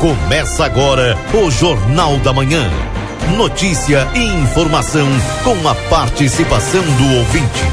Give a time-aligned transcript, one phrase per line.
[0.00, 2.70] Começa agora o Jornal da Manhã.
[3.36, 5.08] Notícia e informação
[5.42, 7.64] com a participação do ouvinte.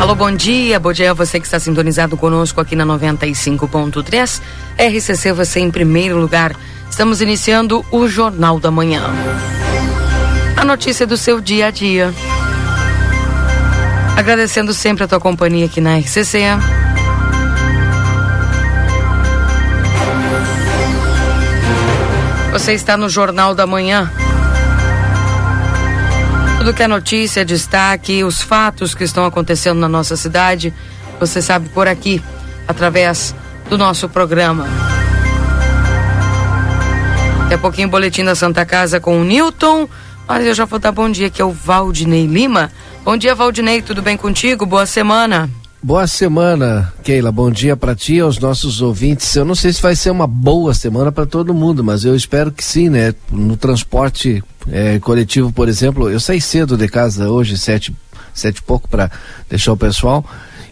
[0.00, 0.80] Alô, bom dia.
[0.80, 4.40] Bom dia a você que está sintonizado conosco aqui na 95.3.
[4.78, 6.56] RCC, você em primeiro lugar.
[6.88, 9.02] Estamos iniciando o Jornal da Manhã.
[10.56, 12.12] A notícia do seu dia a dia.
[14.16, 16.40] Agradecendo sempre a tua companhia aqui na RCC.
[22.52, 24.10] Você está no Jornal da Manhã.
[26.58, 30.72] Tudo que é notícia, destaque, os fatos que estão acontecendo na nossa cidade,
[31.20, 32.20] você sabe por aqui,
[32.66, 33.34] através
[33.68, 34.66] do nosso programa.
[37.42, 39.88] Daqui a pouquinho, boletim da Santa Casa com o Newton.
[40.28, 42.70] Mas eu já vou dar bom dia, que é o Valdinei Lima.
[43.04, 44.66] Bom dia, Valdinei, tudo bem contigo?
[44.66, 45.48] Boa semana.
[45.80, 47.30] Boa semana, Keila.
[47.30, 49.36] Bom dia para ti e aos nossos ouvintes.
[49.36, 52.50] Eu não sei se vai ser uma boa semana para todo mundo, mas eu espero
[52.50, 53.14] que sim, né?
[53.30, 57.94] No transporte é, coletivo, por exemplo, eu saí cedo de casa hoje, sete,
[58.34, 59.08] sete e pouco, para
[59.48, 60.24] deixar o pessoal,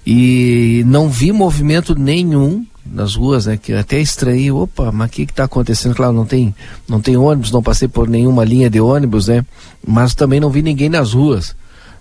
[0.04, 3.56] e não vi movimento nenhum nas ruas, né?
[3.56, 5.94] Que até estranhei, opa, mas o que está acontecendo?
[5.94, 6.54] Claro, não tem,
[6.88, 9.44] não tem ônibus, não passei por nenhuma linha de ônibus, né?
[9.86, 11.54] Mas também não vi ninguém nas ruas.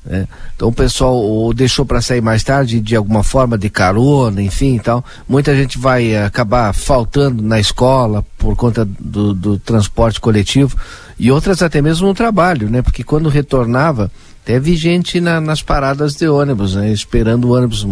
[0.05, 0.27] Né?
[0.55, 4.77] Então o pessoal ou deixou para sair mais tarde de alguma forma de carona, enfim,
[4.77, 5.03] tal.
[5.27, 10.77] Muita gente vai acabar faltando na escola por conta do, do transporte coletivo
[11.17, 12.81] e outras até mesmo no trabalho, né?
[12.81, 14.11] Porque quando retornava
[14.43, 16.91] teve gente na, nas paradas de ônibus, né?
[16.91, 17.85] Esperando o ônibus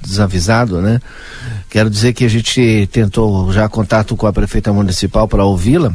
[0.00, 1.00] desavisado, né?
[1.68, 5.92] Quero dizer que a gente tentou já contato com a prefeita municipal para ouvi-la.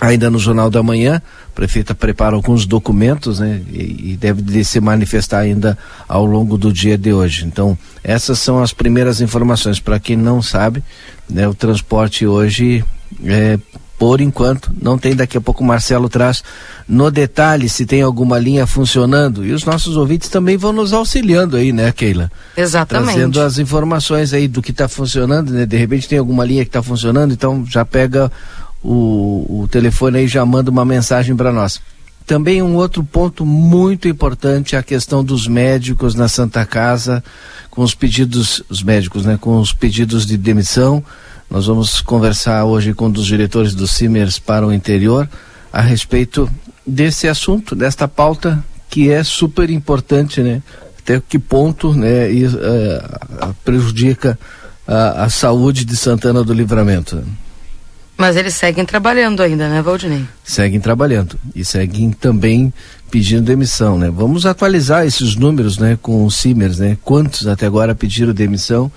[0.00, 3.60] Ainda no Jornal da Manhã, a prefeita prepara alguns documentos, né?
[3.72, 5.76] E, e deve se manifestar ainda
[6.08, 7.44] ao longo do dia de hoje.
[7.44, 9.80] Então, essas são as primeiras informações.
[9.80, 10.84] Para quem não sabe,
[11.28, 11.48] né?
[11.48, 12.84] O transporte hoje
[13.24, 13.58] é
[13.98, 15.16] por enquanto, não tem.
[15.16, 16.44] Daqui a pouco o Marcelo traz
[16.88, 19.44] no detalhe se tem alguma linha funcionando.
[19.44, 22.30] E os nossos ouvintes também vão nos auxiliando aí, né, Keila?
[22.56, 23.14] Exatamente.
[23.14, 25.66] Trazendo as informações aí do que está funcionando, né?
[25.66, 28.30] De repente tem alguma linha que está funcionando, então já pega
[28.82, 31.80] o, o telefone aí já manda uma mensagem para nós.
[32.24, 37.24] Também um outro ponto muito importante é a questão dos médicos na Santa Casa,
[37.70, 41.02] com os pedidos, os médicos, né, com os pedidos de demissão.
[41.50, 45.28] Nós vamos conversar hoje com um dos diretores do CIMERS para o interior
[45.72, 46.50] a respeito
[46.86, 50.62] desse assunto, desta pauta que é super importante, né?
[50.98, 54.38] Até que ponto, né, e, uh, prejudica
[54.86, 57.22] a, a saúde de Santana do Livramento.
[58.16, 60.24] Mas eles seguem trabalhando ainda, né, Valdinei?
[60.44, 62.72] Seguem trabalhando e seguem também
[63.10, 64.10] pedindo demissão, né?
[64.10, 66.98] Vamos atualizar esses números, né, com os CIMERS, né?
[67.02, 68.92] Quantos até agora pediram demissão?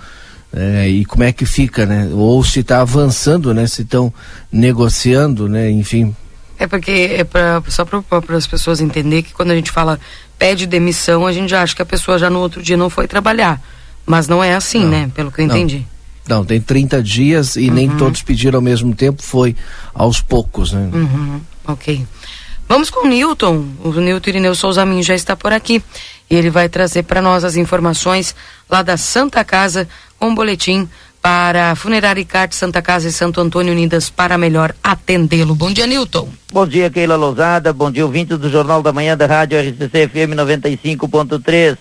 [0.54, 2.08] É, e como é que fica, né?
[2.12, 3.66] Ou se está avançando, né?
[3.66, 4.12] Se estão
[4.50, 5.70] negociando, né?
[5.70, 6.14] Enfim.
[6.58, 9.98] É porque é pra, só para as pessoas entenderem que quando a gente fala
[10.38, 13.08] pede demissão, a gente já acha que a pessoa já no outro dia não foi
[13.08, 13.60] trabalhar.
[14.04, 15.10] Mas não é assim, não, né?
[15.14, 15.86] Pelo que eu entendi.
[16.28, 17.74] Não, não tem 30 dias e uhum.
[17.74, 19.56] nem todos pediram ao mesmo tempo, foi
[19.94, 20.90] aos poucos, né?
[20.92, 21.40] Uhum.
[21.66, 22.04] Ok.
[22.68, 23.64] Vamos com o Newton.
[23.84, 25.82] O Newton Irineu Souza Minho já está por aqui.
[26.30, 28.34] E ele vai trazer para nós as informações
[28.70, 29.86] lá da Santa Casa
[30.26, 30.88] um boletim
[31.20, 35.54] para Funerária Icarte Santa Casa e Santo Antônio Unidas para melhor atendê-lo.
[35.54, 36.28] Bom dia, Nilton.
[36.52, 37.72] Bom dia, Keila Lousada.
[37.72, 41.78] Bom dia, ouvintes do Jornal da Manhã da Rádio RCC FM 95.3.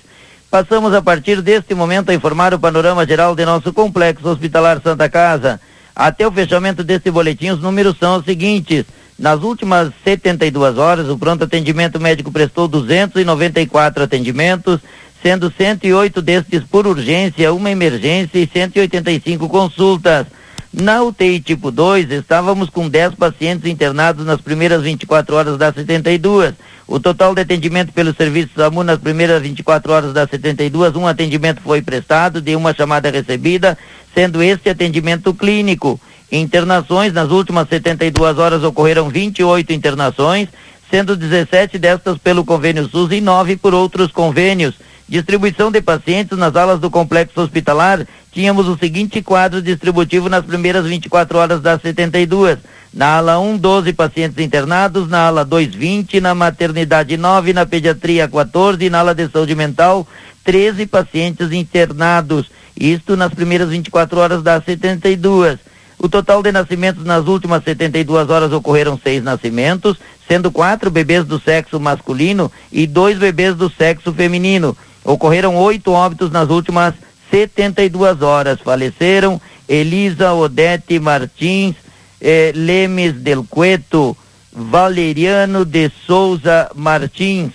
[0.50, 5.10] Passamos a partir deste momento a informar o panorama geral de nosso complexo hospitalar Santa
[5.10, 5.60] Casa.
[5.96, 8.86] Até o fechamento deste boletim, os números são os seguintes.
[9.18, 14.80] Nas últimas 72 horas, o pronto atendimento médico prestou 294 atendimentos,
[15.22, 20.26] sendo 108 destes por urgência, uma emergência e 185 consultas.
[20.74, 26.54] Na UTI tipo 2, estávamos com 10 pacientes internados nas primeiras 24 horas das 72.
[26.88, 31.62] O total de atendimento pelo serviço SAMU nas primeiras 24 horas das 72, um atendimento
[31.62, 33.78] foi prestado, de uma chamada recebida,
[34.16, 36.00] sendo este atendimento clínico.
[36.32, 40.50] Internações, nas últimas 72 horas ocorreram 28 internações,
[40.90, 44.76] sendo 17 destas pelo convênio SUS e 9 por outros convênios
[45.12, 50.86] distribuição de pacientes nas alas do complexo hospitalar, tínhamos o seguinte quadro distributivo nas primeiras
[50.86, 52.60] 24 horas das 72.
[52.94, 58.26] Na ala 1, 12 pacientes internados, na ala 2, 20, na maternidade 9, na pediatria
[58.26, 60.08] 14, na ala de saúde mental
[60.46, 62.50] 13 pacientes internados.
[62.80, 65.60] Isto nas primeiras 24 horas das 72.
[66.00, 71.38] O total de nascimentos nas últimas 72 horas ocorreram seis nascimentos, sendo quatro bebês do
[71.38, 74.76] sexo masculino e dois bebês do sexo feminino.
[75.04, 76.94] Ocorreram oito óbitos nas últimas
[77.30, 78.60] 72 horas.
[78.60, 81.76] Faleceram Elisa Odete Martins,
[82.20, 84.16] eh, Lemes del Cueto,
[84.52, 87.54] Valeriano de Souza Martins,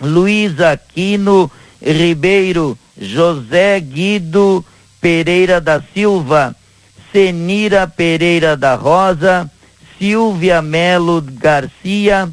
[0.00, 1.50] Luiz Aquino
[1.82, 4.64] Ribeiro, José Guido
[5.00, 6.54] Pereira da Silva,
[7.12, 9.50] Senira Pereira da Rosa,
[9.98, 12.30] Silvia Melo Garcia,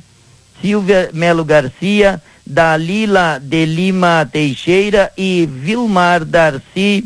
[0.62, 7.06] Silvia Melo Garcia, Dalila de Lima Teixeira e Vilmar Darcy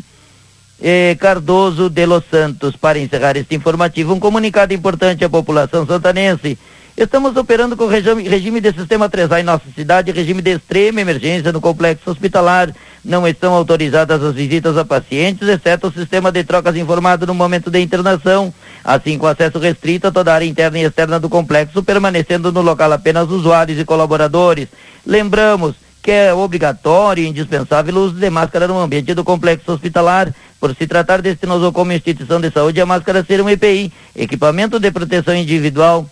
[0.80, 2.76] eh, Cardoso de Los Santos.
[2.76, 6.58] Para encerrar este informativo, um comunicado importante à população santanense.
[6.96, 11.52] Estamos operando com regime, regime de sistema 3A em nossa cidade, regime de extrema emergência
[11.52, 12.74] no complexo hospitalar.
[13.04, 17.70] Não estão autorizadas as visitas a pacientes, exceto o sistema de trocas informado no momento
[17.70, 18.52] de internação.
[18.82, 22.62] Assim, com acesso restrito a toda a área interna e externa do complexo, permanecendo no
[22.62, 24.68] local apenas usuários e colaboradores.
[25.04, 30.34] Lembramos que é obrigatório e indispensável o uso de máscara no ambiente do complexo hospitalar.
[30.58, 34.90] Por se tratar deste nosocomio instituição de saúde, a máscara ser um EPI, equipamento de
[34.90, 36.08] proteção individual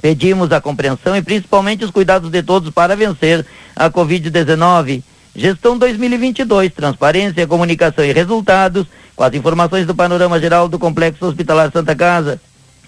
[0.00, 3.44] Pedimos a compreensão e principalmente os cuidados de todos para vencer
[3.76, 5.02] a Covid-19.
[5.34, 8.86] Gestão 2022, transparência, comunicação e resultados,
[9.16, 12.40] com as informações do panorama geral do Complexo Hospitalar Santa Casa.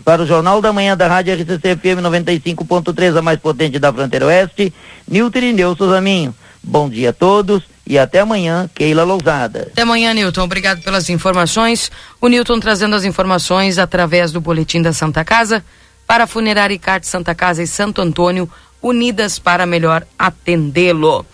[0.05, 4.27] Para o Jornal da Manhã da Rádio RCC FM 95.3, a mais potente da fronteira
[4.27, 4.75] oeste,
[5.09, 6.35] Nilton Irineu Souzaminho.
[6.63, 9.69] Bom dia a todos e até amanhã, Keila Lousada.
[9.73, 10.43] Até amanhã, Nilton.
[10.43, 11.91] Obrigado pelas informações.
[12.21, 15.65] O Nilton trazendo as informações através do Boletim da Santa Casa
[16.07, 18.51] para a Funerária Icarte Santa Casa e Santo Antônio,
[18.83, 21.25] unidas para melhor atendê-lo.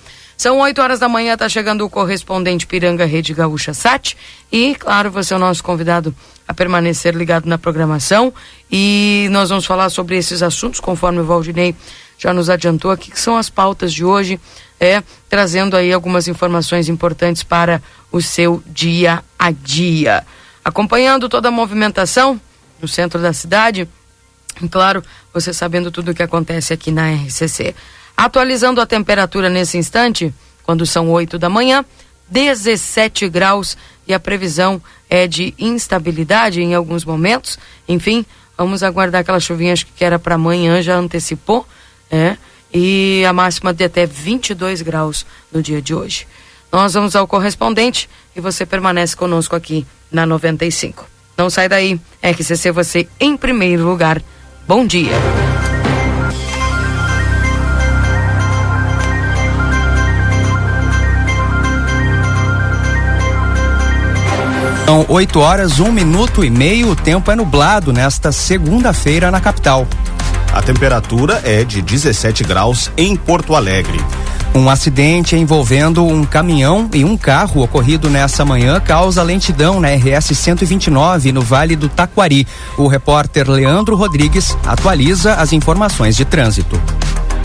[0.41, 4.17] São 8 horas da manhã, está chegando o correspondente Piranga Rede Gaúcha Sat.
[4.51, 6.15] E, claro, você é o nosso convidado
[6.49, 8.33] a permanecer ligado na programação.
[8.71, 11.77] E nós vamos falar sobre esses assuntos, conforme o Valdinei
[12.17, 14.41] já nos adiantou aqui, que são as pautas de hoje,
[14.81, 20.27] é, trazendo aí algumas informações importantes para o seu dia a dia.
[20.65, 22.41] Acompanhando toda a movimentação
[22.81, 23.87] no centro da cidade
[24.69, 25.03] claro,
[25.33, 27.75] você sabendo tudo o que acontece aqui na RCC.
[28.17, 31.85] Atualizando a temperatura nesse instante, quando são 8 da manhã,
[32.31, 33.77] 17 graus
[34.07, 37.59] e a previsão é de instabilidade em alguns momentos.
[37.89, 38.25] Enfim,
[38.57, 41.67] vamos aguardar aquela chuvinha acho que era para amanhã, já antecipou,
[42.11, 42.39] né?
[42.73, 46.27] E a máxima de até 22 graus no dia de hoje.
[46.71, 51.05] Nós vamos ao correspondente e você permanece conosco aqui na 95.
[51.37, 54.23] Não sai daí, RCC você em primeiro lugar.
[54.71, 55.11] Bom dia.
[64.87, 66.91] São 8 horas, um minuto e meio.
[66.91, 69.89] O tempo é nublado nesta segunda-feira na capital.
[70.52, 74.00] A temperatura é de 17 graus em Porto Alegre.
[74.52, 80.37] Um acidente envolvendo um caminhão e um carro ocorrido nessa manhã causa lentidão na RS
[80.37, 82.47] 129 no Vale do Taquari.
[82.76, 86.81] O repórter Leandro Rodrigues atualiza as informações de trânsito.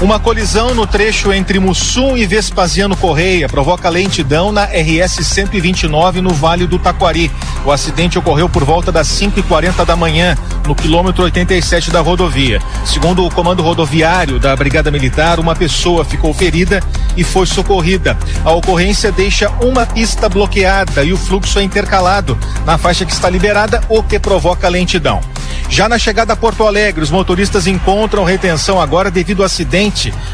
[0.02, 6.32] Uma colisão no trecho entre Mussum e Vespasiano Correia provoca lentidão na RS 129 no
[6.32, 7.32] Vale do Taquari.
[7.64, 10.38] O acidente ocorreu por volta das 5h40 da manhã,
[10.68, 12.62] no quilômetro 87 da rodovia.
[12.86, 16.84] Segundo o comando rodoviário da Brigada Militar, uma pessoa ficou ferida
[17.16, 18.18] e foi socorrida.
[18.44, 23.30] A ocorrência deixa uma pista bloqueada e o fluxo é intercalado na faixa que está
[23.30, 25.22] liberada, o que provoca lentidão.
[25.68, 29.85] Já na chegada a Porto Alegre, os motoristas encontram retenção agora devido ao acidente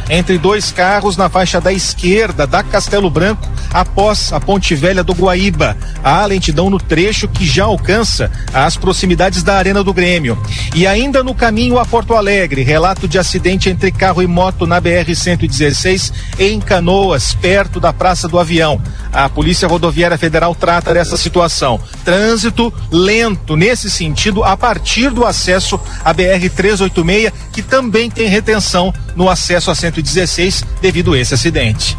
[0.10, 5.14] entre dois carros na faixa da esquerda da Castelo Branco após a Ponte Velha do
[5.14, 5.78] Guaíba.
[6.04, 10.38] Há lentidão no trecho que já alcança as proximidades da Arena do Grêmio.
[10.76, 14.82] E ainda no caminho a Porto Alegre, relato de acidente entre carro e moto na
[14.82, 18.82] BR-116 em Canoas, perto da Praça do Avião.
[19.12, 21.80] A Polícia Rodoviária Federal trata dessa situação.
[22.04, 29.30] Trânsito lento nesse sentido a partir do acesso à BR-386, que também tem retenção no
[29.30, 31.98] acesso a 116 devido a esse acidente.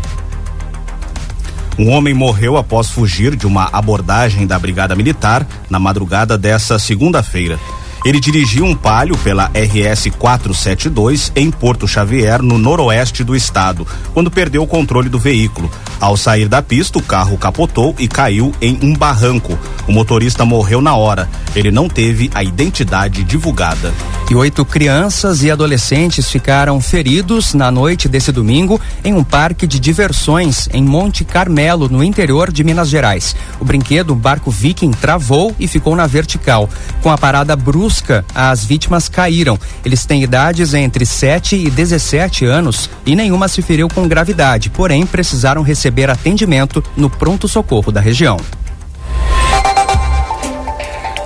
[1.78, 7.58] Um homem morreu após fugir de uma abordagem da Brigada Militar na madrugada dessa segunda-feira.
[8.04, 14.30] Ele dirigia um palio pela RS 472 em Porto Xavier, no noroeste do estado, quando
[14.30, 15.70] perdeu o controle do veículo.
[16.00, 19.56] Ao sair da pista, o carro capotou e caiu em um barranco.
[19.86, 21.28] O motorista morreu na hora.
[21.54, 23.94] Ele não teve a identidade divulgada.
[24.28, 29.78] E oito crianças e adolescentes ficaram feridos na noite desse domingo em um parque de
[29.78, 33.36] diversões em Monte Carmelo, no interior de Minas Gerais.
[33.60, 36.68] O brinquedo, um barco viking, travou e ficou na vertical.
[37.02, 37.91] Com a parada brusca,
[38.34, 39.58] as vítimas caíram.
[39.84, 45.04] Eles têm idades entre 7 e 17 anos e nenhuma se feriu com gravidade, porém
[45.04, 48.38] precisaram receber atendimento no pronto-socorro da região.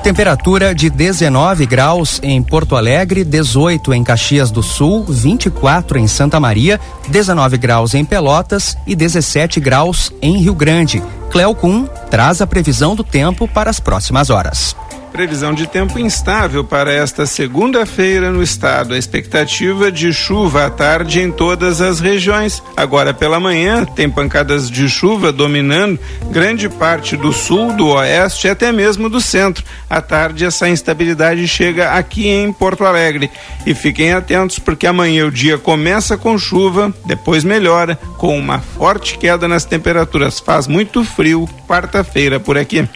[0.06, 6.38] Temperatura de 19 graus em Porto Alegre, 18 em Caxias do Sul, 24 em Santa
[6.38, 11.02] Maria, 19 graus em Pelotas e 17 graus em Rio Grande.
[11.28, 14.76] Cleocum traz a previsão do tempo para as próximas horas.
[15.16, 18.92] Previsão de tempo instável para esta segunda-feira no estado.
[18.92, 22.62] A expectativa de chuva à tarde em todas as regiões.
[22.76, 25.98] Agora pela manhã, tem pancadas de chuva dominando
[26.30, 29.64] grande parte do sul, do oeste e até mesmo do centro.
[29.88, 33.30] À tarde, essa instabilidade chega aqui em Porto Alegre.
[33.64, 39.16] E fiquem atentos, porque amanhã o dia começa com chuva, depois melhora, com uma forte
[39.16, 40.38] queda nas temperaturas.
[40.38, 42.86] Faz muito frio quarta-feira por aqui.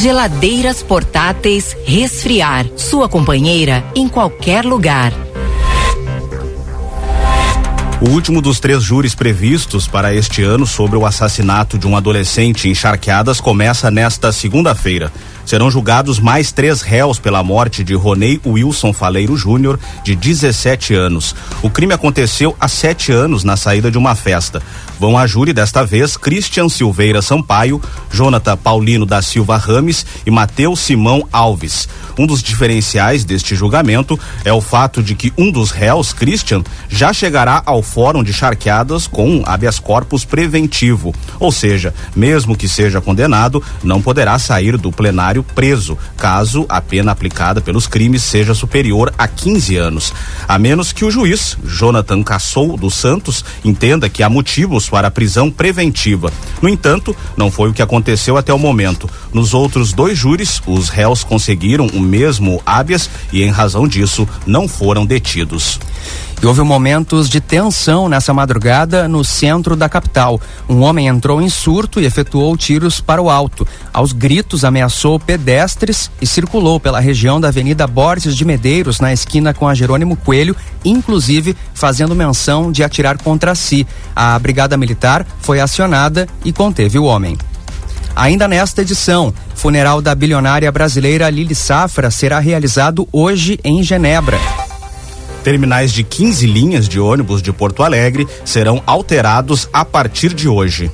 [0.00, 2.66] Geladeiras portáteis Resfriar.
[2.74, 5.12] Sua companheira em qualquer lugar.
[8.00, 12.66] O último dos três júris previstos para este ano sobre o assassinato de um adolescente
[12.66, 15.12] em Charqueadas começa nesta segunda-feira.
[15.50, 21.34] Serão julgados mais três réus pela morte de Ronei Wilson Faleiro Júnior, de 17 anos.
[21.60, 24.62] O crime aconteceu há sete anos na saída de uma festa.
[25.00, 30.78] Vão a júri desta vez Christian Silveira Sampaio, Jonathan Paulino da Silva Rames e Matheus
[30.78, 31.88] Simão Alves.
[32.16, 37.12] Um dos diferenciais deste julgamento é o fato de que um dos réus, Christian, já
[37.12, 41.14] chegará ao fórum de charqueadas com um habeas corpus preventivo.
[41.40, 47.12] Ou seja, mesmo que seja condenado, não poderá sair do plenário preso, caso a pena
[47.12, 50.12] aplicada pelos crimes seja superior a 15 anos.
[50.46, 55.10] A menos que o juiz, Jonathan Cassou dos Santos, entenda que há motivos para a
[55.10, 56.32] prisão preventiva.
[56.60, 59.08] No entanto, não foi o que aconteceu até o momento.
[59.32, 64.68] Nos outros dois júris, os réus conseguiram o mesmo habeas e, em razão disso, não
[64.68, 65.78] foram detidos.
[66.42, 70.40] E houve momentos de tensão nessa madrugada no centro da capital.
[70.68, 73.66] Um homem entrou em surto e efetuou tiros para o alto.
[73.92, 79.52] Aos gritos, ameaçou pedestres e circulou pela região da Avenida Borges de Medeiros, na esquina
[79.52, 83.86] com a Jerônimo Coelho, inclusive fazendo menção de atirar contra si.
[84.16, 87.36] A Brigada Militar foi acionada e conteve o homem.
[88.16, 94.38] Ainda nesta edição, funeral da bilionária brasileira Lili Safra será realizado hoje em Genebra.
[95.42, 100.90] Terminais de 15 linhas de ônibus de Porto Alegre serão alterados a partir de hoje.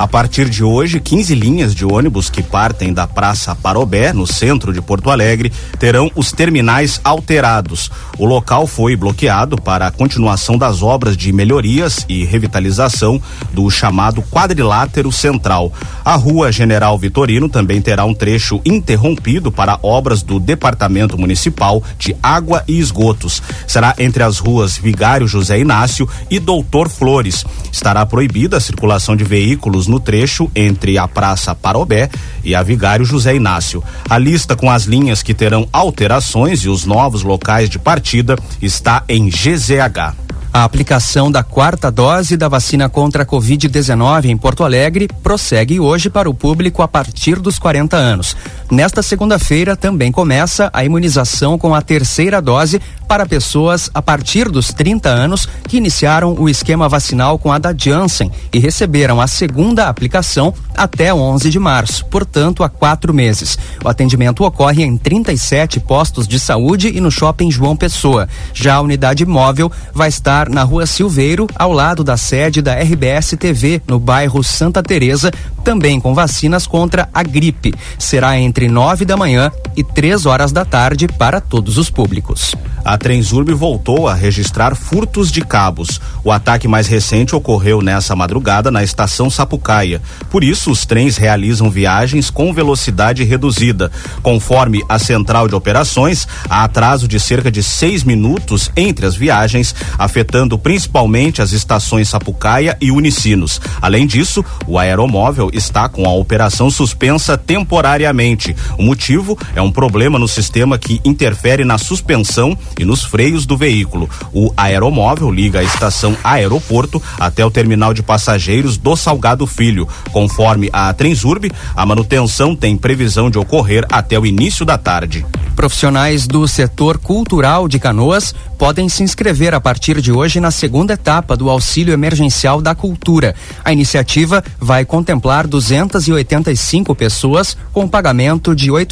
[0.00, 4.72] A partir de hoje, 15 linhas de ônibus que partem da Praça Parobé, no centro
[4.72, 7.90] de Porto Alegre, terão os terminais alterados.
[8.18, 13.20] O local foi bloqueado para a continuação das obras de melhorias e revitalização
[13.52, 15.70] do chamado quadrilátero central.
[16.02, 22.16] A Rua General Vitorino também terá um trecho interrompido para obras do Departamento Municipal de
[22.22, 23.42] Água e Esgotos.
[23.66, 27.44] Será entre as ruas Vigário José Inácio e Doutor Flores.
[27.70, 32.08] Estará proibida a circulação de veículos no trecho entre a Praça Parobé
[32.42, 33.82] e a Vigário José Inácio.
[34.08, 39.02] A lista com as linhas que terão alterações e os novos locais de partida está
[39.08, 40.30] em GZH.
[40.52, 46.10] A aplicação da quarta dose da vacina contra a Covid-19 em Porto Alegre prossegue hoje
[46.10, 48.36] para o público a partir dos 40 anos.
[48.68, 54.68] Nesta segunda-feira também começa a imunização com a terceira dose para pessoas a partir dos
[54.68, 59.88] 30 anos que iniciaram o esquema vacinal com a da Janssen e receberam a segunda
[59.88, 63.58] aplicação até 11 de março, portanto, há quatro meses.
[63.84, 68.28] O atendimento ocorre em 37 postos de saúde e no shopping João Pessoa.
[68.54, 73.34] Já a unidade móvel vai estar na Rua Silveiro, ao lado da sede da RBS
[73.36, 77.74] TV, no bairro Santa Teresa, também com vacinas contra a gripe.
[77.98, 82.54] Será entre nove da manhã e três horas da tarde para todos os públicos.
[82.84, 86.00] A Transurb voltou a registrar furtos de cabos.
[86.24, 90.00] O ataque mais recente ocorreu nessa madrugada na estação Sapucaia.
[90.30, 93.90] Por isso, os trens realizam viagens com velocidade reduzida.
[94.22, 99.74] Conforme a central de operações, há atraso de cerca de seis minutos entre as viagens,
[99.98, 103.60] afetando principalmente as estações Sapucaia e Unicinos.
[103.80, 108.54] Além disso, o aeromóvel está com a operação suspensa temporariamente.
[108.78, 113.56] O motivo é um problema no sistema que interfere na suspensão e nos freios do
[113.56, 114.08] veículo.
[114.32, 119.88] O aeromóvel liga a estação aeroporto até o terminal de passageiros do Salgado Filho.
[120.12, 125.24] Conforme a Transurb, a manutenção tem previsão de ocorrer até o início da tarde.
[125.56, 130.94] Profissionais do setor cultural de Canoas podem se inscrever a partir de hoje na segunda
[130.94, 133.34] etapa do Auxílio Emergencial da Cultura.
[133.64, 138.86] A iniciativa vai contemplar 285 pessoas com pagamento de R$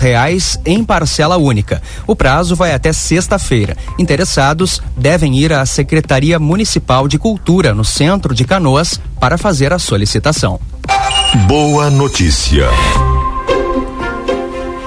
[0.00, 1.82] reais em parcela única.
[2.06, 3.76] O prazo vai até sexta-feira.
[3.98, 9.78] Interessados devem ir à Secretaria Municipal de Cultura no centro de Canoas para fazer a
[9.78, 10.60] solicitação.
[11.48, 12.68] Boa notícia.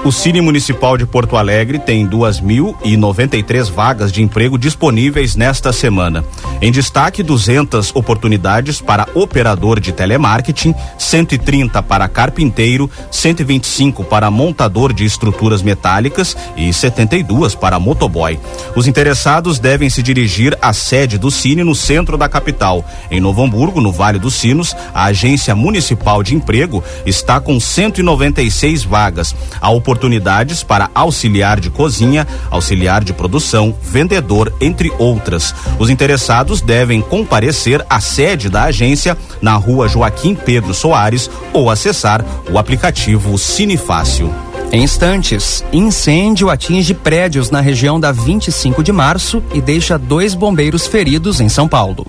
[0.08, 6.24] O Cine Municipal de Porto Alegre tem 2.093 vagas de emprego disponíveis nesta semana.
[6.62, 15.04] Em destaque, 200 oportunidades para operador de telemarketing, 130 para carpinteiro, 125 para montador de
[15.04, 18.40] estruturas metálicas e 72 para motoboy.
[18.74, 22.82] Os interessados devem se dirigir à sede do Cine no centro da capital.
[23.10, 28.84] Em Novo Hamburgo, no Vale dos Sinos, a Agência Municipal de Emprego está com 196
[28.84, 29.36] vagas.
[29.60, 29.68] A
[29.98, 35.52] oportunidades para auxiliar de cozinha, auxiliar de produção, vendedor, entre outras.
[35.78, 42.24] Os interessados devem comparecer à sede da agência na rua Joaquim Pedro Soares ou acessar
[42.48, 44.32] o aplicativo Cinefácil.
[44.70, 50.86] Em instantes, incêndio atinge prédios na região da 25 de março e deixa dois bombeiros
[50.86, 52.06] feridos em São Paulo.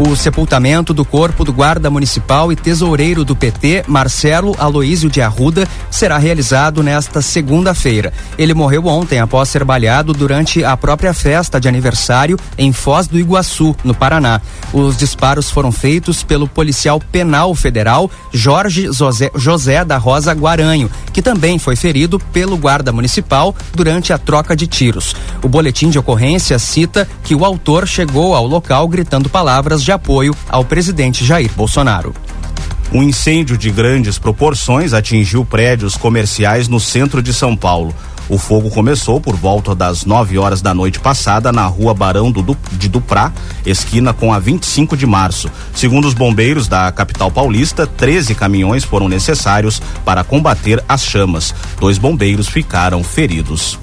[0.00, 5.66] O sepultamento do corpo do guarda municipal e tesoureiro do PT, Marcelo Aloísio de Arruda,
[5.90, 8.12] será realizado nesta segunda-feira.
[8.38, 13.18] Ele morreu ontem após ser baleado durante a própria festa de aniversário em Foz do
[13.18, 14.40] Iguaçu, no Paraná.
[14.72, 21.20] Os disparos foram feitos pelo policial penal federal Jorge José, José da Rosa Guaranho, que
[21.20, 25.16] também foi ferido pelo guarda municipal durante a troca de tiros.
[25.42, 30.36] O boletim de ocorrência cita que o autor chegou ao local gritando palavras de apoio
[30.50, 32.14] ao presidente Jair Bolsonaro.
[32.92, 37.94] Um incêndio de grandes proporções atingiu prédios comerciais no centro de São Paulo.
[38.28, 42.54] O fogo começou por volta das 9 horas da noite passada na rua Barão do,
[42.72, 43.32] de Duprá,
[43.64, 45.50] esquina com a 25 de março.
[45.74, 51.54] Segundo os bombeiros da capital paulista, 13 caminhões foram necessários para combater as chamas.
[51.80, 53.78] Dois bombeiros ficaram feridos.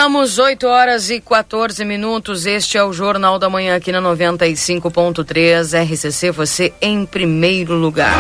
[0.05, 2.45] Voltamos 8 horas e 14 minutos.
[2.45, 6.29] Este é o Jornal da Manhã aqui na 95.3 RCC.
[6.29, 8.13] Você em primeiro lugar.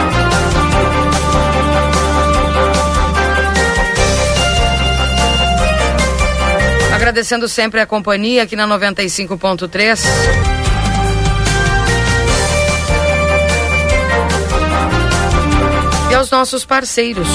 [6.95, 9.99] Agradecendo sempre a companhia aqui na 95.3.
[16.09, 17.27] E aos nossos parceiros.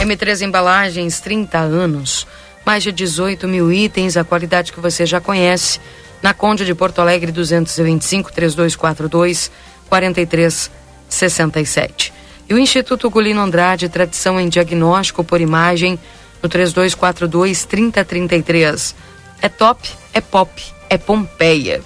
[0.00, 2.26] M3 Embalagens, 30 anos
[2.66, 5.78] mais de 18 mil itens, a qualidade que você já conhece.
[6.20, 9.52] Na Conde de Porto Alegre, 225 3242
[9.88, 12.12] 4367.
[12.48, 15.96] E o Instituto Gulino Andrade, tradição em diagnóstico por imagem,
[16.42, 18.96] no 3242 3033.
[19.40, 20.50] É top, é pop,
[20.90, 21.80] é Pompeia.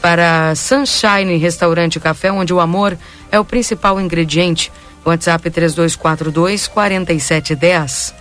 [0.00, 2.98] Para Sunshine Restaurante Café, onde o amor
[3.30, 4.72] é o principal ingrediente.
[5.04, 8.12] WhatsApp 3242 4710.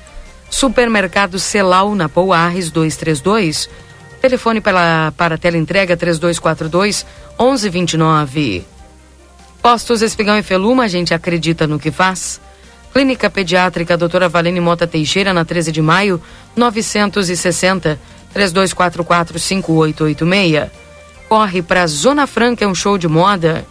[0.51, 3.67] Supermercado Celal na Pouarres 232.
[4.21, 7.07] Telefone para, para teleentrega 3242
[7.39, 8.63] 1129.
[9.63, 12.39] Postos Espigão e Feluma, a gente acredita no que faz.
[12.93, 16.21] Clínica Pediátrica Doutora Valene Mota Teixeira, na 13 de maio,
[16.55, 17.99] 960
[18.33, 20.69] 3244 5886.
[21.29, 23.65] Corre para Zona Franca, é um show de moda.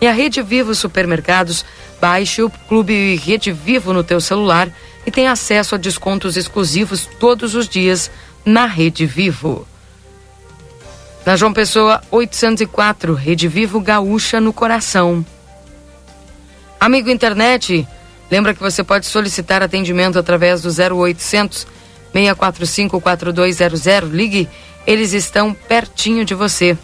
[0.00, 1.64] E a Rede Vivo Supermercados,
[2.00, 4.68] baixe o Clube Rede Vivo no teu celular
[5.06, 8.10] e tem acesso a descontos exclusivos todos os dias
[8.44, 9.66] na Rede Vivo.
[11.24, 15.24] Na João Pessoa 804, Rede Vivo Gaúcha no coração.
[16.78, 17.86] Amigo internet,
[18.30, 21.66] Lembra que você pode solicitar atendimento através do 0800
[22.12, 24.10] 645 4200.
[24.10, 24.48] Ligue,
[24.86, 26.76] eles estão pertinho de você.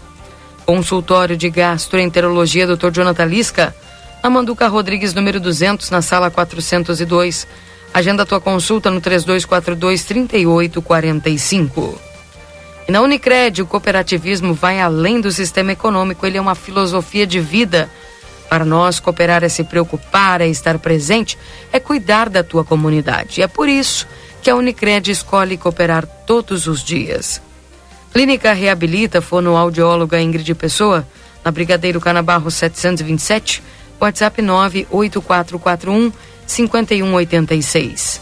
[0.67, 2.91] Consultório de Gastroenterologia Dr.
[2.93, 3.75] Jonathan Lisca,
[4.23, 7.49] na Manduca Rodrigues, número 200, na sala 402.
[7.93, 12.01] Agenda tua consulta no 3242 3845.
[12.89, 17.41] E na Unicred, o cooperativismo vai além do sistema econômico, ele é uma filosofia de
[17.41, 17.91] vida
[18.53, 21.39] para nós, cooperar é se preocupar, é estar presente,
[21.73, 23.41] é cuidar da tua comunidade.
[23.41, 24.07] E é por isso
[24.43, 27.41] que a Unicred escolhe cooperar todos os dias.
[28.13, 31.09] Clínica Reabilita, fonoaudióloga Ingrid Pessoa,
[31.43, 33.63] na Brigadeiro Canabarro 727,
[33.99, 36.13] WhatsApp 98441
[36.47, 38.21] 5186.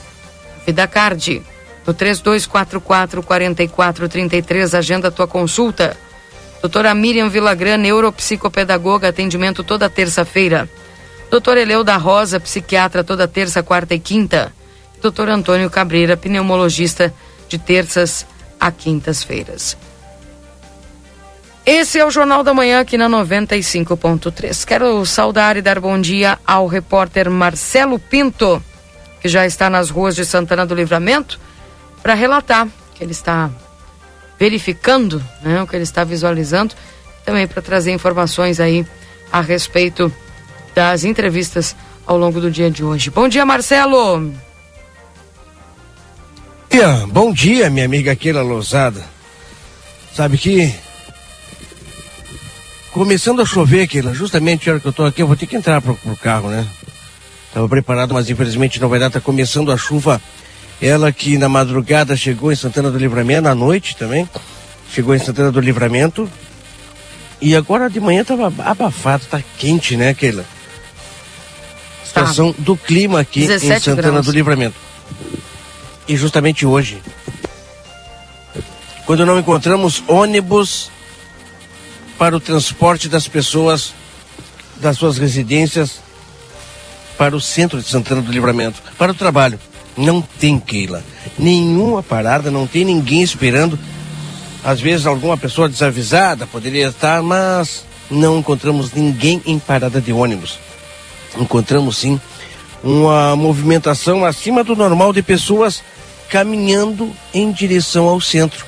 [0.64, 1.42] Vida Card,
[1.84, 5.96] no 3244 4433, agenda tua consulta.
[6.61, 10.68] Doutora Miriam Vilagran, neuropsicopedagoga, atendimento toda terça-feira.
[11.31, 14.53] Doutor Eleu da Rosa, psiquiatra, toda terça, quarta e quinta.
[15.01, 17.14] Doutor Antônio Cabreira, pneumologista,
[17.49, 18.27] de terças
[18.61, 19.77] a quintas-feiras.
[21.64, 24.64] Esse é o Jornal da Manhã aqui na 95.3.
[24.64, 28.62] Quero saudar e dar bom dia ao repórter Marcelo Pinto,
[29.20, 31.38] que já está nas ruas de Santana do Livramento,
[32.03, 33.51] para relatar que ele está
[34.40, 36.74] verificando né, o que ele está visualizando,
[37.26, 38.87] também para trazer informações aí
[39.31, 40.11] a respeito
[40.74, 41.76] das entrevistas
[42.07, 43.11] ao longo do dia de hoje.
[43.11, 44.33] Bom dia, Marcelo!
[47.09, 49.05] Bom dia, minha amiga Keila Lousada.
[50.14, 50.74] Sabe que
[52.92, 55.57] começando a chover, Keila, justamente a hora que eu tô aqui, eu vou ter que
[55.57, 56.66] entrar pro, pro carro, né?
[57.48, 59.09] Estava preparado, mas infelizmente não vai dar.
[59.09, 60.20] Está começando a chuva.
[60.80, 64.28] Ela que na madrugada chegou em Santana do Livramento, à noite também.
[64.92, 66.30] Chegou em Santana do Livramento.
[67.40, 70.44] E agora de manhã estava abafado, tá quente, né, Keila?
[72.04, 72.62] Situação tá.
[72.62, 74.26] do clima aqui em Santana graus.
[74.26, 74.76] do Livramento.
[76.08, 77.00] E justamente hoje,
[79.06, 80.90] quando não encontramos ônibus
[82.18, 83.94] para o transporte das pessoas
[84.76, 86.00] das suas residências
[87.16, 89.60] para o centro de Santana do Livramento, para o trabalho.
[90.00, 91.04] Não tem, Keila.
[91.38, 93.78] Nenhuma parada, não tem ninguém esperando.
[94.64, 100.58] Às vezes alguma pessoa desavisada poderia estar, mas não encontramos ninguém em parada de ônibus.
[101.38, 102.18] Encontramos sim
[102.82, 105.82] uma movimentação acima do normal de pessoas
[106.30, 108.64] caminhando em direção ao centro.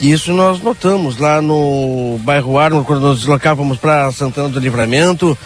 [0.00, 5.36] Isso nós notamos lá no bairro Armo, quando nós deslocávamos para Santana do Livramento,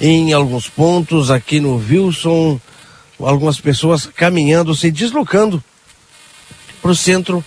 [0.00, 2.60] em alguns pontos aqui no Wilson,
[3.20, 5.62] algumas pessoas caminhando, se deslocando
[6.80, 7.44] para o centro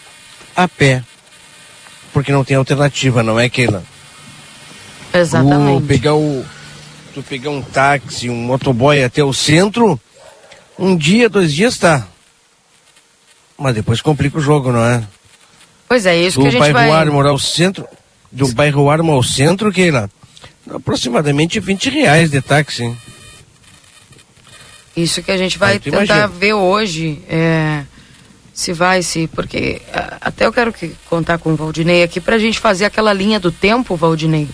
[0.56, 1.04] a pé.
[2.14, 3.84] Porque não tem alternativa, não é, Keila?
[5.14, 5.84] Exatamente.
[5.84, 6.46] O, pegar o,
[7.14, 10.00] tu pegar um táxi, um motoboy até o centro,
[10.78, 12.08] um dia, dois dias tá.
[13.58, 15.04] Mas depois complica o jogo, não é?
[15.88, 16.92] Pois é, isso do que a gente bairro vai...
[16.92, 17.88] Armor ao centro,
[18.32, 20.10] do bairro Armor ao centro, Keila,
[20.74, 22.96] aproximadamente 20 reais de táxi.
[24.96, 26.28] Isso que a gente vai tentar imagina.
[26.28, 27.84] ver hoje, é,
[28.54, 29.82] se vai, se, porque
[30.20, 33.40] até eu quero que, contar com o Valdinei aqui para a gente fazer aquela linha
[33.40, 34.50] do tempo, Valdinei.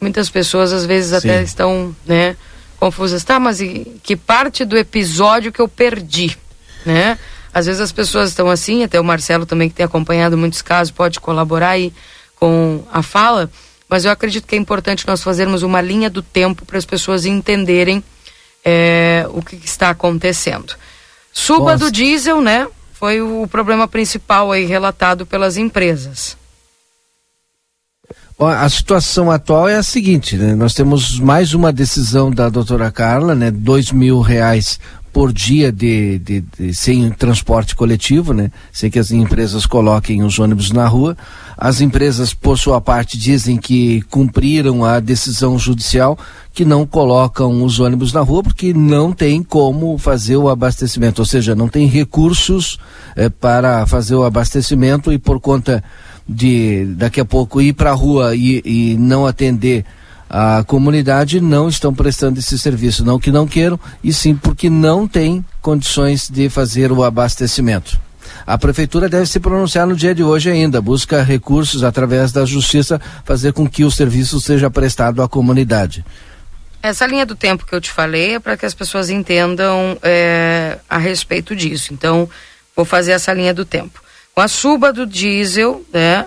[0.00, 1.28] Muitas pessoas às vezes Sim.
[1.28, 2.36] até estão, né,
[2.78, 3.24] confusas.
[3.24, 6.36] Tá, mas e, que parte do episódio que eu perdi,
[6.86, 7.18] né?
[7.52, 10.90] Às vezes as pessoas estão assim, até o Marcelo também que tem acompanhado muitos casos
[10.90, 11.92] pode colaborar aí
[12.36, 13.48] com a fala,
[13.88, 17.24] mas eu acredito que é importante nós fazermos uma linha do tempo para as pessoas
[17.26, 18.02] entenderem
[18.64, 20.74] é, o que está acontecendo.
[21.32, 21.78] Suba Nossa.
[21.84, 22.66] do diesel, né?
[22.94, 26.36] Foi o problema principal aí relatado pelas empresas.
[28.38, 30.54] A situação atual é a seguinte, né?
[30.54, 33.50] Nós temos mais uma decisão da doutora Carla, né?
[33.50, 34.80] Dois mil reais
[35.14, 38.50] por dia de, de, de, sem transporte coletivo, né?
[38.72, 41.16] Sem que as empresas coloquem os ônibus na rua.
[41.56, 46.18] As empresas, por sua parte, dizem que cumpriram a decisão judicial
[46.52, 51.26] que não colocam os ônibus na rua porque não tem como fazer o abastecimento, ou
[51.26, 52.76] seja, não tem recursos
[53.14, 55.82] eh, para fazer o abastecimento e por conta
[56.28, 59.84] de daqui a pouco ir para a rua e, e não atender
[60.36, 65.06] a comunidade não estão prestando esse serviço, não que não queiram, e sim porque não
[65.06, 67.96] tem condições de fazer o abastecimento.
[68.44, 73.00] A prefeitura deve se pronunciar no dia de hoje ainda, busca recursos através da justiça
[73.24, 76.04] fazer com que o serviço seja prestado à comunidade.
[76.82, 80.78] Essa linha do tempo que eu te falei é para que as pessoas entendam é,
[80.90, 81.94] a respeito disso.
[81.94, 82.28] Então,
[82.74, 84.02] vou fazer essa linha do tempo.
[84.34, 86.22] Com a suba do diesel, né,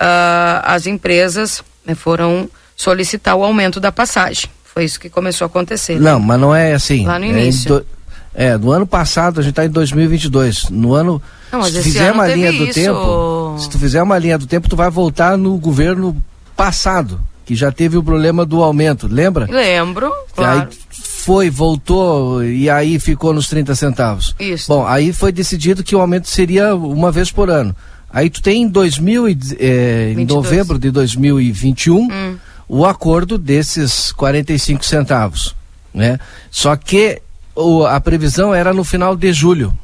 [0.00, 2.48] uh, as empresas né, foram
[2.80, 4.48] solicitar o aumento da passagem.
[4.64, 5.94] Foi isso que começou a acontecer.
[5.94, 6.10] Né?
[6.10, 7.04] Não, mas não é assim.
[7.04, 7.68] Lá no início.
[7.68, 7.86] É, do,
[8.34, 10.70] é, do ano passado, a gente está em 2022.
[10.70, 11.20] No ano.
[11.52, 12.80] Não, se fizer uma linha do isso.
[12.80, 13.56] tempo.
[13.58, 16.16] Se tu fizer uma linha do tempo, tu vai voltar no governo
[16.56, 19.46] passado, que já teve o problema do aumento, lembra?
[19.50, 20.60] Lembro, claro.
[20.60, 24.34] Aí foi, voltou e aí ficou nos 30 centavos.
[24.40, 24.68] Isso.
[24.68, 27.76] Bom, aí foi decidido que o aumento seria uma vez por ano.
[28.10, 32.08] Aí tu tem em 2000 eh, em novembro de 2021.
[32.10, 32.36] Hum
[32.72, 35.56] o acordo desses 45 centavos,
[35.92, 36.20] né?
[36.52, 37.20] Só que
[37.52, 39.76] o, a previsão era no final de julho.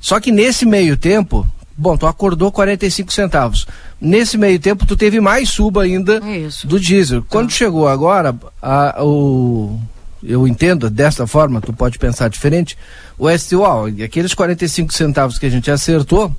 [0.00, 1.46] Só que nesse meio tempo,
[1.76, 3.66] bom, tu acordou 45 centavos.
[4.00, 6.66] Nesse meio tempo, tu teve mais suba ainda Isso.
[6.66, 7.22] do diesel.
[7.28, 7.56] Quando tá.
[7.56, 9.78] chegou agora, a, o,
[10.22, 12.74] eu entendo dessa forma, tu pode pensar diferente,
[13.18, 16.34] o STO, aqueles 45 centavos que a gente acertou,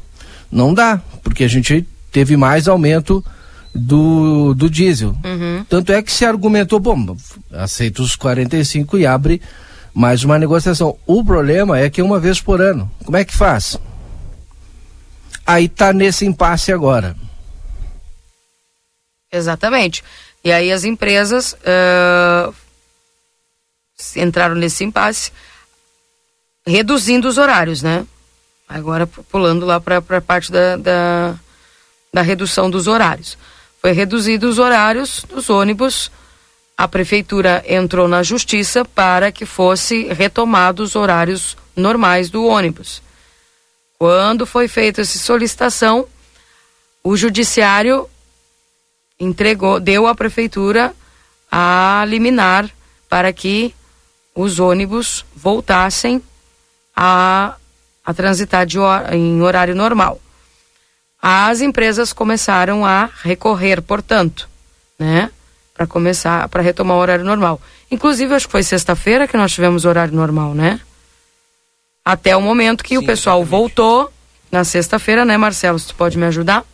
[0.51, 3.23] não dá, porque a gente teve mais aumento
[3.73, 5.15] do, do diesel.
[5.23, 5.65] Uhum.
[5.67, 7.15] Tanto é que se argumentou, bom,
[7.51, 9.41] aceita os 45 e abre
[9.93, 10.97] mais uma negociação.
[11.05, 12.91] O problema é que é uma vez por ano.
[13.03, 13.77] Como é que faz?
[15.45, 17.15] Aí tá nesse impasse agora.
[19.31, 20.03] Exatamente.
[20.43, 22.53] E aí as empresas uh,
[24.15, 25.31] entraram nesse impasse,
[26.65, 28.05] reduzindo os horários, né?
[28.67, 31.35] Agora pulando lá para a parte da, da,
[32.13, 33.37] da redução dos horários.
[33.81, 36.11] Foi reduzido os horários dos ônibus.
[36.77, 43.01] A prefeitura entrou na justiça para que fosse retomados os horários normais do ônibus.
[43.97, 46.07] Quando foi feita essa solicitação,
[47.03, 48.07] o judiciário
[49.19, 50.93] entregou, deu à prefeitura
[51.51, 52.69] a liminar
[53.09, 53.73] para que
[54.35, 56.21] os ônibus voltassem
[56.95, 57.55] a,
[58.05, 58.77] a transitar de,
[59.11, 60.19] em horário normal.
[61.21, 64.49] As empresas começaram a recorrer, portanto,
[64.97, 65.29] né,
[65.73, 67.61] para começar, para retomar o horário normal.
[67.91, 70.79] Inclusive, acho que foi sexta-feira que nós tivemos horário normal, né?
[72.03, 73.51] Até o momento que Sim, o pessoal exatamente.
[73.51, 74.13] voltou
[74.51, 75.77] na sexta-feira, né, Marcelo?
[75.77, 76.65] Se tu pode me ajudar?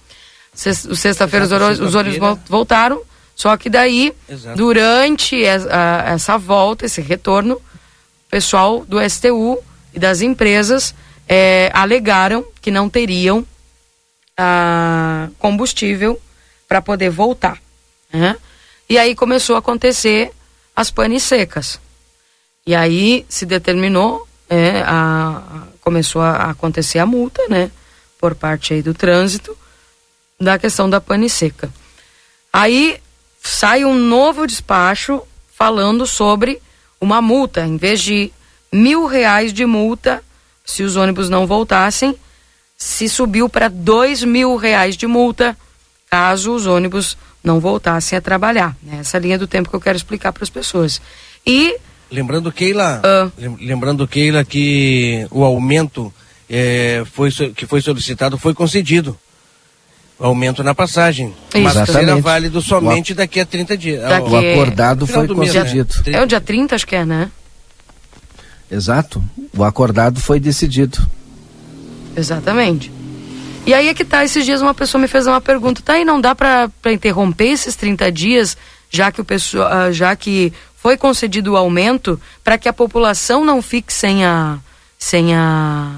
[0.54, 3.02] Sexta-feira os, os ônibus voltaram,
[3.36, 4.58] só que daí, Exato.
[4.58, 9.60] durante essa volta, esse retorno, o pessoal do STU
[9.94, 10.96] e das empresas
[11.28, 13.46] é, alegaram que não teriam
[14.38, 16.21] ah, combustível
[16.67, 17.62] para poder voltar.
[18.13, 18.36] Né?
[18.89, 20.32] E aí começou a acontecer
[20.76, 21.80] as panes secas.
[22.65, 27.71] E aí se determinou, é, a, começou a acontecer a multa, né?
[28.19, 29.58] Por parte aí do trânsito,
[30.39, 31.71] da questão da pane seca.
[32.52, 33.00] Aí
[33.41, 35.21] sai um novo despacho
[35.54, 36.62] falando sobre
[37.00, 38.32] uma multa, em vez de
[38.71, 40.23] mil reais de multa,
[40.65, 42.15] se os ônibus não voltassem,
[42.78, 45.58] se subiu para dois mil reais de multa,
[46.10, 48.78] caso os ônibus não voltassem a trabalhar.
[48.84, 49.00] Né?
[49.00, 51.02] Essa linha do tempo que eu quero explicar para as pessoas.
[51.46, 51.78] E
[52.12, 56.13] lembrando Keila, uh, lembrando Keila que o aumento
[56.50, 59.18] é, foi que foi solicitado foi concedido
[60.20, 61.34] aumento na passagem.
[61.54, 61.63] Isso.
[61.63, 64.02] Mas será válido somente daqui a 30 dias.
[64.02, 64.30] Daqui...
[64.30, 65.94] O acordado foi concedido.
[66.06, 66.13] Né?
[66.13, 67.32] É o dia 30, acho que é, né?
[68.70, 69.24] Exato.
[69.56, 71.08] O acordado foi decidido.
[72.17, 72.91] Exatamente.
[73.65, 76.06] E aí é que tá, esses dias uma pessoa me fez uma pergunta, tá aí
[76.06, 78.58] não dá para interromper esses 30 dias,
[78.89, 83.43] já que o pessoal, ah, já que foi concedido o aumento, para que a população
[83.43, 84.58] não fique sem a
[84.97, 85.91] sem a,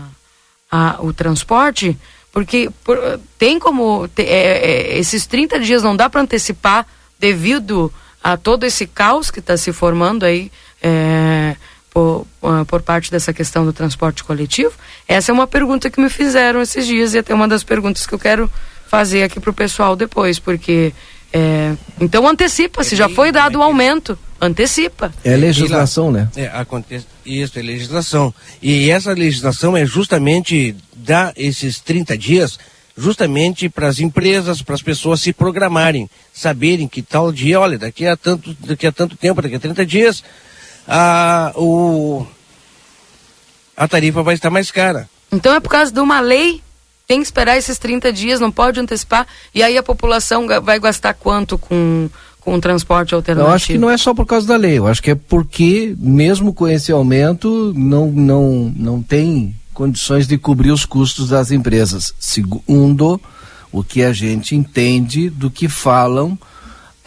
[0.72, 1.98] a o transporte?
[2.32, 2.98] Porque por,
[3.38, 4.08] tem como.
[4.08, 6.86] Te, é, é, esses 30 dias não dá para antecipar
[7.20, 10.52] devido a todo esse caos que está se formando aí
[10.82, 11.56] é,
[12.00, 14.72] por, uh, por parte dessa questão do transporte coletivo?
[15.08, 18.14] Essa é uma pergunta que me fizeram esses dias e até uma das perguntas que
[18.14, 18.50] eu quero
[18.88, 20.94] fazer aqui para o pessoal depois, porque.
[21.32, 25.14] É, então antecipa, se já foi dado o aumento, antecipa.
[25.24, 26.28] É legislação, né?
[26.36, 28.34] É, acontece, isso, é legislação.
[28.64, 32.58] E essa legislação é justamente dar esses 30 dias
[32.98, 38.08] justamente para as empresas, para as pessoas se programarem, saberem que tal dia, olha, daqui
[38.08, 40.24] a tanto, daqui a tanto tempo, daqui a 30 dias,
[40.90, 42.26] a, o,
[43.78, 45.08] a tarifa vai estar mais cara.
[45.32, 46.62] Então é por causa de uma lei,
[47.08, 51.14] tem que esperar esses 30 dias, não pode antecipar, e aí a população vai gastar
[51.14, 53.52] quanto com com o transporte alternativo?
[53.52, 55.94] Eu acho que não é só por causa da lei, eu acho que é porque,
[56.00, 62.14] mesmo com esse aumento, não, não, não tem condições de cobrir os custos das empresas.
[62.20, 63.20] Segundo
[63.72, 66.38] o que a gente entende do que falam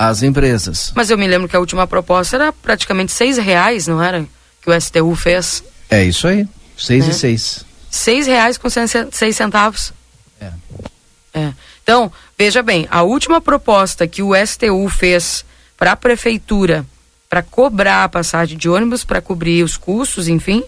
[0.09, 0.93] as empresas.
[0.95, 4.27] Mas eu me lembro que a última proposta era praticamente seis reais, não era?
[4.61, 5.63] Que o STU fez.
[5.91, 7.11] É isso aí, seis é.
[7.11, 7.65] e seis.
[7.91, 9.93] Seis reais com seis centavos.
[10.41, 10.51] É.
[11.35, 11.53] É.
[11.83, 15.45] Então, veja bem, a última proposta que o STU fez
[15.77, 16.87] para a prefeitura
[17.29, 20.63] para cobrar a passagem de ônibus, para cobrir os custos, enfim,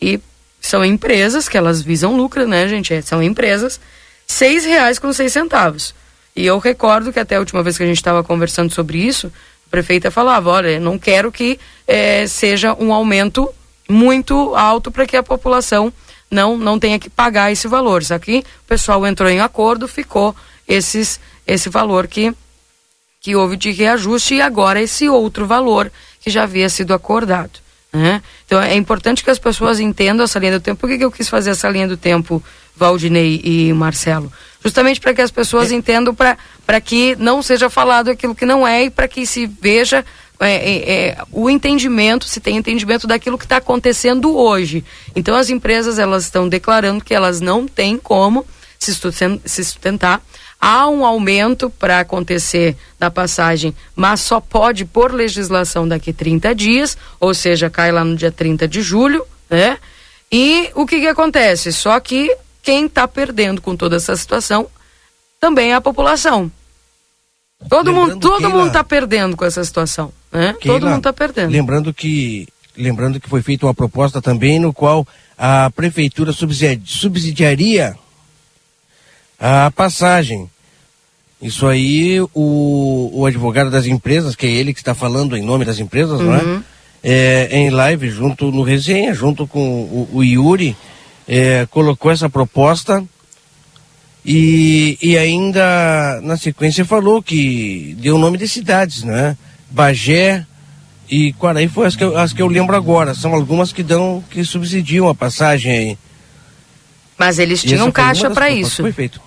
[0.00, 0.20] e
[0.60, 2.94] são empresas que elas visam lucro, né, gente?
[2.94, 3.80] É, são empresas,
[4.26, 5.94] seis reais com seis centavos.
[6.36, 9.32] E eu recordo que até a última vez que a gente estava conversando sobre isso,
[9.66, 13.48] a prefeita falava, olha, não quero que é, seja um aumento
[13.88, 15.92] muito alto para que a população
[16.30, 18.02] não, não tenha que pagar esse valor.
[18.02, 20.34] Isso aqui o pessoal entrou em acordo, ficou
[20.66, 22.34] esses, esse valor que,
[23.20, 27.60] que houve de reajuste e agora esse outro valor que já havia sido acordado.
[27.92, 28.20] Né?
[28.44, 30.80] Então é importante que as pessoas entendam essa linha do tempo.
[30.80, 32.42] Por que, que eu quis fazer essa linha do tempo,
[32.76, 34.32] Valdinei e Marcelo?
[34.62, 35.74] Justamente para que as pessoas é.
[35.74, 40.04] entendam, para que não seja falado aquilo que não é e para que se veja
[40.40, 44.84] é, é, é, o entendimento, se tem entendimento daquilo que está acontecendo hoje.
[45.14, 48.44] Então as empresas elas estão declarando que elas não têm como
[48.78, 48.92] se
[49.46, 50.20] sustentar
[50.66, 56.96] Há um aumento para acontecer da passagem, mas só pode por legislação daqui 30 dias,
[57.20, 59.76] ou seja, cai lá no dia 30 de julho, né?
[60.32, 61.70] E o que, que acontece?
[61.70, 64.66] Só que quem está perdendo com toda essa situação
[65.38, 66.50] também é a população.
[67.68, 70.54] Todo lembrando mundo, todo mundo está perdendo com essa situação, né?
[70.60, 71.52] Keila, todo mundo está perdendo.
[71.52, 75.06] Lembrando que, lembrando que foi feita uma proposta também no qual
[75.38, 77.96] a prefeitura subsidiaria
[79.38, 80.50] a passagem
[81.44, 85.66] isso aí, o, o advogado das empresas, que é ele que está falando em nome
[85.66, 86.26] das empresas, uhum.
[86.26, 86.42] não é?
[86.42, 86.62] Uhum.
[87.02, 87.48] é?
[87.58, 90.74] Em live, junto no resenha, junto com o, o Yuri,
[91.26, 93.04] é, colocou essa proposta
[94.24, 99.36] e, e ainda na sequência falou que deu o nome de cidades, né?
[99.70, 100.46] Bagé,
[101.10, 103.14] E Quaraí foi as que, eu, as que eu lembro agora.
[103.14, 105.98] São algumas que dão, que subsidiam a passagem aí.
[107.18, 108.82] Mas eles tinham caixa para isso.
[108.82, 109.20] Foi feito.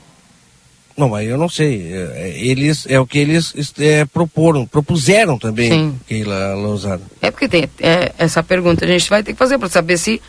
[0.98, 1.94] Não, mas eu não sei.
[1.94, 6.00] É, é, eles é o que eles é, proporam, propuseram também, Sim.
[6.08, 7.04] Keila Lousada.
[7.22, 10.20] É porque tem é, essa pergunta a gente vai ter que fazer para saber se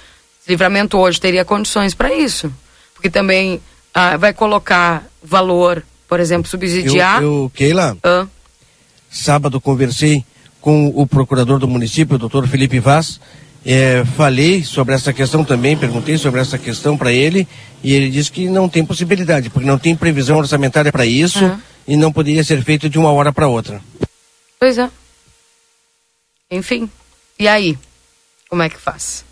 [0.48, 2.52] livramento hoje teria condições para isso.
[2.94, 3.60] Porque também
[3.94, 7.22] ah, vai colocar valor, por exemplo, subsidiar.
[7.22, 8.26] Eu, eu Keila, ah.
[9.10, 10.24] sábado conversei
[10.60, 13.20] com o procurador do município, o doutor Felipe Vaz,
[13.64, 17.46] é, falei sobre essa questão também, perguntei sobre essa questão para ele
[17.82, 21.60] e ele disse que não tem possibilidade, porque não tem previsão orçamentária para isso uhum.
[21.86, 23.80] e não poderia ser feito de uma hora para outra.
[24.58, 24.90] Pois é.
[26.50, 26.90] Enfim,
[27.38, 27.78] e aí?
[28.48, 29.24] Como é que faz?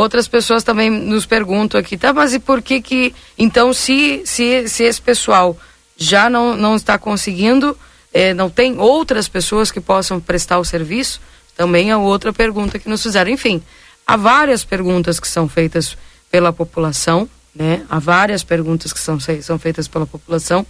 [0.00, 4.66] Outras pessoas também nos perguntam aqui, tá, mas e por que que, então, se, se,
[4.66, 5.54] se esse pessoal
[5.94, 7.76] já não, não está conseguindo,
[8.10, 11.20] eh, não tem outras pessoas que possam prestar o serviço,
[11.54, 13.30] também é outra pergunta que nos fizeram.
[13.30, 13.62] Enfim,
[14.06, 15.98] há várias perguntas que são feitas
[16.30, 17.84] pela população, né?
[17.90, 20.66] Há várias perguntas que são, são feitas pela população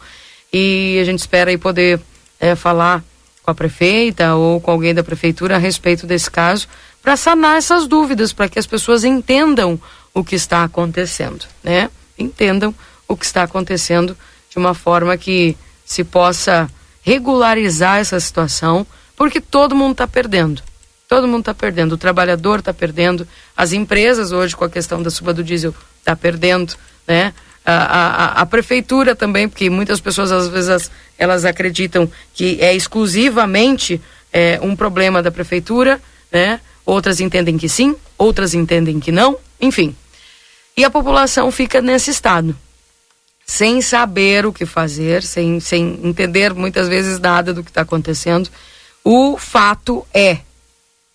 [0.52, 2.00] e a gente espera aí poder
[2.40, 3.04] é, falar
[3.44, 6.66] com a prefeita ou com alguém da prefeitura a respeito desse caso
[7.02, 9.80] para sanar essas dúvidas, para que as pessoas entendam
[10.12, 11.90] o que está acontecendo, né?
[12.18, 12.74] Entendam
[13.08, 14.16] o que está acontecendo
[14.50, 16.70] de uma forma que se possa
[17.02, 18.86] regularizar essa situação,
[19.16, 20.62] porque todo mundo está perdendo.
[21.08, 21.92] Todo mundo está perdendo.
[21.92, 23.26] O trabalhador está perdendo.
[23.56, 26.74] As empresas hoje, com a questão da suba do diesel, está perdendo.
[27.06, 27.34] Né?
[27.64, 34.00] A, a, a, prefeitura também, porque muitas pessoas às vezes elas acreditam que é exclusivamente
[34.32, 36.60] é, um problema da prefeitura, né?
[36.90, 39.94] Outras entendem que sim, outras entendem que não, enfim.
[40.76, 42.56] E a população fica nesse estado,
[43.46, 48.50] sem saber o que fazer, sem, sem entender muitas vezes nada do que está acontecendo.
[49.04, 50.38] O fato é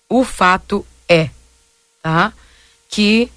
[0.07, 1.29] o fato é,
[2.01, 2.31] tá?
[2.87, 3.29] Que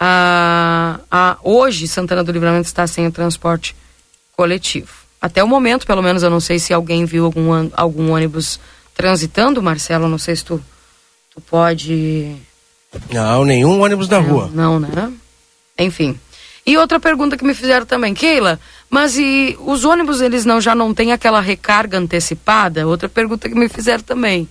[0.00, 3.76] a, a, hoje Santana do Livramento está sem o transporte
[4.34, 4.94] coletivo.
[5.20, 8.58] Até o momento, pelo menos, eu não sei se alguém viu algum, algum ônibus
[8.94, 10.08] transitando, Marcelo.
[10.08, 10.64] Não sei se tu,
[11.36, 12.34] tu pode.
[13.12, 14.50] Não, nenhum ônibus na não, rua.
[14.52, 15.12] Não, né?
[15.78, 16.18] Enfim.
[16.64, 18.58] E outra pergunta que me fizeram também, Keila,
[18.90, 22.86] mas e os ônibus eles não já não têm aquela recarga antecipada?
[22.86, 24.48] Outra pergunta que me fizeram também.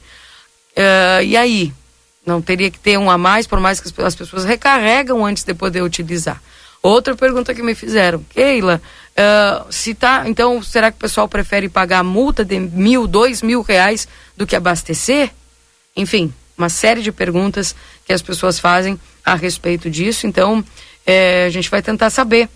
[0.78, 1.74] Uh, e aí?
[2.26, 5.54] Não teria que ter um a mais, por mais que as pessoas recarregam antes de
[5.54, 6.42] poder utilizar.
[6.82, 8.82] Outra pergunta que me fizeram, Keila,
[9.12, 13.62] uh, se tá, então será que o pessoal prefere pagar multa de mil, dois mil
[13.62, 14.08] reais
[14.38, 15.32] do que abastecer?
[15.96, 17.76] Enfim, uma série de perguntas
[18.06, 20.28] que as pessoas fazem a respeito disso.
[20.28, 20.64] Então,
[21.06, 22.50] é, a gente vai tentar saber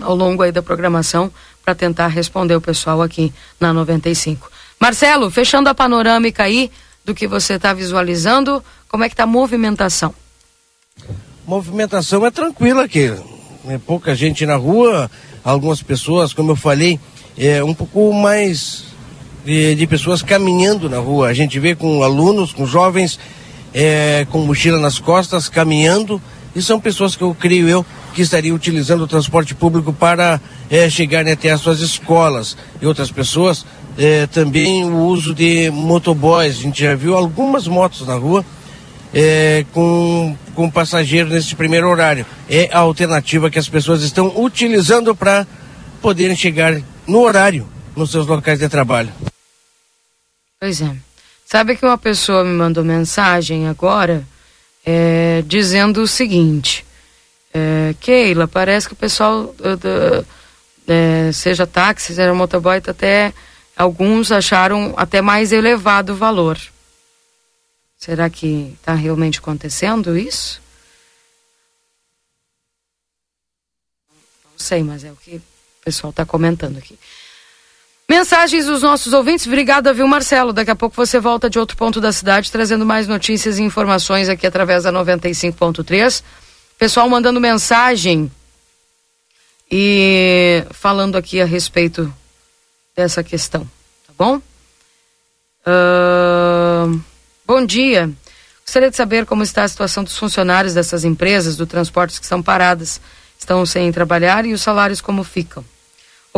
[0.00, 1.30] ao longo aí da programação
[1.64, 4.50] para tentar responder o pessoal aqui na 95.
[4.80, 6.70] Marcelo, fechando a panorâmica aí,
[7.04, 8.62] do que você está visualizando?
[8.86, 10.14] Como é que está a movimentação?
[11.46, 13.10] Movimentação é tranquila aqui.
[13.66, 15.10] É pouca gente na rua,
[15.42, 17.00] algumas pessoas, como eu falei,
[17.36, 18.84] é um pouco mais
[19.48, 21.28] de, de pessoas caminhando na rua.
[21.28, 23.18] A gente vê com alunos, com jovens,
[23.72, 26.20] é, com mochila nas costas, caminhando.
[26.54, 30.38] E são pessoas que eu creio eu que estariam utilizando o transporte público para
[30.68, 32.58] é, chegarem até as suas escolas.
[32.82, 33.64] E outras pessoas
[33.96, 36.58] é, também o uso de motoboys.
[36.58, 38.44] A gente já viu algumas motos na rua
[39.14, 42.26] é, com, com passageiro nesse primeiro horário.
[42.50, 45.46] É a alternativa que as pessoas estão utilizando para
[46.02, 49.08] poderem chegar no horário nos seus locais de trabalho.
[50.60, 50.96] Pois é.
[51.44, 54.26] Sabe que uma pessoa me mandou mensagem agora
[54.84, 56.84] é, dizendo o seguinte:
[57.54, 63.32] é, Keila, parece que o pessoal, uh, uh, seja táxi, seja motoboy, tá até
[63.76, 66.58] alguns acharam até mais elevado o valor.
[67.96, 70.60] Será que está realmente acontecendo isso?
[74.44, 75.42] Não sei, mas é o que o
[75.84, 76.98] pessoal está comentando aqui.
[78.10, 79.46] Mensagens dos nossos ouvintes.
[79.46, 80.50] Obrigada, viu, Marcelo?
[80.50, 84.30] Daqui a pouco você volta de outro ponto da cidade, trazendo mais notícias e informações
[84.30, 86.22] aqui através da 95.3.
[86.78, 88.32] Pessoal mandando mensagem
[89.70, 92.10] e falando aqui a respeito
[92.96, 93.68] dessa questão,
[94.06, 94.40] tá bom?
[95.66, 96.98] Uh,
[97.46, 98.10] bom dia.
[98.64, 102.42] Gostaria de saber como está a situação dos funcionários dessas empresas do transporte que estão
[102.42, 103.02] paradas,
[103.38, 105.62] estão sem trabalhar e os salários como ficam.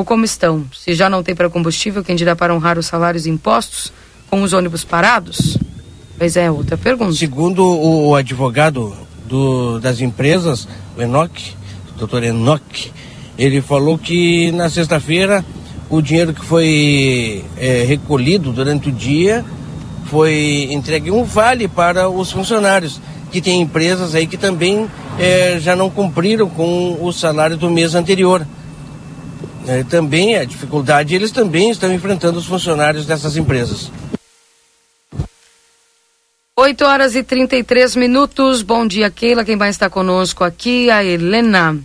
[0.00, 0.64] Ou como estão?
[0.74, 3.92] Se já não tem para combustível, quem dirá para honrar os salários e impostos
[4.30, 5.58] com os ônibus parados?
[6.16, 7.12] Pois é, outra pergunta.
[7.12, 8.96] Segundo o advogado
[9.28, 11.54] do, das empresas, o Enoch,
[11.94, 12.90] o doutor Enoch,
[13.36, 15.44] ele falou que na sexta-feira
[15.90, 19.44] o dinheiro que foi é, recolhido durante o dia
[20.06, 22.98] foi entregue um vale para os funcionários,
[23.30, 24.88] que tem empresas aí que também
[25.18, 28.46] eh, já não cumpriram com o salário do mês anterior.
[29.70, 33.88] Eh, também a dificuldade, eles também estão enfrentando os funcionários dessas empresas.
[36.56, 38.62] 8 horas e 33 minutos.
[38.62, 39.44] Bom dia, Keila.
[39.44, 40.90] Quem vai estar conosco aqui?
[40.90, 41.78] A Helena.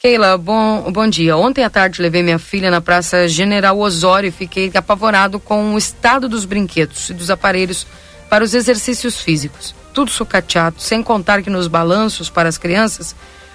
[0.00, 1.36] Keila, bom, bom dia.
[1.36, 5.78] Ontem à tarde levei minha filha na Praça General Osório e fiquei apavorado com o
[5.78, 7.86] estado dos brinquedos e dos aparelhos
[8.30, 9.74] para os exercícios físicos.
[9.92, 13.14] Tudo sucateado, sem contar que nos balanços para as crianças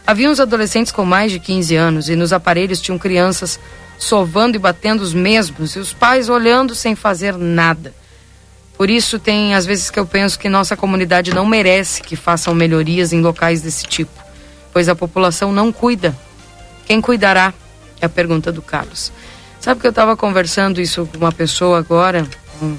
[0.09, 3.59] havia uns adolescentes com mais de 15 anos e nos aparelhos tinham crianças
[3.95, 7.93] sovando e batendo os mesmos e os pais olhando sem fazer nada.
[8.75, 12.55] Por isso tem às vezes que eu penso que nossa comunidade não merece que façam
[12.55, 14.19] melhorias em locais desse tipo,
[14.73, 16.17] pois a população não cuida.
[16.87, 17.53] Quem cuidará?
[18.01, 19.11] É a pergunta do Carlos.
[19.59, 22.27] Sabe que eu estava conversando isso com uma pessoa agora,
[22.59, 22.77] um,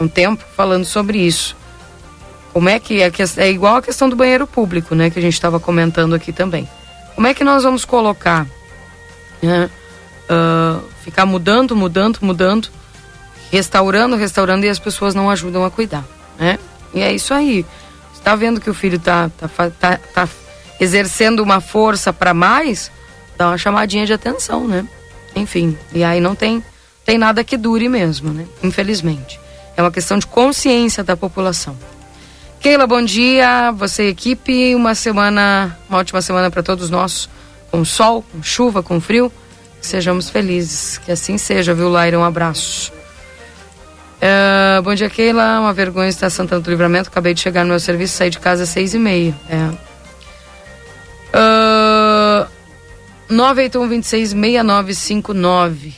[0.00, 1.56] um tempo, falando sobre isso.
[2.52, 5.34] Como é que é, é igual a questão do banheiro público, né, que a gente
[5.34, 6.68] estava comentando aqui também.
[7.14, 8.46] Como é que nós vamos colocar,
[9.42, 9.70] né,
[10.30, 12.70] uh, ficar mudando, mudando, mudando
[13.50, 16.04] restaurando, restaurando e as pessoas não ajudam a cuidar,
[16.38, 16.58] né?
[16.92, 17.64] E é isso aí.
[18.12, 20.28] Está vendo que o filho tá, tá, tá, tá
[20.80, 22.90] exercendo uma força para mais,
[23.36, 24.86] dá uma chamadinha de atenção, né?
[25.34, 26.62] Enfim, e aí não tem,
[27.04, 28.46] tem nada que dure mesmo, né?
[28.62, 29.40] Infelizmente.
[29.76, 31.76] É uma questão de consciência da população.
[32.60, 33.70] Keila, bom dia.
[33.72, 37.28] Você, equipe, uma semana, uma ótima semana para todos nós,
[37.70, 39.32] com sol, com chuva, com frio.
[39.80, 40.98] Sejamos felizes.
[40.98, 42.18] Que assim seja, viu, Laira?
[42.18, 42.92] Um abraço.
[44.18, 45.60] Uh, bom dia, Keila.
[45.60, 47.08] Uma vergonha estar Santana do Livramento.
[47.08, 49.34] Acabei de chegar no meu serviço, saí de casa às seis e meia.
[49.48, 49.68] É.
[51.38, 52.48] Uh,
[53.30, 55.94] 981 26 6959.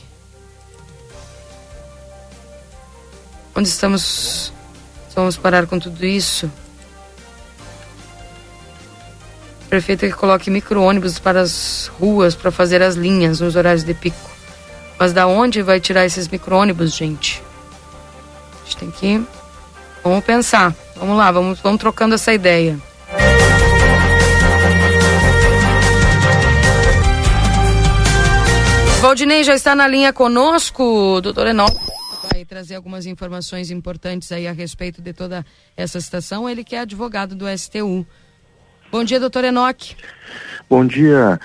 [3.55, 4.53] Onde estamos?
[5.15, 6.51] Vamos parar com tudo isso?
[9.69, 14.29] Prefeito que coloque micro-ônibus para as ruas para fazer as linhas nos horários de pico.
[14.99, 17.41] Mas da onde vai tirar esses micro-ônibus, gente?
[18.71, 19.23] gente tem que.
[20.03, 20.73] Vamos pensar.
[20.95, 22.77] Vamos lá, vamos, vamos trocando essa ideia.
[29.01, 31.90] Valdinei já está na linha conosco, doutor Enol.
[32.33, 36.49] Vai trazer algumas informações importantes aí a respeito de toda essa situação.
[36.49, 38.05] Ele que é advogado do STU.
[38.91, 39.95] Bom dia, doutor Enoque.
[40.69, 41.39] Bom dia,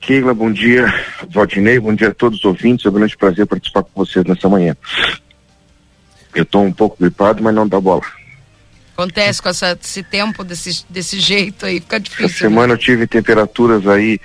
[0.00, 0.32] Keila.
[0.32, 0.86] Bom dia,
[1.28, 1.78] Valdinei.
[1.78, 2.86] Bom dia a todos os ouvintes.
[2.86, 4.76] É um grande prazer participar com vocês nessa manhã.
[6.34, 8.02] Eu estou um pouco gripado, mas não dá bola.
[8.94, 12.26] Acontece com essa, esse tempo desse, desse jeito aí, fica difícil.
[12.26, 12.74] Essa semana né?
[12.74, 14.20] eu tive temperaturas aí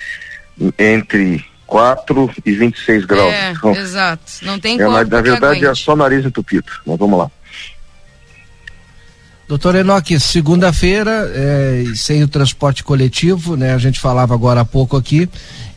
[0.78, 3.32] entre 4 e 26 graus.
[3.32, 4.22] É, então, exato.
[4.42, 4.96] Não tem é, como.
[4.96, 6.72] Na verdade é só nariz entupido.
[6.84, 7.30] Mas vamos lá.
[9.46, 13.72] Doutor Enoque, segunda-feira, é, sem o transporte coletivo, né?
[13.72, 15.26] A gente falava agora há pouco aqui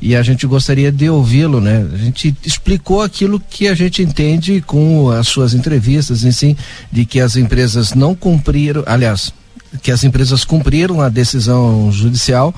[0.02, 1.88] e a gente gostaria de ouvi-lo, né?
[1.94, 6.58] A gente explicou aquilo que a gente entende com as suas entrevistas, em si,
[6.92, 9.34] de que as empresas não cumpriram, aliás,
[9.82, 12.54] que as empresas cumpriram a decisão judicial,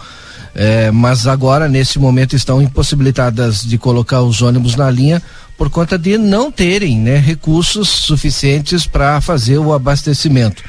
[0.56, 5.22] é, mas agora, nesse momento, estão impossibilitadas de colocar os ônibus na linha
[5.58, 10.64] por conta de não terem né, recursos suficientes para fazer o abastecimento.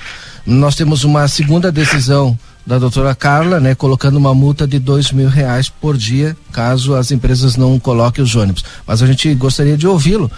[0.46, 5.28] Nós temos uma segunda decisão da doutora Carla, né, colocando uma multa de dois mil
[5.28, 8.64] reais por dia, caso as empresas não coloquem os ônibus.
[8.86, 10.30] Mas a gente gostaria de ouvi-lo,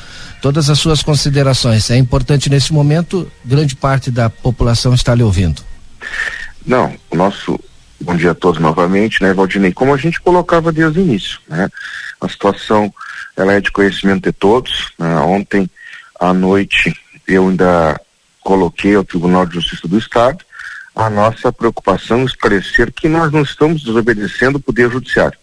[0.43, 1.89] todas as suas considerações.
[1.91, 5.63] É importante nesse momento, grande parte da população está lhe ouvindo.
[6.67, 7.61] Não, o nosso
[8.01, 9.73] bom dia a todos novamente, né, Valdinei?
[9.73, 11.69] Como a gente colocava desde o início, né?
[12.21, 12.93] A situação
[13.37, 14.93] ela é de conhecimento de todos.
[14.99, 15.15] Né?
[15.19, 15.71] Ontem
[16.19, 18.01] à noite eu ainda
[18.41, 20.45] coloquei ao Tribunal de Justiça do Estado
[20.95, 25.39] a nossa preocupação esclarecer que nós não estamos desobedecendo o Poder Judiciário.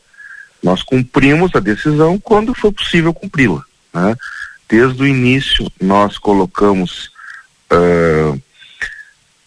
[0.64, 3.64] Nós cumprimos a decisão quando foi possível cumpri-la.
[3.94, 4.16] Né?
[4.68, 7.12] Desde o início, nós colocamos
[7.72, 8.42] uh,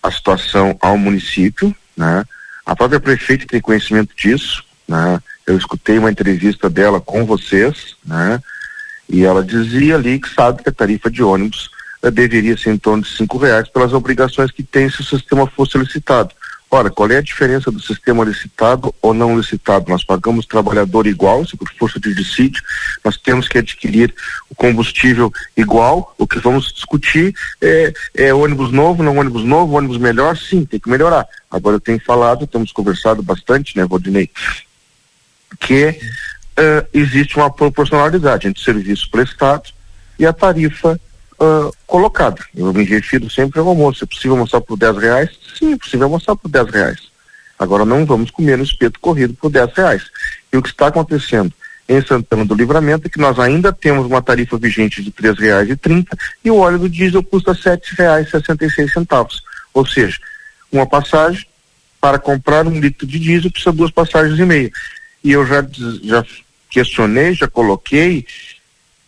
[0.01, 1.75] a situação ao município.
[1.97, 2.25] Né?
[2.67, 4.65] A própria prefeita tem conhecimento disso.
[4.89, 5.21] Né?
[5.47, 8.43] Eu escutei uma entrevista dela com vocês, né?
[9.09, 11.71] e ela dizia ali que sabe que a tarifa de ônibus
[12.03, 15.47] eh, deveria ser em torno de cinco reais pelas obrigações que tem se o sistema
[15.47, 16.35] fosse licitado.
[16.77, 19.89] Ora, qual é a diferença do sistema licitado ou não licitado?
[19.89, 22.63] Nós pagamos trabalhador igual, se por força de dissídio,
[23.03, 24.15] nós temos que adquirir
[24.51, 26.15] o combustível igual.
[26.19, 30.79] O que vamos discutir é, é ônibus novo, não ônibus novo, ônibus melhor, sim, tem
[30.79, 31.27] que melhorar.
[31.51, 34.29] Agora eu tenho falado, temos conversado bastante, né, Valdinei,
[35.59, 39.71] que uh, existe uma proporcionalidade entre o serviço prestado
[40.19, 41.01] e a tarifa
[41.41, 42.43] uh, colocada.
[42.55, 44.05] Eu me refiro sempre ao almoço.
[44.05, 45.31] É possível almoçar por 10 reais?
[45.59, 46.99] Sim, é possível almoçar por 10 reais.
[47.59, 50.03] Agora não vamos comer no espeto corrido por 10 reais.
[50.53, 51.53] E o que está acontecendo
[51.89, 55.71] em Santana do Livramento é que nós ainda temos uma tarifa vigente de R$ reais
[55.71, 59.43] e trinta o óleo do diesel custa R$ reais e seis centavos.
[59.73, 60.19] Ou seja,
[60.71, 61.47] uma passagem
[62.01, 64.71] para comprar um litro de diesel precisa duas passagens e meia.
[65.23, 65.67] E eu já,
[66.03, 66.25] já
[66.71, 68.27] questionei, já coloquei,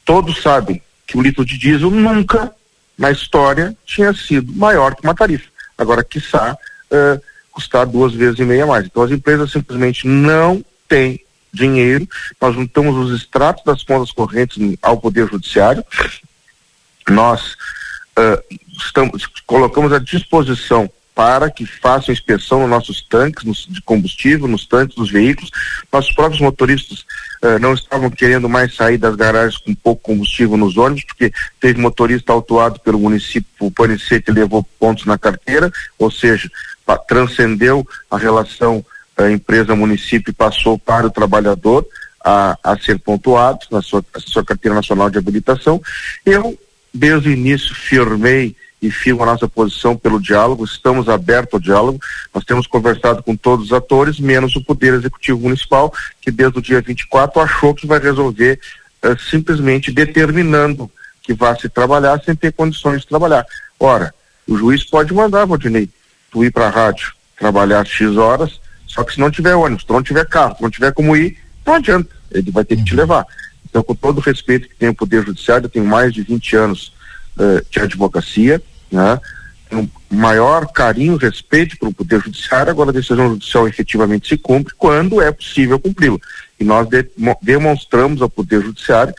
[0.04, 2.54] todos sabem que o litro de diesel nunca
[2.96, 5.48] na história tinha sido maior que uma tarifa.
[5.76, 6.56] Agora, quiçá,
[6.92, 8.84] uh, custar duas vezes e meia mais.
[8.84, 11.20] Então as empresas simplesmente não têm
[11.52, 12.06] dinheiro,
[12.40, 15.82] nós juntamos os extratos das contas correntes ao Poder Judiciário,
[17.08, 17.54] nós
[18.18, 24.46] uh, estamos, colocamos à disposição para que façam inspeção nos nossos tanques nos, de combustível,
[24.46, 25.50] nos tanques dos veículos.
[25.92, 27.04] Nossos próprios motoristas
[27.42, 31.80] uh, não estavam querendo mais sair das garagens com pouco combustível nos ônibus, porque teve
[31.80, 36.50] motorista autuado pelo município, o PNC, que levou pontos na carteira, ou seja,
[37.06, 38.84] transcendeu a relação
[39.18, 41.84] a empresa-município passou para o trabalhador
[42.24, 45.82] a, a ser pontuado na sua, sua carteira nacional de habilitação.
[46.24, 46.58] Eu,
[46.94, 51.98] desde o início, firmei e firmo a nossa posição pelo diálogo, estamos abertos ao diálogo,
[52.32, 56.62] nós temos conversado com todos os atores, menos o Poder Executivo Municipal, que desde o
[56.62, 58.60] dia 24 achou que vai resolver
[59.04, 60.90] uh, simplesmente determinando
[61.22, 63.44] que vá se trabalhar sem ter condições de trabalhar.
[63.78, 64.14] Ora,
[64.46, 65.88] o juiz pode mandar, Valdinei,
[66.30, 69.92] tu ir para a rádio trabalhar X horas, só que se não tiver ônibus, se
[69.92, 72.08] não tiver carro, se não tiver como ir, não adianta.
[72.30, 73.00] Ele vai ter que te uhum.
[73.00, 73.26] levar.
[73.68, 76.56] Então, com todo o respeito que tem o Poder Judiciário, eu tenho mais de 20
[76.56, 76.92] anos
[77.38, 79.20] uh, de advocacia, né?
[79.68, 85.20] Tenho maior carinho respeito pelo Poder Judiciário, agora a decisão judicial efetivamente se cumpre quando
[85.20, 86.18] é possível cumpri-la.
[86.58, 87.06] E nós de,
[87.42, 89.14] demonstramos ao Poder Judiciário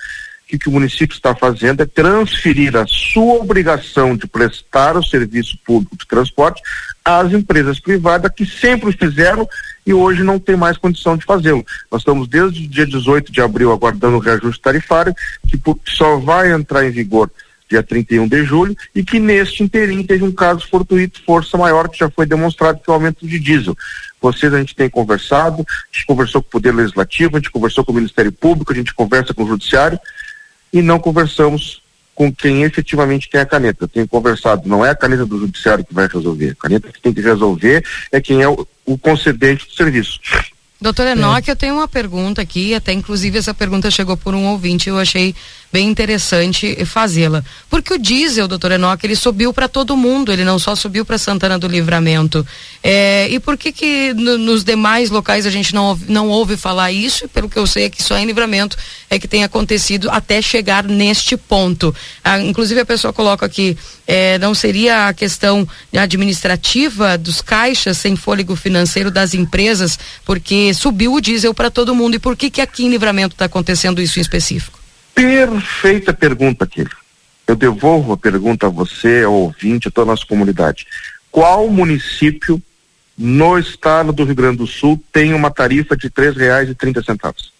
[0.47, 5.03] que o que o município está fazendo é transferir a sua obrigação de prestar o
[5.03, 6.59] serviço público de transporte
[7.05, 9.47] às empresas privadas que sempre fizeram
[9.85, 11.63] e hoje não tem mais condição de fazê-lo.
[11.91, 15.13] Nós estamos desde o dia 18 de abril aguardando o reajuste tarifário,
[15.47, 17.29] que só vai entrar em vigor
[17.69, 21.99] dia 31 de julho, e que neste interim teve um caso fortuito, força maior, que
[21.99, 23.77] já foi demonstrado que é o aumento de diesel.
[24.21, 27.85] Vocês a gente tem conversado, a gente conversou com o Poder Legislativo, a gente conversou
[27.85, 29.99] com o Ministério Público, a gente conversa com o Judiciário,
[30.73, 31.81] e não conversamos
[32.19, 33.85] com quem efetivamente tem a caneta.
[33.85, 36.49] Eu tenho conversado, não é a caneta do judiciário que vai resolver.
[36.49, 40.19] A caneta que tem que resolver é quem é o, o concedente do serviço.
[40.81, 41.53] Doutor Enoque, é.
[41.53, 45.35] eu tenho uma pergunta aqui, até inclusive essa pergunta chegou por um ouvinte, eu achei
[45.71, 47.43] bem interessante fazê-la.
[47.69, 51.17] Porque o diesel, doutor Enoque, ele subiu para todo mundo, ele não só subiu para
[51.17, 52.45] Santana do Livramento.
[52.83, 56.91] É, e por que que no, nos demais locais a gente não, não ouve falar
[56.91, 57.27] isso?
[57.29, 58.77] Pelo que eu sei é que só em Livramento
[59.09, 61.93] é que tem acontecido até chegar neste ponto.
[62.23, 68.15] Ah, inclusive a pessoa coloca aqui, é, não seria a questão administrativa dos caixas sem
[68.15, 72.15] fôlego financeiro das empresas, porque subiu o diesel para todo mundo.
[72.15, 74.78] E por que que aqui em Livramento está acontecendo isso em específico?
[75.19, 76.89] Perfeita pergunta, aquele.
[77.45, 80.87] Eu devolvo a pergunta a você, ao ouvinte, a toda a nossa comunidade.
[81.29, 82.61] Qual município
[83.17, 87.03] no estado do Rio Grande do Sul tem uma tarifa de R$ reais e trinta
[87.03, 87.51] centavos?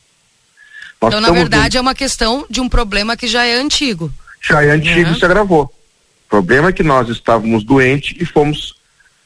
[1.02, 4.10] Nós então, na verdade, é uma questão de um problema que já é antigo.
[4.42, 5.64] Já é antigo e se agravou.
[5.64, 8.79] O problema é que nós estávamos doentes e fomos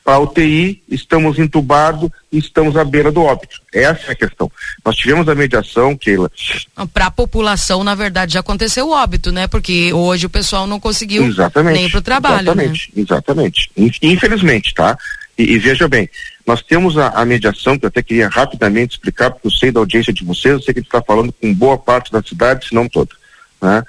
[0.03, 3.61] para UTI, estamos entubados e estamos à beira do óbito.
[3.73, 4.51] Essa é a questão.
[4.83, 6.29] Nós tivemos a mediação, Keila.
[6.93, 9.47] Para a população, na verdade, já aconteceu o óbito, né?
[9.47, 12.41] Porque hoje o pessoal não conseguiu exatamente, nem para o trabalho.
[12.41, 13.03] Exatamente, né?
[13.03, 13.71] exatamente.
[14.01, 14.97] Infelizmente, tá?
[15.37, 16.09] E, e, veja bem,
[16.45, 19.79] nós temos a, a, mediação, que eu até queria rapidamente explicar, porque eu sei da
[19.79, 22.87] audiência de vocês, eu sei que está falando com boa parte da cidade, se não
[22.89, 23.11] toda.
[23.61, 23.83] Né?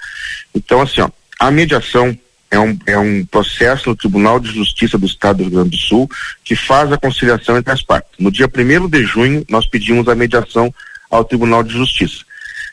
[0.55, 2.17] Então, assim, ó, a mediação
[2.55, 5.77] é um, é um processo no Tribunal de Justiça do Estado do Rio Grande do
[5.77, 6.09] Sul
[6.45, 8.13] que faz a conciliação entre as partes.
[8.17, 10.73] No dia 1 de junho, nós pedimos a mediação
[11.11, 12.25] ao Tribunal de Justiça.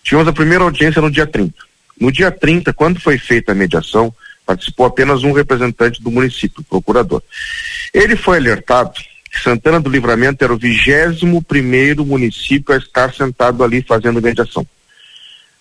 [0.04, 1.56] Tivemos a primeira audiência no dia 30.
[2.00, 4.14] No dia 30, quando foi feita a mediação,
[4.46, 7.22] participou apenas um representante do município, o procurador.
[7.92, 13.64] Ele foi alertado que Santana do Livramento era o vigésimo primeiro município a estar sentado
[13.64, 14.66] ali fazendo mediação.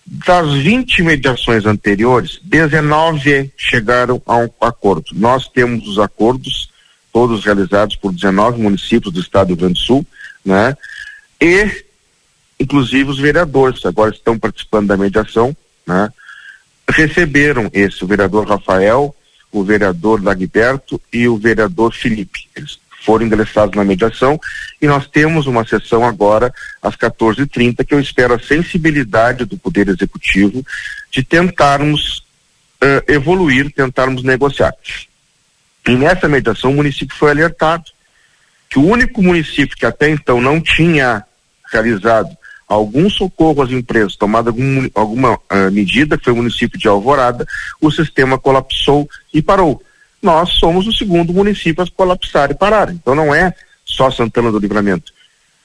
[0.07, 5.07] Das 20 mediações anteriores, 19 chegaram a um acordo.
[5.13, 6.71] Nós temos os acordos,
[7.13, 10.07] todos realizados por 19 municípios do estado do Rio Grande do Sul,
[10.45, 10.77] né?
[11.41, 11.85] E,
[12.59, 16.11] inclusive, os vereadores agora estão participando da mediação, né?
[16.89, 19.15] Receberam esse, o vereador Rafael,
[19.53, 22.49] o vereador Lagberto e o vereador Felipe.
[22.57, 24.39] Eles foram ingressados na mediação
[24.81, 29.89] e nós temos uma sessão agora às 14h30 que eu espero a sensibilidade do Poder
[29.89, 30.65] Executivo
[31.11, 32.19] de tentarmos
[32.83, 34.75] uh, evoluir, tentarmos negociar.
[35.89, 37.85] E nessa mediação o município foi alertado
[38.69, 41.25] que o único município que até então não tinha
[41.73, 42.29] realizado
[42.69, 47.45] algum socorro às empresas, tomado algum, alguma uh, medida, foi o município de Alvorada,
[47.81, 49.83] o sistema colapsou e parou.
[50.23, 52.91] Nós somos o segundo município a colapsar e parar.
[52.91, 53.55] Então não é
[53.85, 55.13] só Santana do Livramento.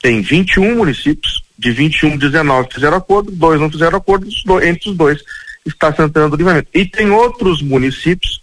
[0.01, 4.28] Tem 21 municípios, de 21, 19 fizeram acordo, dois não fizeram acordo,
[4.64, 5.22] entre os dois
[5.66, 6.70] está Santana do Livramento.
[6.74, 8.41] E tem outros municípios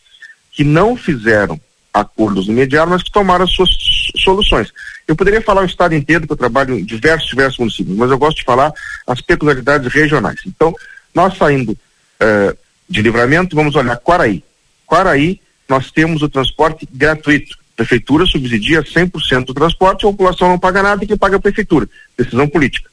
[0.51, 1.61] que não fizeram
[1.93, 3.71] acordos imediatos, mas que tomaram as suas
[4.17, 4.73] soluções.
[5.07, 8.19] Eu poderia falar o estado inteiro, que eu trabalho em diversos, diversos municípios, mas eu
[8.19, 8.73] gosto de falar
[9.07, 10.41] as peculiaridades regionais.
[10.47, 10.75] Então,
[11.15, 12.57] nós saindo uh,
[12.89, 14.43] de livramento, vamos olhar Quaraí.
[14.87, 15.41] Quaraí,
[15.73, 17.57] nós temos o transporte gratuito.
[17.73, 21.39] A prefeitura subsidia 100% do transporte, a população não paga nada e quem paga é
[21.39, 21.89] a prefeitura.
[22.17, 22.91] Decisão política.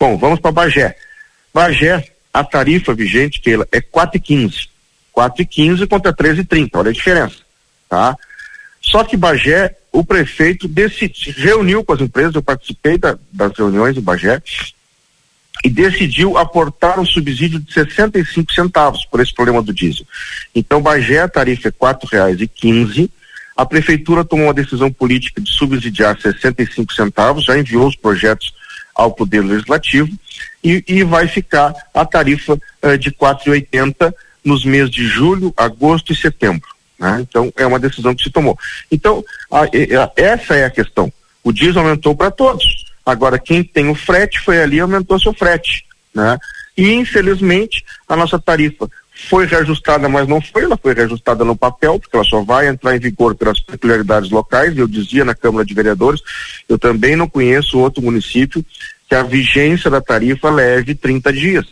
[0.00, 0.96] Bom, vamos para Bagé.
[1.52, 2.02] Bagé,
[2.32, 4.68] a tarifa vigente, que é 4,15.
[5.14, 6.70] 4,15 contra 13,30.
[6.72, 7.36] Olha a diferença.
[7.90, 8.16] Tá?
[8.80, 13.98] Só que Bagé, o prefeito decidi, reuniu com as empresas, eu participei da, das reuniões
[13.98, 14.42] em Bagé,
[15.64, 20.06] e decidiu aportar um subsídio de 65 centavos por esse problema do diesel.
[20.54, 23.10] Então, Bagé, a tarifa é quatro reais e quinze.
[23.56, 28.52] A prefeitura tomou uma decisão política de subsidiar 65 centavos, já enviou os projetos
[28.94, 30.10] ao Poder Legislativo
[30.62, 34.12] e, e vai ficar a tarifa uh, de 4,80
[34.44, 36.68] nos meses de julho, agosto e setembro.
[36.98, 37.20] Né?
[37.22, 38.58] Então, é uma decisão que se tomou.
[38.92, 41.10] Então, a, a, essa é a questão.
[41.42, 42.84] O diesel aumentou para todos.
[43.04, 45.84] Agora, quem tem o frete foi ali aumentou seu frete.
[46.14, 46.38] Né?
[46.76, 48.88] E, infelizmente, a nossa tarifa
[49.28, 52.96] foi reajustada, mas não foi, ela foi reajustada no papel, porque ela só vai entrar
[52.96, 54.76] em vigor pelas peculiaridades locais.
[54.76, 56.20] Eu dizia na Câmara de Vereadores,
[56.68, 58.64] eu também não conheço outro município
[59.08, 61.66] que a vigência da tarifa leve 30 dias.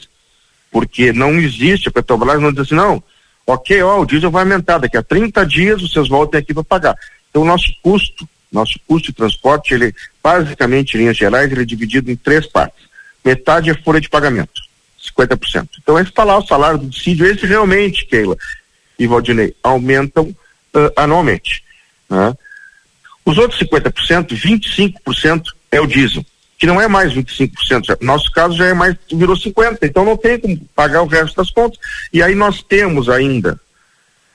[0.71, 3.03] Porque não existe, a Petrobras não diz assim, não,
[3.47, 6.97] ok, ó, o diesel vai aumentar, daqui a 30 dias vocês voltem aqui para pagar.
[7.29, 11.65] Então o nosso custo, nosso custo de transporte, ele basicamente, em linhas gerais, ele é
[11.65, 12.85] dividido em três partes.
[13.25, 14.61] Metade é folha de pagamento,
[15.19, 15.69] 50%.
[15.81, 18.37] Então esse está lá o salário do dissídio, esse realmente, Keila
[18.99, 21.65] e Valdinei, aumentam uh, anualmente.
[22.09, 22.35] Né?
[23.25, 26.25] Os outros 50%, 25% é o diesel,
[26.59, 30.17] que não é mais 25%, no nosso caso já é mais, virou 50%, então não
[30.17, 31.79] tem como pagar o resto das contas.
[32.13, 33.59] E aí nós temos ainda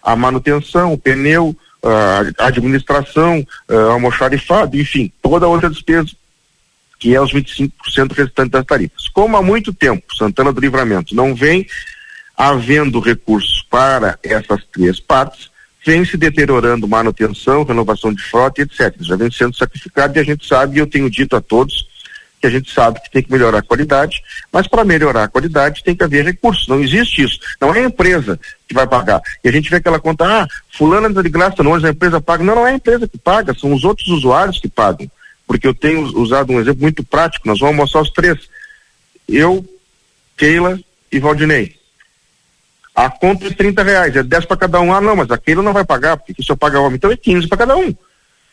[0.02, 1.56] a manutenção, o pneu,
[2.38, 6.12] a administração, uh, almoxarifado, enfim, toda a outra despesa,
[7.00, 7.72] que é os 25%
[8.14, 9.08] restantes das tarifas.
[9.10, 11.68] Como há muito tempo Santana do Livramento não vem
[12.36, 15.50] havendo recursos para essas três partes,
[15.86, 18.94] vem se deteriorando manutenção, renovação de frota, etc.
[19.00, 21.88] Já vem sendo sacrificado e a gente sabe, e eu tenho dito a todos,
[22.40, 24.22] que a gente sabe que tem que melhorar a qualidade,
[24.52, 26.68] mas para melhorar a qualidade tem que haver recursos.
[26.68, 27.40] Não existe isso.
[27.60, 29.22] Não é a empresa que vai pagar.
[29.44, 32.44] E a gente vê aquela conta, ah, fulano anda de graça não, a empresa paga.
[32.44, 35.10] Não, não é a empresa que paga, são os outros usuários que pagam.
[35.48, 38.38] Porque eu tenho usado um exemplo muito prático, nós vamos mostrar os três.
[39.28, 39.66] Eu,
[40.36, 40.80] Keila
[41.12, 41.76] e Valdinei.
[42.94, 44.94] A conta é 30 reais, é 10 para cada um.
[44.94, 47.18] Ah, não, mas a Keila não vai pagar, porque se eu pagar homem, então é
[47.18, 47.96] 15 para cada um.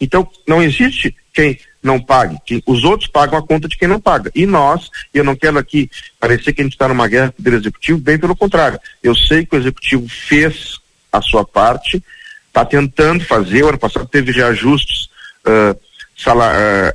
[0.01, 2.39] Então, não existe quem não pague.
[2.67, 4.31] Os outros pagam a conta de quem não paga.
[4.35, 7.45] E nós, eu não quero aqui parecer que a gente está numa guerra com o
[7.45, 8.81] Poder Executivo, bem pelo contrário.
[9.03, 10.79] Eu sei que o Executivo fez
[11.13, 12.03] a sua parte,
[12.49, 15.09] está tentando fazer, o ano passado teve reajustes
[15.47, 15.79] uh,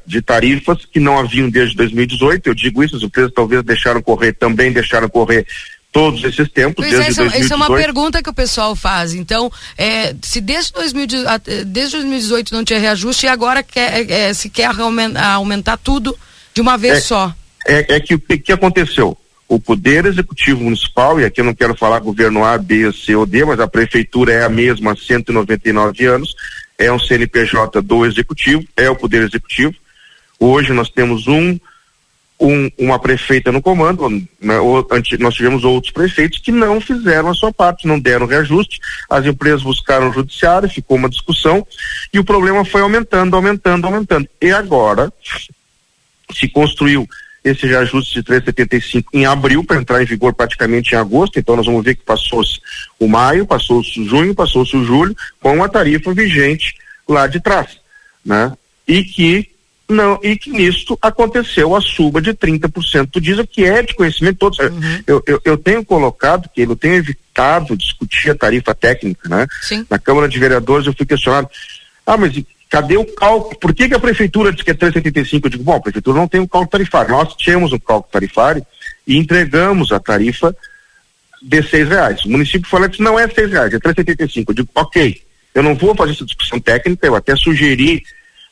[0.06, 4.34] de tarifas que não haviam desde 2018, eu digo isso, as empresas talvez deixaram correr,
[4.34, 5.46] também deixaram correr
[5.92, 9.14] todos esses tempos, pois desde essa, Essa é uma pergunta que o pessoal faz.
[9.14, 14.50] Então, é, se desde, 2018, desde 2018 não tinha reajuste e agora quer, é, se
[14.50, 16.18] quer aumentar, aumentar, tudo
[16.54, 17.34] de uma vez é, só.
[17.68, 19.18] É, é que o que aconteceu?
[19.48, 23.26] O Poder Executivo Municipal, e aqui eu não quero falar governo A, B, C ou
[23.26, 26.36] D, mas a prefeitura é a mesma há 199 anos,
[26.78, 29.74] é um CNPJ do Executivo, é o Poder Executivo.
[30.40, 31.60] Hoje nós temos um
[32.40, 34.08] um, uma prefeita no comando,
[34.42, 34.56] né,
[35.20, 38.80] nós tivemos outros prefeitos que não fizeram a sua parte, não deram reajuste,
[39.10, 41.68] as empresas buscaram o judiciário, ficou uma discussão
[42.14, 44.30] e o problema foi aumentando, aumentando, aumentando.
[44.42, 45.12] E agora
[46.34, 47.08] se construiu
[47.44, 51.66] esse reajuste de 3,75 em abril para entrar em vigor praticamente em agosto, então nós
[51.66, 52.60] vamos ver que passou-se
[52.98, 56.76] o maio, passou-se o junho, passou-se o julho com a tarifa vigente
[57.08, 57.80] lá de trás,
[58.26, 58.54] né?
[58.88, 59.50] E que
[59.90, 64.34] não, e que nisto aconteceu a suba de 30% do diesel, que é de conhecimento
[64.34, 64.60] de todos.
[64.60, 65.04] Uhum.
[65.08, 69.48] Eu, eu, eu, tenho colocado que eu tenho evitado discutir a tarifa técnica, né?
[69.64, 69.84] Sim.
[69.90, 71.50] Na Câmara de Vereadores eu fui questionado,
[72.06, 73.58] ah, mas cadê o cálculo?
[73.58, 75.48] Por que, que a prefeitura diz que é 375?
[75.48, 77.12] Eu digo, bom, a prefeitura não tem um cálculo tarifário.
[77.12, 78.64] Nós tínhamos um cálculo tarifário
[79.08, 80.56] e entregamos a tarifa
[81.42, 82.24] de seis reais.
[82.26, 84.46] O município falou que não é seis reais, é 3,75.
[84.50, 85.20] Eu digo, ok,
[85.56, 88.04] eu não vou fazer essa discussão técnica, eu até sugeri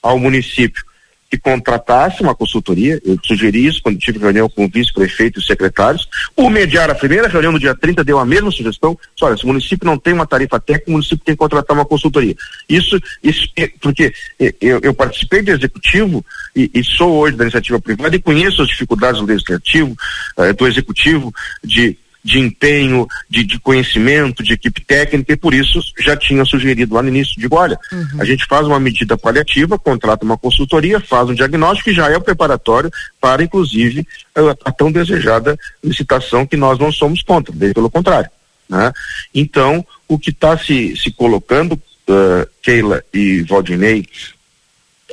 [0.02, 0.87] ao município
[1.30, 5.48] que contratasse uma consultoria, eu sugeri isso quando tive reunião com o vice-prefeito e os
[5.48, 6.08] secretários.
[6.36, 9.48] O mediar, a primeira reunião no dia 30, deu a mesma sugestão, olha, se o
[9.48, 12.36] município não tem uma tarifa técnica, o município tem que contratar uma consultoria.
[12.70, 13.48] Isso, isso
[13.82, 14.14] porque
[14.62, 16.26] eu, eu participei do executivo
[16.56, 19.96] e, e, sou hoje da iniciativa privada e conheço as dificuldades do legislativo,
[20.38, 21.98] eh, do executivo, de
[22.28, 27.02] de empenho, de, de, conhecimento, de equipe técnica, e por isso já tinha sugerido lá
[27.02, 28.20] no início, digo, olha, uhum.
[28.20, 32.18] a gente faz uma medida paliativa, contrata uma consultoria, faz um diagnóstico e já é
[32.18, 34.06] o preparatório para, inclusive,
[34.36, 38.30] a, a tão desejada licitação que nós não somos contra, bem pelo contrário.
[38.68, 38.92] Né?
[39.34, 44.06] Então, o que está se, se colocando, uh, Keila e Valdinei,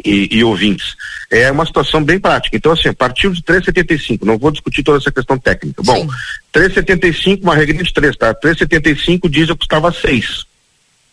[0.05, 0.95] e, e, ouvintes.
[1.31, 2.57] É uma situação bem prática.
[2.57, 5.83] Então, assim, a partir de 3,75, não vou discutir toda essa questão técnica.
[5.83, 6.09] Bom,
[6.53, 8.35] 3,75, uma regra de 3, tá?
[8.35, 10.47] 3,75 diesel custava 6.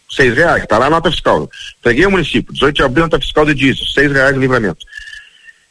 [0.09, 1.49] 6 reais, tá lá a nota fiscal.
[1.81, 4.85] Peguei o município, 18 de abril, nota fiscal de diesel, 6 reais de livramento.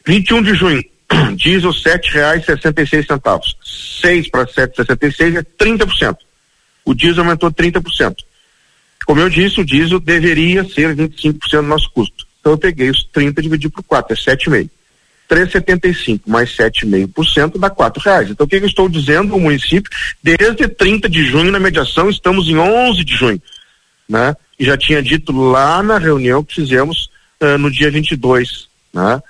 [0.05, 0.83] 21 de junho,
[1.35, 3.55] diesel, 7 reais 66 centavos.
[4.01, 6.15] 6 para 7,66 é 30%.
[6.83, 8.15] O diesel aumentou 30%.
[9.05, 12.20] Como eu disse, o diesel deveria ser 25% do nosso custo.
[12.41, 14.69] Então eu peguei os 30 e dividi por 4, é 7,5.
[15.31, 18.29] 3,75 mais 7,5% dá quatro reais.
[18.29, 19.89] Então o que, que eu estou dizendo ao município?
[20.21, 23.41] Desde 30 de junho na mediação, estamos em 11 de junho,
[24.09, 24.35] né?
[24.59, 27.09] E já tinha dito lá na reunião que fizemos
[27.41, 29.21] uh, no dia 22, né?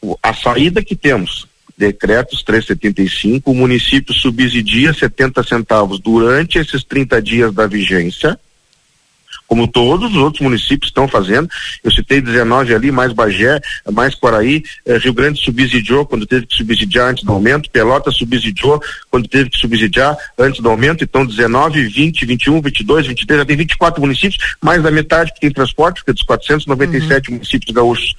[0.00, 1.46] O, a saída que temos,
[1.78, 8.36] decretos 375, o município subsidia 70 centavos durante esses 30 dias da vigência,
[9.46, 11.48] como todos os outros municípios estão fazendo.
[11.82, 16.56] Eu citei 19 ali, mais Bagé, mais Quaraí, eh, Rio Grande subsidiou quando teve que
[16.56, 21.86] subsidiar antes do aumento, Pelotas subsidiou quando teve que subsidiar antes do aumento, então 19,
[21.88, 26.12] 20, 21, 22, 23, já tem 24 municípios, mais da metade que tem transporte, porque
[26.12, 27.34] dos 497 uhum.
[27.34, 28.14] municípios gaúchos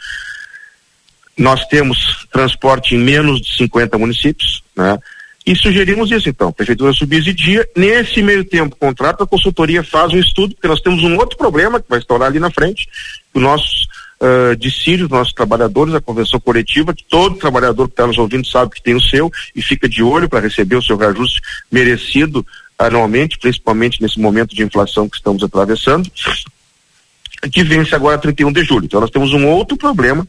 [1.37, 4.97] nós temos transporte em menos de 50 municípios, né?
[5.45, 6.49] E sugerimos isso, então.
[6.49, 7.67] A prefeitura subsidia.
[7.75, 11.81] Nesse meio tempo, contrata a consultoria, faz um estudo, porque nós temos um outro problema
[11.81, 12.87] que vai estourar ali na frente.
[13.33, 13.87] O nossos
[14.21, 18.71] uh, dissídios, nossos trabalhadores, a convenção coletiva, que todo trabalhador que está nos ouvindo sabe
[18.71, 22.45] que tem o seu e fica de olho para receber o seu reajuste merecido
[22.79, 26.09] anualmente, principalmente nesse momento de inflação que estamos atravessando,
[27.51, 28.85] que vence agora 31 de julho.
[28.85, 30.25] Então nós temos um outro problema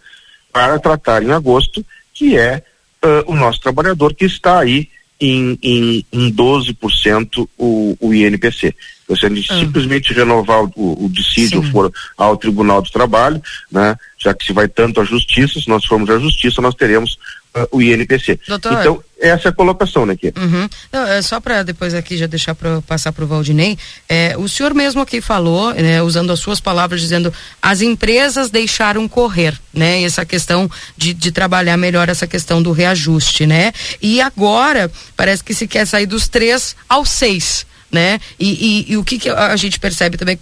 [0.52, 2.62] para tratar em agosto, que é
[3.04, 4.88] uh, o nosso trabalhador que está aí
[5.24, 8.74] em, em, em 12% o, o INPC.
[9.04, 9.58] Então, se a gente ah.
[9.58, 14.52] simplesmente renovar o, o, o dissídio for ao Tribunal do Trabalho, né, já que se
[14.52, 17.18] vai tanto à Justiça, se nós formos à Justiça, nós teremos
[17.56, 18.40] uh, o INPC.
[18.46, 20.32] Doutor, então, essa é a colocação, né, aqui.
[20.36, 20.68] Uhum.
[20.92, 23.78] Não, é só para depois aqui já deixar para passar para o Valdinei,
[24.08, 27.32] é, o senhor mesmo aqui falou, né, usando as suas palavras, dizendo
[27.62, 33.46] as empresas deixaram correr, né, essa questão de, de trabalhar melhor essa questão do reajuste,
[33.46, 38.20] né, e agora parece que se quer sair dos três aos seis né?
[38.38, 38.50] E,
[38.88, 40.36] e, e, o que, que, a gente percebe também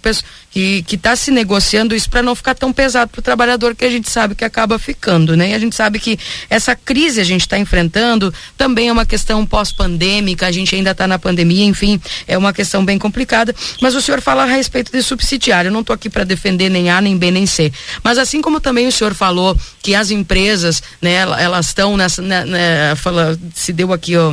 [0.51, 3.85] que que está se negociando isso para não ficar tão pesado para o trabalhador que
[3.85, 5.51] a gente sabe que acaba ficando, né?
[5.51, 9.45] E a gente sabe que essa crise a gente está enfrentando também é uma questão
[9.45, 13.55] pós-pandêmica, a gente ainda está na pandemia, enfim, é uma questão bem complicada.
[13.81, 15.69] Mas o senhor fala a respeito de subsidiário.
[15.69, 17.71] Eu não estou aqui para defender nem A, nem B, nem C.
[18.03, 22.45] Mas assim como também o senhor falou que as empresas, né, elas estão nessa, né,
[22.47, 24.33] né, fala, se deu aqui, ó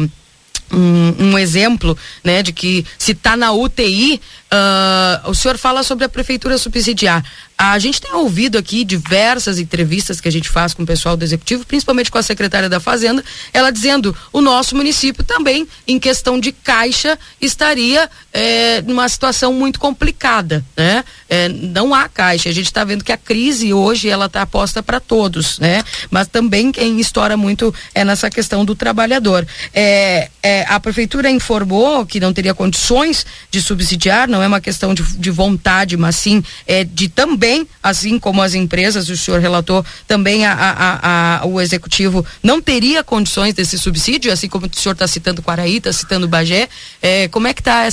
[0.72, 4.22] um, um, exemplo, né, de que se está na UTI,
[4.52, 7.24] uh, o senhor fala sobre a prefeitura subsidiar.
[7.62, 11.26] A gente tem ouvido aqui diversas entrevistas que a gente faz com o pessoal do
[11.26, 13.22] executivo, principalmente com a secretária da Fazenda,
[13.52, 19.78] ela dizendo o nosso município também, em questão de caixa, estaria é, numa situação muito
[19.78, 21.04] complicada, né?
[21.28, 22.48] É, não há caixa.
[22.48, 25.84] A gente está vendo que a crise hoje ela está posta para todos, né?
[26.10, 29.46] Mas também quem estoura muito é nessa questão do trabalhador.
[29.74, 30.30] É,
[30.70, 35.32] a prefeitura informou que não teria condições de subsidiar, não é uma questão de, de
[35.32, 40.46] vontade, mas sim é, de também também, assim como as empresas, o senhor relatou, também
[40.46, 45.08] a, a, a, o executivo não teria condições desse subsídio, assim como o senhor está
[45.08, 46.68] citando Quaraí, está citando Bagé.
[47.02, 47.88] É, como é que está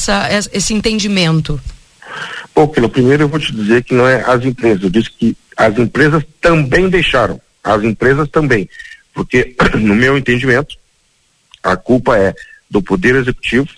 [0.53, 1.61] esse entendimento?
[2.55, 5.37] Bom, pelo primeiro eu vou te dizer que não é as empresas, eu disse que
[5.57, 8.69] as empresas também deixaram, as empresas também,
[9.15, 10.77] porque no meu entendimento
[11.63, 12.35] a culpa é
[12.71, 13.69] do Poder Executivo,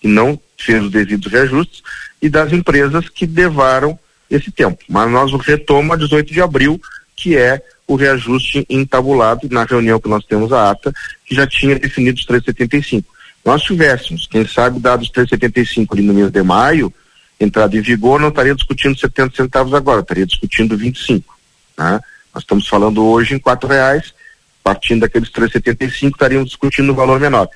[0.00, 1.82] que não fez os devidos reajustes,
[2.20, 3.98] e das empresas que levaram
[4.30, 4.78] esse tempo.
[4.88, 6.80] Mas nós retoma 18 de abril,
[7.16, 10.92] que é o reajuste entabulado na reunião que nós temos a ata,
[11.26, 13.06] que já tinha definido os 375.
[13.44, 16.92] nós tivéssemos, quem sabe, dados 375 ali no mês de maio,
[17.40, 21.36] entrada em vigor, não estaria discutindo 70 centavos agora, estaria discutindo 25.
[21.76, 22.00] Né?
[22.34, 24.14] Nós estamos falando hoje em quatro reais,
[24.62, 27.48] partindo daqueles 375, estaríamos discutindo um valor menor.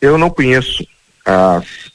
[0.00, 0.86] Eu não conheço
[1.24, 1.91] as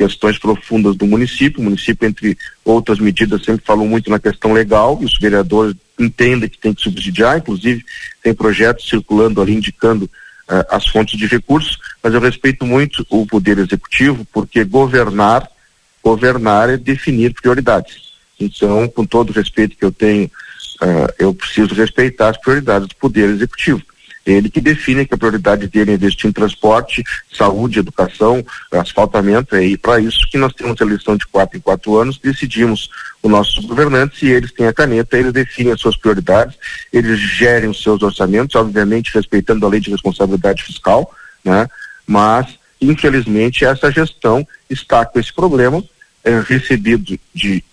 [0.00, 4.98] questões profundas do município, o município, entre outras medidas, sempre falou muito na questão legal,
[5.02, 7.84] e os vereadores entendem que tem que subsidiar, inclusive
[8.22, 13.26] tem projetos circulando ali indicando uh, as fontes de recursos, mas eu respeito muito o
[13.26, 15.46] poder executivo, porque governar,
[16.02, 18.14] governar é definir prioridades.
[18.40, 20.24] Então, com todo o respeito que eu tenho,
[20.80, 23.82] uh, eu preciso respeitar as prioridades do poder executivo.
[24.24, 27.02] Ele que define que a prioridade dele é investir em transporte,
[27.32, 31.96] saúde, educação, asfaltamento, é para isso que nós temos a eleição de quatro em quatro
[31.96, 32.90] anos, decidimos
[33.22, 36.56] os nossos governantes e eles têm a caneta, eles definem as suas prioridades,
[36.92, 41.10] eles gerem os seus orçamentos, obviamente respeitando a lei de responsabilidade fiscal,
[41.44, 41.66] né?
[42.06, 42.46] Mas,
[42.80, 45.82] infelizmente, essa gestão está com esse problema
[46.24, 47.64] é, recebido de,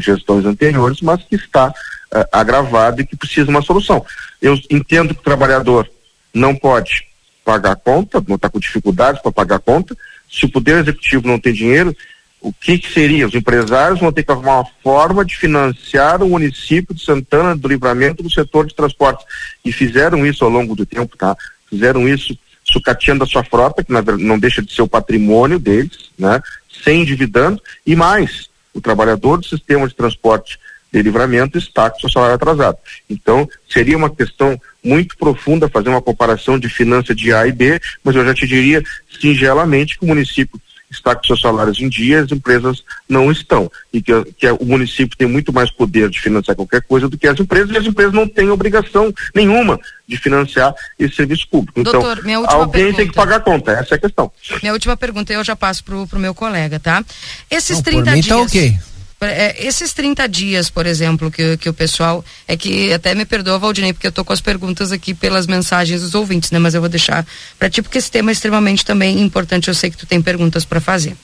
[0.00, 1.72] gestões anteriores, mas que está
[2.14, 4.04] é, agravado e que precisa de uma solução.
[4.40, 5.88] Eu entendo que o trabalhador
[6.32, 7.06] não pode
[7.44, 9.96] pagar a conta, não está com dificuldades para pagar a conta.
[10.30, 11.96] Se o Poder Executivo não tem dinheiro,
[12.40, 13.26] o que, que, seria?
[13.26, 17.68] Os empresários vão ter que arrumar uma forma de financiar o município de Santana do
[17.68, 19.26] Livramento do setor de transportes.
[19.64, 21.36] E fizeram isso ao longo do tempo, tá?
[21.68, 26.40] Fizeram isso sucateando a sua frota, que não deixa de ser o patrimônio deles, né?
[26.84, 30.58] Sem endividando, e mais, o trabalhador do sistema de transporte
[30.92, 32.78] de livramento está com seu salário atrasado.
[33.08, 37.80] Então, seria uma questão muito profunda fazer uma comparação de finança de A e B,
[38.02, 38.82] mas eu já te diria
[39.20, 40.60] singelamente que o município
[40.90, 43.70] está com seus salários em dia, as empresas não estão.
[43.92, 47.26] E que, que o município tem muito mais poder de financiar qualquer coisa do que
[47.26, 51.82] as empresas, e as empresas não têm obrigação nenhuma de financiar esse serviço público.
[51.82, 52.96] Doutor, então, alguém pergunta.
[52.96, 54.32] tem que pagar a conta, essa é a questão.
[54.62, 57.04] Minha última pergunta eu já passo para o meu colega, tá?
[57.50, 58.26] Esses não, 30 por mim dias.
[58.26, 58.78] Tá ok.
[59.20, 62.24] É, esses 30 dias, por exemplo, que, que o pessoal.
[62.46, 66.02] É que até me perdoa, Valdinei, porque eu tô com as perguntas aqui pelas mensagens
[66.02, 66.58] dos ouvintes, né?
[66.58, 67.26] Mas eu vou deixar
[67.58, 69.68] para ti, porque esse tema é extremamente também importante.
[69.68, 71.16] Eu sei que tu tem perguntas para fazer.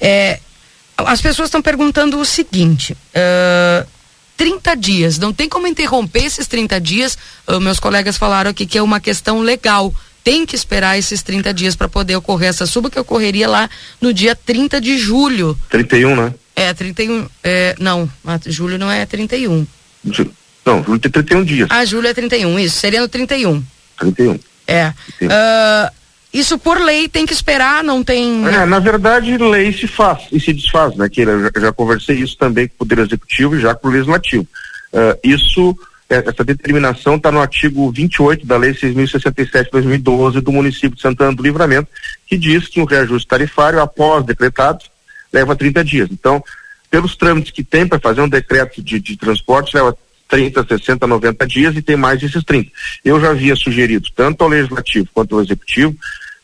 [0.00, 0.38] É,
[0.96, 2.92] as pessoas estão perguntando o seguinte.
[2.92, 3.86] Uh,
[4.36, 7.18] 30 dias, não tem como interromper esses 30 dias.
[7.48, 9.92] Uh, meus colegas falaram aqui que é uma questão legal
[10.22, 13.70] tem que esperar esses 30 dias para poder ocorrer essa suba que ocorreria lá
[14.00, 15.58] no dia 30 de julho.
[15.70, 16.34] 31, né?
[16.60, 17.26] É, 31.
[17.42, 18.06] É, não,
[18.46, 19.66] julho não é 31.
[20.64, 21.68] Não, julho tem 31 dias.
[21.70, 22.76] Ah, julho é 31, isso.
[22.78, 23.64] Seria no 31.
[23.98, 24.38] 31.
[24.66, 24.88] É.
[25.22, 25.90] Uh,
[26.34, 28.46] isso por lei tem que esperar, não tem.
[28.46, 31.08] É, na verdade, lei se faz e se desfaz, né?
[31.08, 33.90] Que eu já, já conversei isso também com o Poder Executivo e já com o
[33.90, 34.46] Legislativo.
[34.92, 35.74] Uh, isso,
[36.10, 41.42] é, essa determinação está no artigo 28 da Lei 6.067-2012 do município de Santana do
[41.42, 41.88] Livramento,
[42.26, 44.84] que diz que um reajuste tarifário, após decretado,
[45.32, 46.08] leva 30 dias.
[46.10, 46.42] Então,
[46.90, 49.96] pelos trâmites que tem para fazer um decreto de, de transporte, leva
[50.28, 52.70] 30, 60, 90 dias e tem mais desses 30.
[53.04, 55.94] Eu já havia sugerido, tanto ao Legislativo quanto ao Executivo,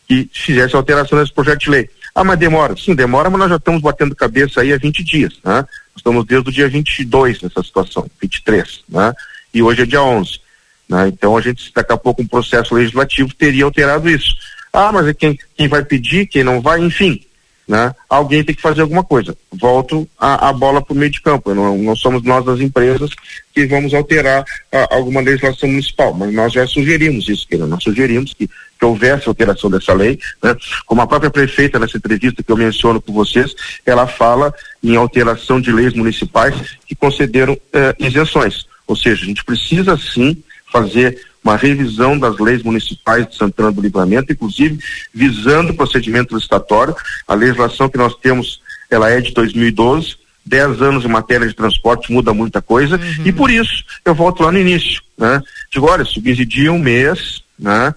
[0.08, 1.90] que fizesse alteração nesse projeto de lei.
[2.14, 2.76] Ah, mas demora.
[2.76, 5.64] Sim, demora, mas nós já estamos batendo cabeça aí há 20 dias, né?
[5.96, 9.12] Estamos desde o dia 22 nessa situação, 23, né?
[9.52, 10.40] E hoje é dia 11.
[10.88, 11.08] Né?
[11.08, 14.34] Então a gente, daqui a pouco, um processo legislativo teria alterado isso.
[14.72, 17.25] Ah, mas é quem, quem vai pedir, quem não vai, enfim
[17.66, 17.94] né?
[18.08, 19.36] Alguém tem que fazer alguma coisa.
[19.52, 21.52] Volto a, a bola para o meio de campo.
[21.52, 23.10] Não, não, somos nós das empresas
[23.52, 28.32] que vamos alterar a, alguma legislação municipal, mas nós já sugerimos isso, que nós sugerimos
[28.34, 30.56] que, que houvesse alteração dessa lei, né?
[30.86, 33.54] Como a própria prefeita nessa entrevista que eu menciono com vocês,
[33.84, 36.54] ela fala em alteração de leis municipais
[36.86, 38.66] que concederam eh, isenções.
[38.86, 40.36] Ou seja, a gente precisa sim
[40.70, 44.78] fazer uma revisão das leis municipais de Santana do Livramento, inclusive
[45.14, 46.94] visando o procedimento licitatório.
[47.26, 52.12] A legislação que nós temos, ela é de 2012, dez anos em matéria de transporte
[52.12, 53.26] muda muita coisa, uhum.
[53.26, 55.40] e por isso eu volto lá no início, né?
[55.72, 57.94] Digo, olha, subsidia um mês, né?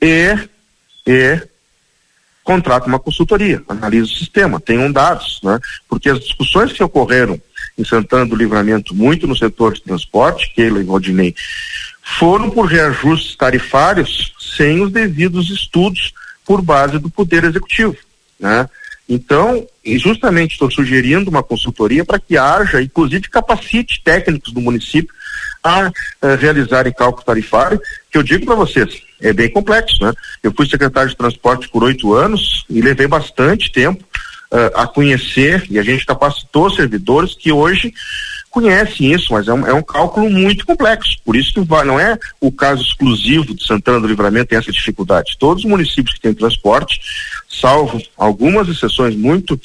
[0.00, 0.36] E,
[1.06, 1.40] e
[2.42, 5.58] contrata uma consultoria, analisa o sistema, tenham dados, né?
[5.88, 7.40] Porque as discussões que ocorreram
[7.76, 11.34] em Santana do Livramento, muito no setor de transporte, Keila e Valdinei,
[12.16, 16.12] foram por reajustes tarifários sem os devidos estudos
[16.44, 17.96] por base do Poder Executivo.
[18.40, 18.68] Né?
[19.06, 25.14] Então, justamente estou sugerindo uma consultoria para que haja, inclusive, capacite técnicos do município
[25.62, 27.80] a uh, realizarem cálculo tarifário,
[28.10, 30.12] que eu digo para vocês, é bem complexo, né?
[30.42, 34.02] Eu fui secretário de transporte por oito anos e levei bastante tempo
[34.52, 37.92] uh, a conhecer e a gente capacitou servidores que hoje
[38.58, 41.16] conhecem isso, mas é um, é um cálculo muito complexo.
[41.24, 44.72] Por isso que vai, não é o caso exclusivo de Santana do Livramento tem essa
[44.72, 45.36] dificuldade.
[45.38, 47.00] Todos os municípios que têm transporte,
[47.48, 49.58] salvo algumas exceções muito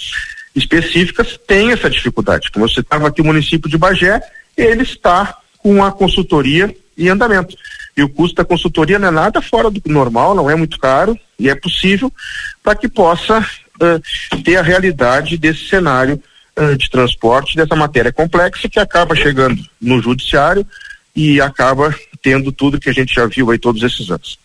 [0.55, 2.51] específicas, têm essa dificuldade.
[2.51, 4.21] Como eu citava aqui o município de Bagé,
[4.55, 7.55] ele está com a consultoria em andamento.
[7.97, 11.17] E o custo da consultoria não é nada fora do normal, não é muito caro
[11.39, 12.13] e é possível
[12.61, 16.21] para que possa uh, ter a realidade desse cenário
[16.59, 20.65] uh, de transporte, dessa matéria complexa que acaba chegando no judiciário
[21.15, 24.39] e acaba tendo tudo que a gente já viu aí todos esses anos.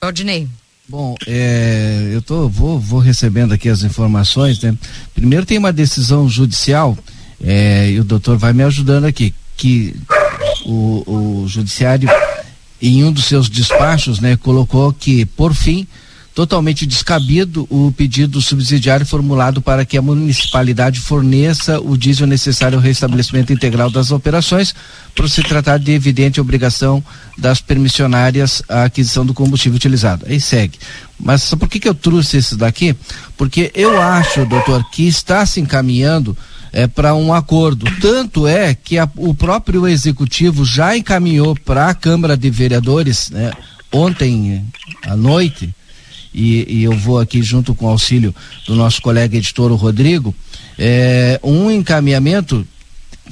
[0.00, 0.48] Ordinei.
[0.88, 4.76] Bom, é, eu tô, vou, vou recebendo aqui as informações, né?
[5.14, 6.98] Primeiro tem uma decisão judicial,
[7.42, 9.94] é, e o doutor vai me ajudando aqui, que
[10.64, 12.08] o, o judiciário,
[12.82, 15.86] em um dos seus despachos, né, colocou que, por fim,
[16.34, 22.82] totalmente descabido o pedido subsidiário formulado para que a municipalidade forneça o diesel necessário ao
[22.82, 24.74] restabelecimento integral das operações,
[25.14, 27.02] por se tratar de evidente obrigação
[27.36, 30.24] das permissionárias à aquisição do combustível utilizado.
[30.28, 30.78] Aí segue.
[31.18, 32.94] Mas por que, que eu trouxe esse daqui?
[33.36, 36.36] Porque eu acho, doutor, que está se encaminhando
[36.72, 37.86] é, para um acordo.
[38.00, 43.50] Tanto é que a, o próprio executivo já encaminhou para a Câmara de Vereadores né,
[43.92, 44.64] ontem
[45.06, 45.74] à noite
[46.32, 48.34] e, e, eu vou aqui junto com o auxílio
[48.66, 50.34] do nosso colega editor o Rodrigo,
[50.78, 52.66] é, um encaminhamento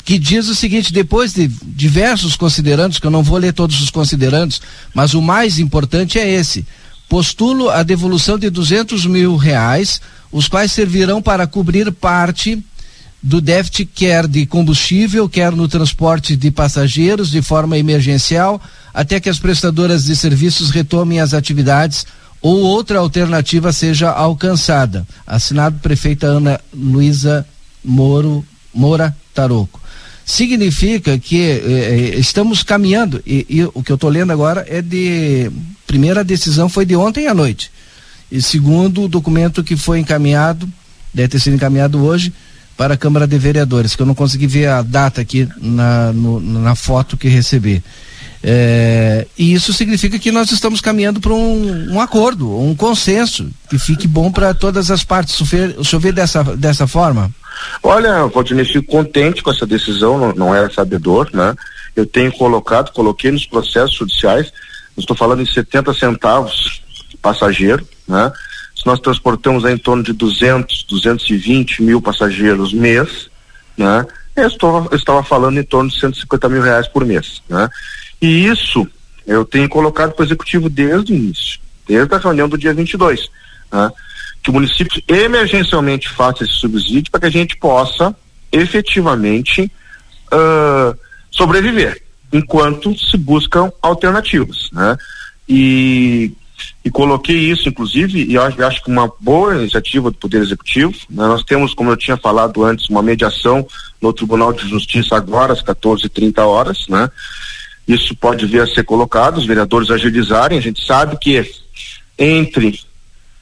[0.05, 3.91] que diz o seguinte, depois de diversos considerandos, que eu não vou ler todos os
[3.91, 4.61] considerandos,
[4.95, 6.67] mas o mais importante é esse.
[7.09, 12.63] Postulo a devolução de 200 mil reais, os quais servirão para cobrir parte
[13.23, 18.61] do déficit quer de combustível, quer no transporte de passageiros de forma emergencial,
[18.95, 22.07] até que as prestadoras de serviços retomem as atividades
[22.41, 25.07] ou outra alternativa seja alcançada.
[25.27, 27.47] Assinado prefeita Ana Luísa
[27.85, 29.81] Moro Moura Taroco.
[30.25, 34.83] Significa que eh, eh, estamos caminhando, e, e, o que eu estou lendo agora é
[34.83, 35.51] de.
[35.87, 37.73] Primeira decisão foi de ontem à noite.
[38.31, 40.69] E segundo o documento que foi encaminhado,
[41.15, 42.31] deve ter sido encaminhado hoje,
[42.77, 46.39] para a Câmara de Vereadores, que eu não consegui ver a data aqui na, no,
[46.39, 47.83] na foto que recebi.
[48.43, 53.79] É, e isso significa que nós estamos caminhando para um, um, acordo, um consenso que
[53.79, 55.41] fique bom para todas as partes.
[55.41, 57.31] O senhor vê dessa, dessa forma?
[57.83, 61.55] Olha, Valdinei, fico contente com essa decisão, não, não era sabedor, né?
[61.97, 64.53] Eu tenho colocado, coloquei nos processos judiciais,
[64.97, 66.83] estou falando em 70 centavos
[67.21, 68.33] passageiro, né?
[68.77, 73.29] Se nós transportamos em torno de 200, 220 mil passageiros mês,
[73.77, 74.07] né?
[74.37, 77.69] Eu, estou, eu estava falando em torno de 150 mil reais por mês, né?
[78.21, 78.87] E isso
[79.27, 83.29] eu tenho colocado para o executivo desde o início, desde a reunião do dia 22,
[83.71, 83.91] né?
[84.43, 88.15] que o município emergencialmente faça esse subsídio para que a gente possa
[88.51, 89.71] efetivamente
[90.33, 90.99] uh,
[91.31, 92.03] sobreviver,
[92.33, 94.97] enquanto se buscam alternativas, né?
[95.49, 96.33] E,
[96.85, 100.95] e coloquei isso, inclusive, e acho, acho que uma boa iniciativa do Poder Executivo.
[101.09, 101.27] Né?
[101.27, 103.67] Nós temos, como eu tinha falado antes, uma mediação
[104.01, 107.11] no Tribunal de Justiça agora às 14h30 horas, né?
[107.89, 110.59] Isso pode vir a ser colocado, os vereadores agilizarem.
[110.59, 111.51] A gente sabe que
[112.19, 112.79] entre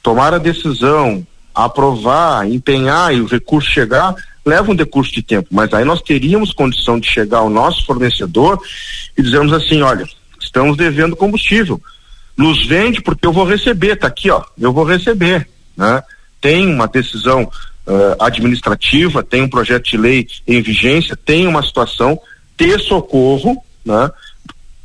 [0.01, 5.49] tomar a decisão, aprovar, empenhar e o recurso chegar, leva um decurso de tempo.
[5.51, 8.57] Mas aí nós teríamos condição de chegar ao nosso fornecedor
[9.17, 10.07] e dizermos assim: olha,
[10.39, 11.81] estamos devendo combustível.
[12.37, 16.01] Nos vende porque eu vou receber, tá aqui, ó, eu vou receber, né?
[16.39, 22.17] Tem uma decisão uh, administrativa, tem um projeto de lei em vigência, tem uma situação,
[22.55, 24.09] ter socorro, né?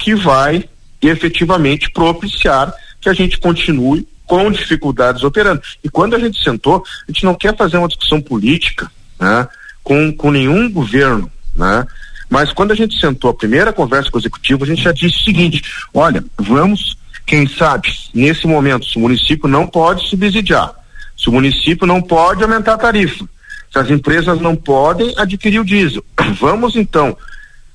[0.03, 0.69] Que vai
[1.01, 5.63] efetivamente propiciar que a gente continue com dificuldades operando.
[5.83, 8.91] E quando a gente sentou, a gente não quer fazer uma discussão política,
[9.21, 9.49] né,
[9.83, 11.87] com, com nenhum governo, né?
[12.29, 15.19] Mas quando a gente sentou a primeira conversa com o executivo, a gente já disse
[15.19, 16.97] o seguinte: olha, vamos,
[17.27, 20.73] quem sabe, nesse momento, se o município não pode subsidiar,
[21.17, 23.29] se o município não pode aumentar a tarifa,
[23.71, 26.03] se as empresas não podem adquirir o diesel,
[26.41, 27.17] vamos então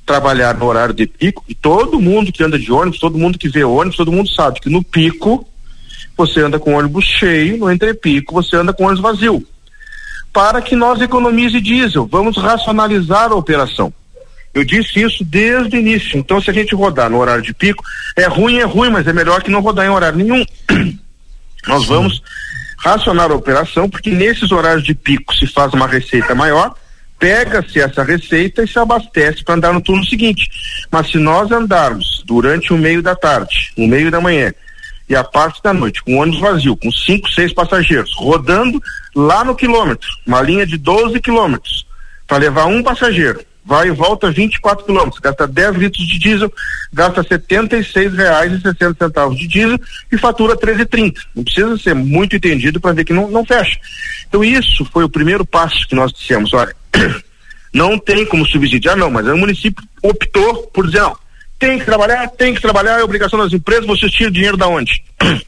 [0.08, 3.50] trabalhar no horário de pico, e todo mundo que anda de ônibus, todo mundo que
[3.50, 5.46] vê ônibus, todo mundo sabe que no pico
[6.18, 9.46] você anda com ônibus cheio, no entrepico você anda com ônibus vazio.
[10.32, 13.94] Para que nós economize diesel, vamos racionalizar a operação.
[14.54, 16.18] Eu disse isso desde o início.
[16.18, 17.84] Então, se a gente rodar no horário de pico,
[18.16, 20.44] é ruim, é ruim, mas é melhor que não rodar em horário nenhum.
[21.68, 22.24] nós vamos
[22.78, 26.74] racionar a operação, porque nesses horários de pico se faz uma receita maior
[27.20, 30.50] pega-se essa receita e se abastece para andar no turno seguinte.
[30.92, 34.54] Mas se nós andarmos durante o meio da tarde, o meio da manhã
[35.10, 38.82] e a parte da noite, com ônibus vazio, com cinco, seis passageiros, rodando
[39.16, 41.86] lá no quilômetro, uma linha de 12 quilômetros,
[42.28, 46.52] para levar um passageiro, vai e volta 24 quilômetros, gasta 10 litros de diesel,
[46.92, 49.80] gasta R$ 76,60 de diesel
[50.12, 51.16] e fatura 13,30.
[51.34, 53.80] Não precisa ser muito entendido para ver que não, não fecha.
[54.28, 56.76] Então isso foi o primeiro passo que nós dissemos, olha,
[57.74, 61.16] não tem como subsidiar, não, mas o município optou por dizer, não,
[61.60, 65.04] tem que trabalhar, tem que trabalhar, é obrigação das empresas, vocês tiram dinheiro da onde?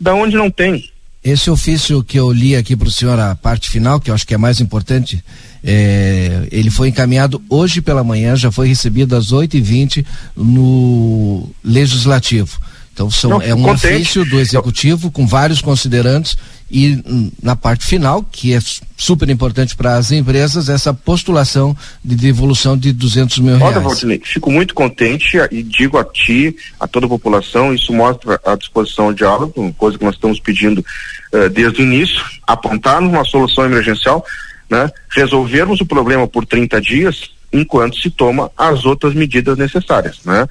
[0.00, 0.90] da onde não tem.
[1.22, 4.26] Esse ofício que eu li aqui para o senhor, a parte final, que eu acho
[4.26, 5.22] que é mais importante,
[5.64, 10.06] é, ele foi encaminhado hoje pela manhã, já foi recebido às 8h20
[10.36, 12.58] no Legislativo.
[12.94, 13.94] Então são, Não, é um contente.
[13.94, 16.36] ofício do Executivo com vários considerantes
[16.70, 18.58] e hum, na parte final, que é
[18.96, 23.76] super importante para as empresas, essa postulação de devolução de 200 mil reais.
[23.76, 28.40] Olha, Valdinei, fico muito contente e digo a ti, a toda a população, isso mostra
[28.44, 30.84] a disposição de diálogo, coisa que nós estamos pedindo
[31.32, 34.24] uh, desde o início, apontarmos uma solução emergencial,
[34.68, 40.46] né, resolvermos o problema por 30 dias, enquanto se toma as outras medidas necessárias, né?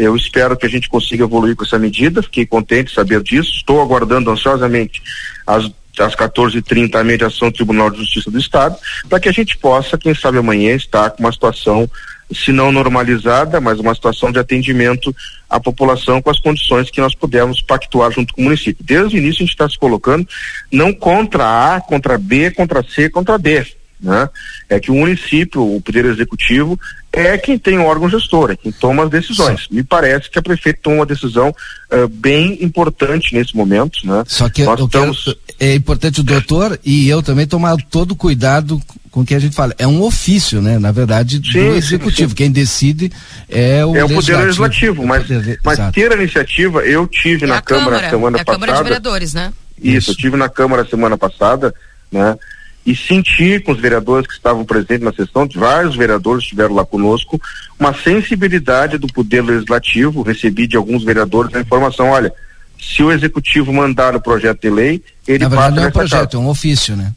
[0.00, 3.50] Eu espero que a gente consiga evoluir com essa medida, fiquei contente de saber disso,
[3.54, 5.02] estou aguardando ansiosamente
[5.46, 8.74] as às 14h30 a mediação do Tribunal de Justiça do Estado,
[9.06, 11.90] para que a gente possa, quem sabe amanhã, estar com uma situação,
[12.32, 15.14] se não normalizada, mas uma situação de atendimento
[15.50, 18.82] à população com as condições que nós pudermos pactuar junto com o município.
[18.82, 20.26] Desde o início a gente está se colocando
[20.72, 24.28] não contra A, contra B, contra C, contra D né?
[24.68, 26.78] É que o município, o poder executivo,
[27.12, 29.62] é quem tem o órgão gestor, é quem toma as decisões.
[29.62, 29.76] Sim.
[29.76, 31.48] Me parece que a prefeita tomou uma decisão
[31.92, 34.22] uh, bem importante nesse momento, né?
[34.26, 35.24] Só que Nós estamos...
[35.24, 39.38] Quero, é importante o doutor e eu também tomar todo cuidado com o que a
[39.38, 39.74] gente fala.
[39.76, 40.78] É um ofício, né?
[40.78, 42.28] Na verdade, sim, do executivo.
[42.28, 42.34] Sim, sim.
[42.34, 43.12] Quem decide
[43.48, 45.26] é o É o poder legislativo, mas,
[45.64, 48.66] mas ter a iniciativa, eu tive é na Câmara, Câmara semana é a passada.
[48.66, 49.52] Câmara de Vereadores, né?
[49.76, 51.74] Isso, Isso, eu tive na Câmara semana passada,
[52.12, 52.36] né?
[52.84, 57.40] E sentir com os vereadores que estavam presentes na sessão, vários vereadores estiveram lá conosco,
[57.78, 62.32] uma sensibilidade do poder legislativo, recebi de alguns vereadores a informação, olha,
[62.78, 66.32] se o executivo mandar o projeto de lei, ele Na verdade não é um projeto,
[66.32, 66.36] casa.
[66.36, 67.12] é um ofício, né?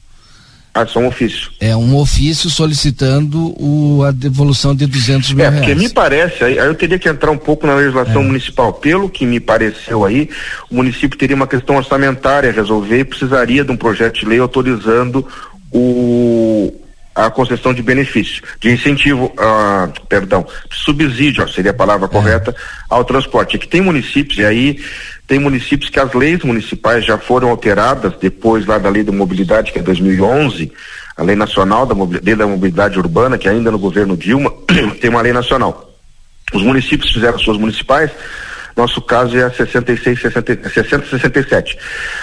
[0.75, 1.51] Ah, só um ofício.
[1.59, 5.65] É um ofício solicitando o, a devolução de 200 mil é, reais.
[5.65, 8.25] porque me parece, aí, aí, eu teria que entrar um pouco na legislação é.
[8.25, 8.73] municipal.
[8.73, 10.27] Pelo que me pareceu aí,
[10.71, 14.39] o município teria uma questão orçamentária a resolver e precisaria de um projeto de lei
[14.39, 15.27] autorizando
[15.73, 16.73] o,
[17.15, 22.09] a concessão de benefício, de incentivo, uh, perdão, subsídio, seria a palavra é.
[22.09, 22.55] correta,
[22.89, 23.55] ao transporte.
[23.55, 24.83] Aqui tem municípios, e aí
[25.27, 29.71] tem municípios que as leis municipais já foram alteradas depois lá da lei da mobilidade,
[29.71, 30.71] que é 2011,
[31.15, 34.51] a lei nacional da mobilidade, da mobilidade urbana, que ainda no governo Dilma
[34.99, 35.91] tem uma lei nacional.
[36.53, 38.11] Os municípios fizeram suas municipais,
[38.75, 41.77] nosso caso é a 66, 60, 60 67.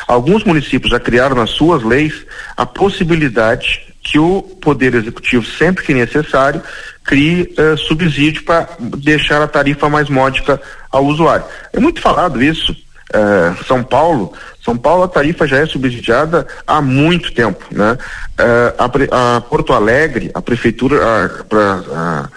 [0.07, 2.25] Alguns municípios já criaram nas suas leis
[2.57, 6.63] a possibilidade que o Poder Executivo, sempre que necessário,
[7.05, 10.61] crie uh, subsídio para deixar a tarifa mais módica
[10.91, 11.45] ao usuário.
[11.73, 12.73] É muito falado isso.
[13.13, 14.33] Uh, São Paulo,
[14.65, 17.99] São Paulo a tarifa já é subsidiada há muito tempo, né?
[18.39, 22.29] Uh, a, a, Porto Alegre, a prefeitura, a, pra, a,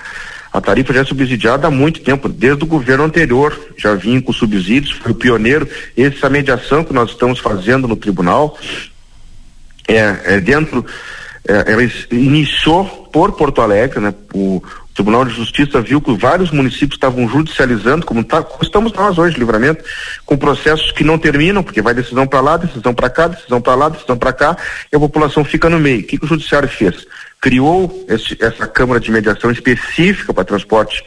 [0.53, 4.31] a tarifa já é subsidiada há muito tempo, desde o governo anterior, já vinha com
[4.31, 5.67] subsídios, foi o pioneiro.
[5.97, 8.55] Essa mediação que nós estamos fazendo no tribunal
[9.87, 10.85] é, é dentro,
[11.47, 14.13] é, ela iniciou por Porto Alegre, né?
[14.31, 14.61] O,
[14.93, 19.39] Tribunal de Justiça viu que vários municípios estavam judicializando, como, tá, como estamos nós hoje,
[19.39, 19.83] livramento,
[20.23, 23.73] com processos que não terminam, porque vai decisão para lá, decisão para cá, decisão para
[23.73, 24.55] lá, decisão para cá,
[24.91, 26.01] e a população fica no meio.
[26.01, 27.07] O que, que o judiciário fez?
[27.43, 31.03] Criou esse, essa Câmara de Mediação específica para transporte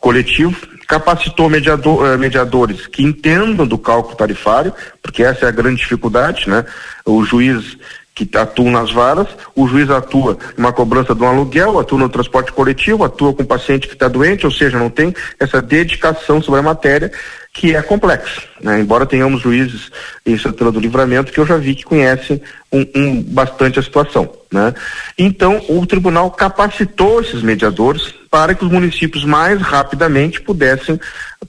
[0.00, 0.56] coletivo,
[0.88, 6.50] capacitou mediador, uh, mediadores que entendam do cálculo tarifário, porque essa é a grande dificuldade,
[6.50, 6.64] né?
[7.06, 7.78] O juiz
[8.12, 12.50] que atuam nas varas, o juiz atua numa cobrança de um aluguel, atua no transporte
[12.50, 16.58] coletivo, atua com o paciente que está doente, ou seja, não tem essa dedicação sobre
[16.58, 17.12] a matéria
[17.58, 18.78] que é complexa, né?
[18.78, 19.90] Embora tenhamos juízes
[20.24, 22.40] em Santana do Livramento que eu já vi que conhecem
[22.70, 24.72] um, um, bastante a situação, né?
[25.18, 31.00] Então, o tribunal capacitou esses mediadores para que os municípios mais rapidamente pudessem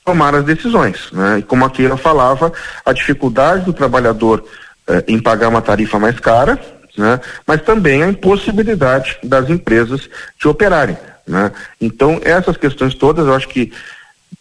[0.04, 1.38] tomar as decisões, né?
[1.40, 2.52] E como a Keila falava,
[2.84, 4.44] a dificuldade do trabalhador
[4.88, 6.60] eh, em pagar uma tarifa mais cara,
[6.98, 7.20] né?
[7.46, 10.10] Mas também a impossibilidade das empresas
[10.42, 11.52] de operarem, né?
[11.80, 13.72] Então, essas questões todas, eu acho que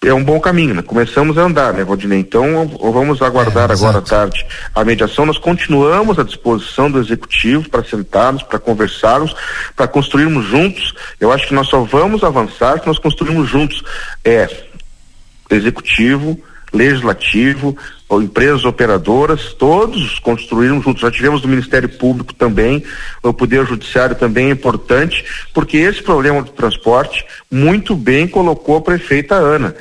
[0.05, 0.83] é um bom caminho, né?
[0.83, 2.21] Começamos a andar, né, Valdinei?
[2.21, 5.27] Então, vamos aguardar é, agora à tarde a mediação.
[5.27, 9.35] Nós continuamos à disposição do executivo para sentarmos, para conversarmos,
[9.75, 10.95] para construirmos juntos.
[11.19, 13.83] Eu acho que nós sós vamos avançar se nós construirmos juntos.
[14.25, 14.49] É,
[15.51, 16.39] executivo,
[16.73, 17.77] legislativo,
[18.11, 21.03] empresas operadoras, todos construíram juntos.
[21.03, 22.83] Já tivemos do Ministério Público também,
[23.23, 28.81] o Poder Judiciário também é importante, porque esse problema do transporte muito bem colocou a
[28.81, 29.75] prefeita Ana.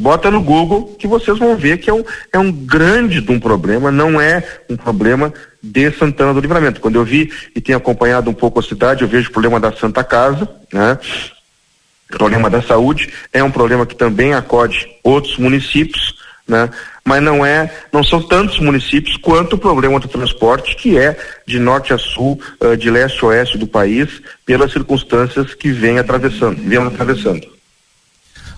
[0.00, 3.38] Bota no Google que vocês vão ver que é um, é um grande de um
[3.38, 5.32] problema, não é um problema
[5.62, 6.80] de Santana do Livramento.
[6.80, 9.70] Quando eu vi e tenho acompanhado um pouco a cidade, eu vejo o problema da
[9.72, 10.98] Santa Casa, né?
[12.12, 16.16] O problema da saúde é um problema que também acode outros municípios,
[16.48, 16.68] né?
[17.04, 21.58] Mas não é, não são tantos municípios quanto o problema do transporte, que é de
[21.58, 26.62] norte a sul, uh, de leste a oeste do país, pelas circunstâncias que vem atravessando,
[26.62, 27.46] vem atravessando.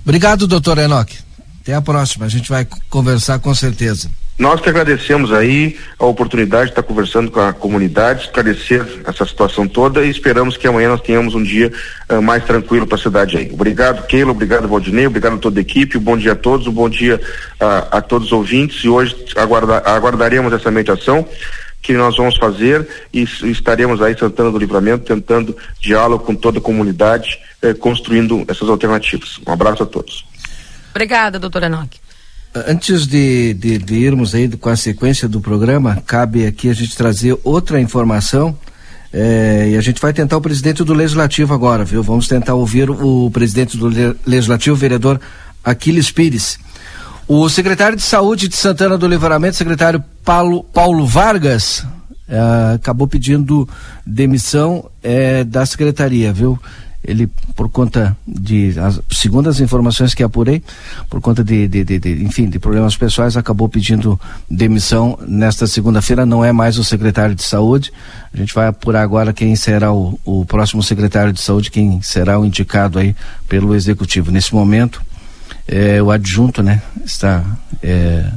[0.05, 1.19] Obrigado, doutor Enoque.
[1.63, 4.11] Até a próxima, a gente vai conversar com certeza.
[4.39, 9.69] Nós que agradecemos aí a oportunidade de estar conversando com a comunidade, esclarecer essa situação
[9.69, 11.71] toda e esperamos que amanhã nós tenhamos um dia
[12.09, 13.51] uh, mais tranquilo para a cidade aí.
[13.53, 16.73] Obrigado, Keila, obrigado, Valdinei, obrigado a toda a equipe, um bom dia a todos, um
[16.73, 17.21] bom dia
[17.61, 21.29] uh, a todos os ouvintes e hoje aguarda, aguardaremos essa meditação
[21.83, 26.59] que nós vamos fazer e, e estaremos aí Santana do Livramento tentando diálogo com toda
[26.59, 29.41] a comunidade, eh, construindo essas alternativas.
[29.47, 30.25] Um abraço a todos.
[30.93, 32.02] Obrigada, doutora Enoque.
[32.55, 36.95] Antes de, de, de, irmos aí com a sequência do programa, cabe aqui a gente
[36.95, 38.57] trazer outra informação.
[39.11, 42.03] É, e a gente vai tentar o presidente do Legislativo agora, viu?
[42.03, 43.91] Vamos tentar ouvir o, presidente do
[44.27, 45.19] Legislativo, vereador
[45.65, 46.59] Aquiles Pires.
[47.27, 51.87] O secretário de Saúde de Santana do Livramento, secretário Paulo, Paulo Vargas,
[52.29, 53.67] é, acabou pedindo
[54.05, 56.59] demissão é, da secretaria, viu?
[57.05, 60.63] Ele por conta de as, segundo as informações que apurei
[61.11, 66.25] por conta de, de, de, de, enfim de problemas pessoais acabou pedindo demissão nesta segunda-feira.
[66.25, 67.93] Não é mais o secretário de saúde.
[68.33, 72.39] A gente vai apurar agora quem será o, o próximo secretário de saúde quem será
[72.39, 73.17] o indicado aí
[73.49, 74.31] pelo executivo.
[74.31, 75.03] Nesse momento
[75.67, 77.45] é, o adjunto né está
[77.83, 78.31] é,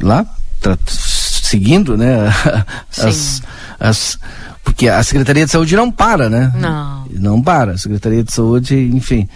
[0.00, 0.26] lá
[0.60, 2.32] tá, seguindo né
[2.98, 3.42] as,
[3.78, 4.18] as
[4.64, 6.50] porque a Secretaria de Saúde não para, né?
[6.56, 7.04] Não.
[7.10, 7.72] Não para.
[7.72, 9.28] A Secretaria de Saúde, enfim.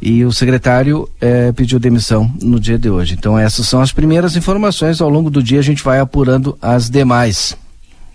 [0.00, 3.14] E o secretário eh, pediu demissão no dia de hoje.
[3.14, 5.00] Então, essas são as primeiras informações.
[5.00, 7.56] Ao longo do dia, a gente vai apurando as demais.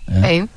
[0.06, 0.20] Né?
[0.20, 0.48] Bem.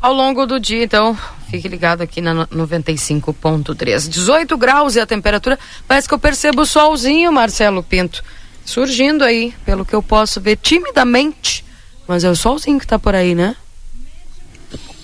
[0.00, 1.18] Ao longo do dia, então,
[1.50, 4.08] fique ligado aqui na 95.3.
[4.08, 5.58] 18 graus e a temperatura.
[5.86, 8.22] Parece que eu percebo o solzinho, Marcelo Pinto.
[8.64, 11.64] Surgindo aí, pelo que eu posso ver, timidamente.
[12.06, 13.56] Mas é o solzinho que está por aí, né?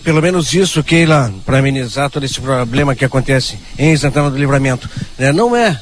[0.02, 4.88] Pelo menos isso, Keila, para amenizar todo esse problema que acontece em Santana do Livramento.
[5.18, 5.80] É, não é.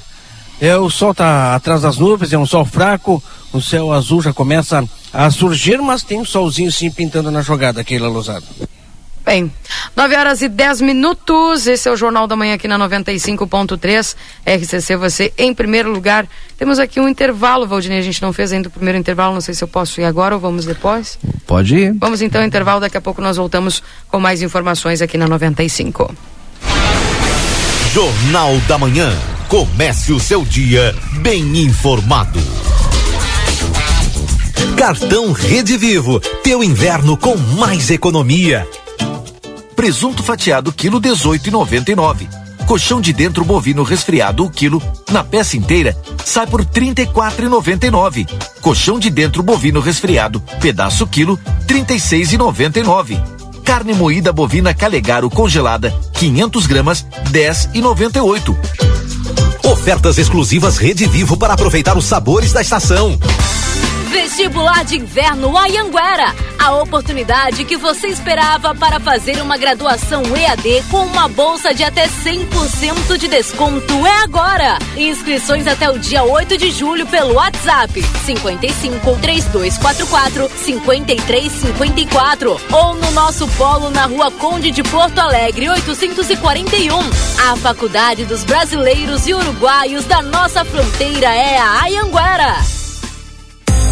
[0.61, 3.23] É, o sol está atrás das nuvens, é um sol fraco,
[3.53, 4.83] o céu azul já começa
[5.13, 8.47] a surgir, mas tem um solzinho sim pintando na jogada, Keila Lousado.
[9.27, 9.51] Bem,
[9.97, 11.67] 9 horas e 10 minutos.
[11.67, 14.15] Esse é o Jornal da Manhã aqui na 95.3.
[14.47, 16.29] RCC, você em primeiro lugar.
[16.57, 17.99] Temos aqui um intervalo, Valdinei.
[17.99, 19.35] A gente não fez ainda o primeiro intervalo.
[19.35, 21.19] Não sei se eu posso ir agora ou vamos depois.
[21.45, 21.93] Pode ir.
[21.99, 22.79] Vamos então ao intervalo.
[22.79, 26.15] Daqui a pouco nós voltamos com mais informações aqui na 95.
[27.93, 29.13] Jornal da Manhã.
[29.49, 32.39] Comece o seu dia bem informado.
[34.77, 36.21] Cartão Rede Vivo.
[36.45, 38.69] Teu inverno com mais economia.
[39.77, 42.27] Presunto fatiado quilo 18,99.
[42.67, 44.83] Colchão de dentro bovino resfriado o quilo
[45.13, 48.27] na peça inteira sai por 34,99.
[48.61, 51.39] Colchão de dentro bovino resfriado pedaço quilo
[51.69, 53.23] 36,99.
[53.63, 58.57] Carne moída bovina Calegaro congelada 500 gramas 10,98.
[59.65, 63.19] Ofertas exclusivas Rede Vivo para aproveitar os sabores da estação.
[64.17, 66.35] Vestibular de Inverno Ayanguera.
[66.59, 72.09] A oportunidade que você esperava para fazer uma graduação EAD com uma bolsa de até
[72.09, 74.79] 100% de desconto é agora.
[74.97, 83.47] Inscrições até o dia 8 de julho pelo WhatsApp 55 3244 5354 ou no nosso
[83.49, 86.99] polo na Rua Conde de Porto Alegre 841.
[87.51, 92.86] A Faculdade dos Brasileiros e Uruguaios da nossa fronteira é a Ayanguera.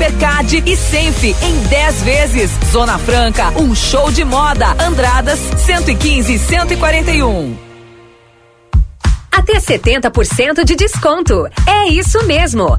[0.00, 2.50] Hipercard e Senf em 10 vezes.
[2.72, 4.68] Zona Franca, um show de moda.
[4.82, 7.54] Andradas 115 e 141.
[9.30, 11.46] Até 70% de desconto.
[11.66, 12.78] É isso mesmo.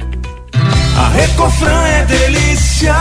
[0.53, 2.95] A Recofran é delícia.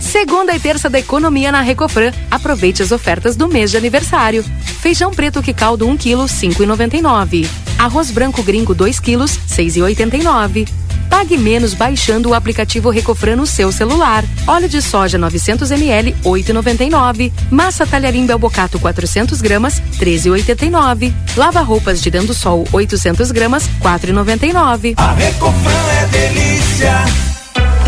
[0.00, 2.12] Segunda e terça da economia na Recofran.
[2.30, 4.44] Aproveite as ofertas do mês de aniversário.
[4.80, 7.46] Feijão preto que caldo 1 kg, 5,99.
[7.78, 10.68] Arroz branco gringo 2 kg, 6,89.
[11.08, 14.24] Pague menos baixando o aplicativo Recofran no seu celular.
[14.46, 17.32] Óleo de soja 900 ml, 8,99.
[17.50, 21.12] Massa talharim belbocato 400 gramas, 13,89.
[21.36, 24.94] Lava roupas de dentro do sol 800 gramas, 4,99.
[24.96, 27.04] A Recofran é delícia.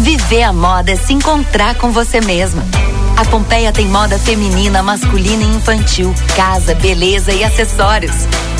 [0.00, 2.62] Viver a moda é se encontrar com você mesma.
[3.16, 8.14] A Pompeia tem moda feminina, masculina e infantil, casa, beleza e acessórios.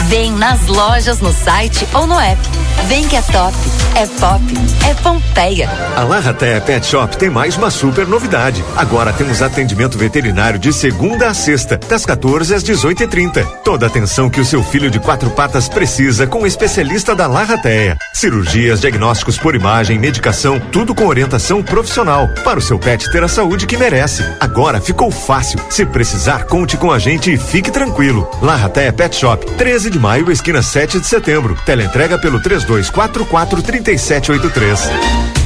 [0.09, 2.41] Vem nas lojas, no site ou no app.
[2.87, 3.55] Vem que é top,
[3.95, 4.43] é pop,
[4.89, 5.69] é Pompeia.
[5.97, 8.65] A Larraté Pet Shop tem mais uma super novidade.
[8.77, 13.87] Agora temos atendimento veterinário de segunda a sexta, das 14 às 18 e 30 Toda
[13.87, 17.97] a atenção que o seu filho de quatro patas precisa com o especialista da Larrateia.
[18.13, 23.29] Cirurgias, diagnósticos por imagem, medicação, tudo com orientação profissional para o seu pet ter a
[23.29, 24.25] saúde que merece.
[24.41, 25.61] Agora ficou fácil.
[25.69, 28.29] Se precisar, conte com a gente e fique tranquilo.
[28.43, 31.57] Larrateia Pet Shop, 13 de maio, esquina 7 de setembro.
[31.67, 35.40] Teleentrega pelo 3244 3783.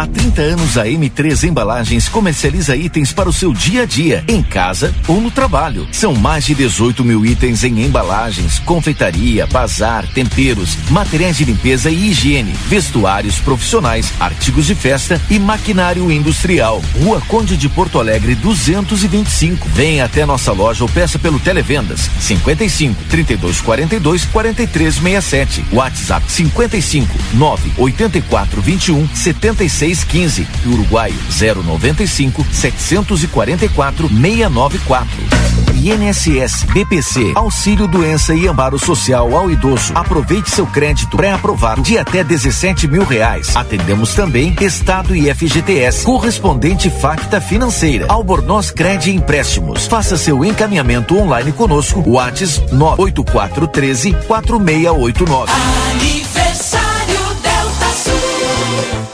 [0.00, 4.42] Há 30 anos a M3 Embalagens comercializa itens para o seu dia a dia, em
[4.42, 5.86] casa ou no trabalho.
[5.92, 12.08] São mais de 18 mil itens em embalagens, confeitaria, bazar, temperos, materiais de limpeza e
[12.08, 16.82] higiene, vestuários profissionais, artigos de festa e maquinário industrial.
[17.02, 19.68] Rua Conde de Porto Alegre 225.
[19.68, 25.64] Venha até nossa loja ou peça pelo Televendas 55 32 42 43 67.
[25.70, 35.40] WhatsApp 55 9 84 21 76 3615 e Uruguai 095 744 694.
[35.80, 39.92] INSS BPC Auxílio Doença e Amparo Social ao Idoso.
[39.94, 43.56] Aproveite seu crédito pré-aprovado de até 17 mil reais.
[43.56, 49.86] Atendemos também Estado e FGTS, correspondente Facta Financeira, Albornoz Cred Empréstimos.
[49.86, 52.04] Faça seu encaminhamento online conosco.
[52.06, 55.52] Whats 98413 4689.
[55.92, 57.59] Aniversário Delta Sul.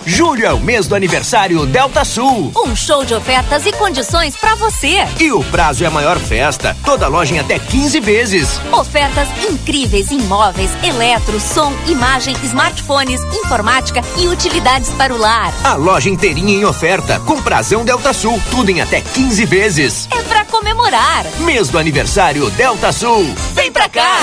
[0.09, 2.53] Julho é o mês do aniversário Delta Sul.
[2.57, 4.99] Um show de ofertas e condições para você.
[5.19, 6.77] E o prazo é a maior festa.
[6.85, 8.61] Toda loja em até 15 vezes.
[8.73, 15.53] Ofertas incríveis em móveis, eletro, som, imagem, smartphones, informática e utilidades para o lar.
[15.65, 20.09] A loja inteirinha em oferta, com prazão Delta Sul, tudo em até 15 vezes.
[20.13, 21.27] É pra comemorar.
[21.41, 23.25] Mês do aniversário Delta Sul.
[23.55, 24.17] Vem pra cá.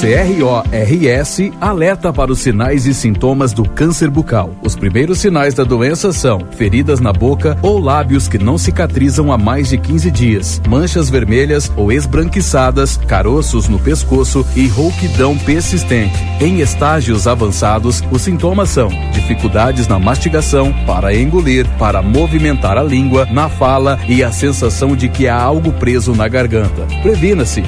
[0.00, 4.54] CRORS alerta para os sinais e sintomas do câncer bucal.
[4.62, 9.36] Os primeiros sinais da doença são feridas na boca ou lábios que não cicatrizam há
[9.36, 16.14] mais de 15 dias, manchas vermelhas ou esbranquiçadas, caroços no pescoço e rouquidão persistente.
[16.40, 23.26] Em estágios avançados, os sintomas são dificuldades na mastigação, para engolir, para movimentar a língua,
[23.32, 26.86] na fala e a sensação de que há algo preso na garganta.
[27.02, 27.62] Previna-se.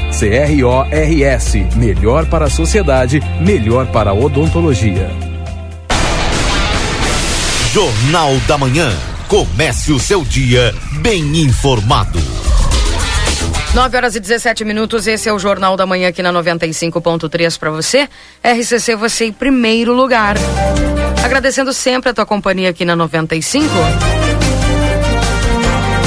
[1.01, 1.55] CRORS.
[1.77, 5.11] Melhor para a sociedade, melhor para a odontologia.
[7.73, 8.91] Jornal da Manhã.
[9.29, 12.19] Comece o seu dia bem informado.
[13.73, 17.71] 9 horas e 17 minutos, esse é o Jornal da Manhã aqui na 95.3 para
[17.71, 18.09] você.
[18.43, 20.37] RCC, você em primeiro lugar.
[21.25, 23.69] Agradecendo sempre a tua companhia aqui na 95.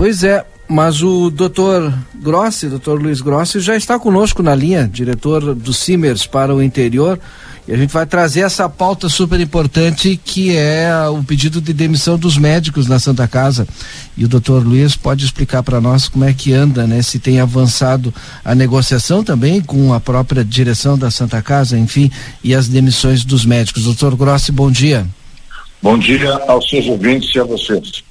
[0.00, 5.54] Pois é, mas o doutor Grossi, doutor Luiz Grossi, já está conosco na linha, diretor
[5.54, 7.20] do Simers para o interior.
[7.68, 12.16] E a gente vai trazer essa pauta super importante que é o pedido de demissão
[12.16, 13.68] dos médicos na Santa Casa.
[14.16, 17.02] E o doutor Luiz pode explicar para nós como é que anda, né?
[17.02, 18.10] Se tem avançado
[18.42, 22.10] a negociação também com a própria direção da Santa Casa, enfim,
[22.42, 23.84] e as demissões dos médicos.
[23.84, 25.06] Doutor Grossi, bom dia.
[25.82, 28.09] Bom dia aos seus ouvintes e a vocês.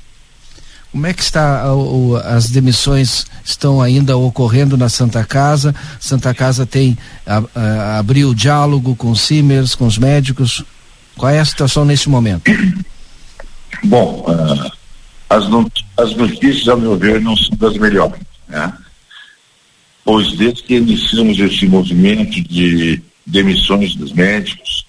[0.91, 5.75] Como é que está o, as demissões estão ainda ocorrendo na Santa Casa?
[5.99, 6.97] Santa Casa tem
[7.27, 10.63] a, a, abriu diálogo com os Simers, com os médicos.
[11.15, 12.49] Qual é a situação neste momento?
[13.83, 14.25] Bom,
[15.29, 15.45] as,
[15.95, 18.73] as notícias, ao meu ver, não são das melhores, né?
[20.03, 24.85] Pois desde que iniciamos esse movimento de demissões dos médicos,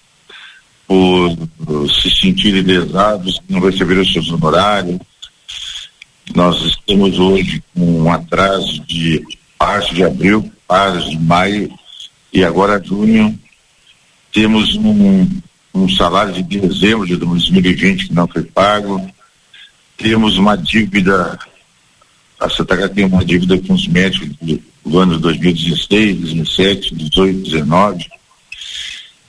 [0.87, 4.99] por, por se sentirem lesados, não receberam seus honorários,
[6.35, 9.21] nós estamos hoje com um atraso de
[9.59, 11.71] março, de abril, março, de maio
[12.31, 13.37] e agora junho.
[14.31, 15.27] Temos um,
[15.73, 19.05] um salário de dezembro de 2020 que não foi pago.
[19.97, 21.37] Temos uma dívida,
[22.39, 24.29] a Santa Catarina tem uma dívida com os médicos
[24.85, 28.05] do ano 2016, 2017, 18, 19.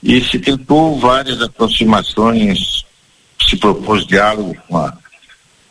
[0.01, 2.85] E se tentou várias aproximações,
[3.47, 4.97] se propôs diálogo com a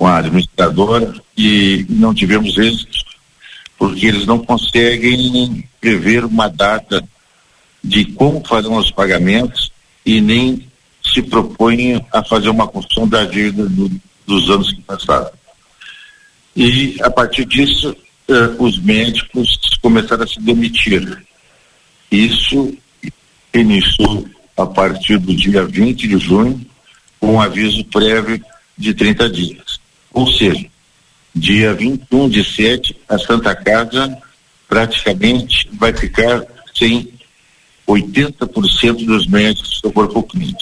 [0.02, 2.98] com a administradora e não tivemos êxito,
[3.78, 7.08] porque eles não conseguem prever uma data
[7.84, 9.70] de como farão os pagamentos
[10.04, 10.68] e nem
[11.04, 13.88] se propõem a fazer uma construção da dívida do,
[14.26, 15.30] dos anos que passaram.
[16.56, 17.94] E a partir disso,
[18.26, 21.24] eh, os médicos começaram a se demitir.
[22.10, 22.76] Isso
[23.54, 24.26] iniciou
[24.56, 26.60] a partir do dia 20 de junho,
[27.20, 28.44] com um aviso prévio
[28.76, 29.61] de 30 dias.
[30.12, 30.66] Ou seja,
[31.34, 34.16] dia 21 de 7, a Santa Casa
[34.68, 36.44] praticamente vai ficar
[36.74, 37.12] sem
[37.88, 40.60] 80% dos médicos do corpo clínico.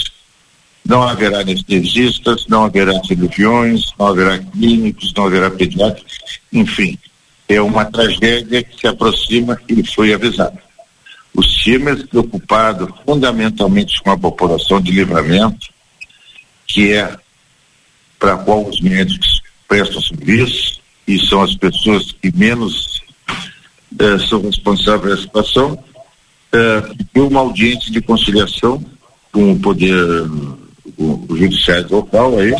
[0.84, 6.18] Não haverá anestesistas, não haverá cirurgiões, não haverá clínicos, não haverá pediatras,
[6.52, 6.98] enfim,
[7.48, 10.58] é uma tragédia que se aproxima e foi avisado.
[11.34, 15.68] Os times preocupados fundamentalmente com a população de livramento,
[16.66, 17.16] que é
[18.18, 19.39] para qual os médicos
[19.70, 23.00] prestam serviço e são as pessoas que menos
[23.98, 25.84] eh, são responsáveis pela situação,
[26.52, 26.82] eh,
[27.14, 28.84] uma audiência de conciliação
[29.32, 29.94] com o poder
[30.98, 32.52] o, o judiciário local aí,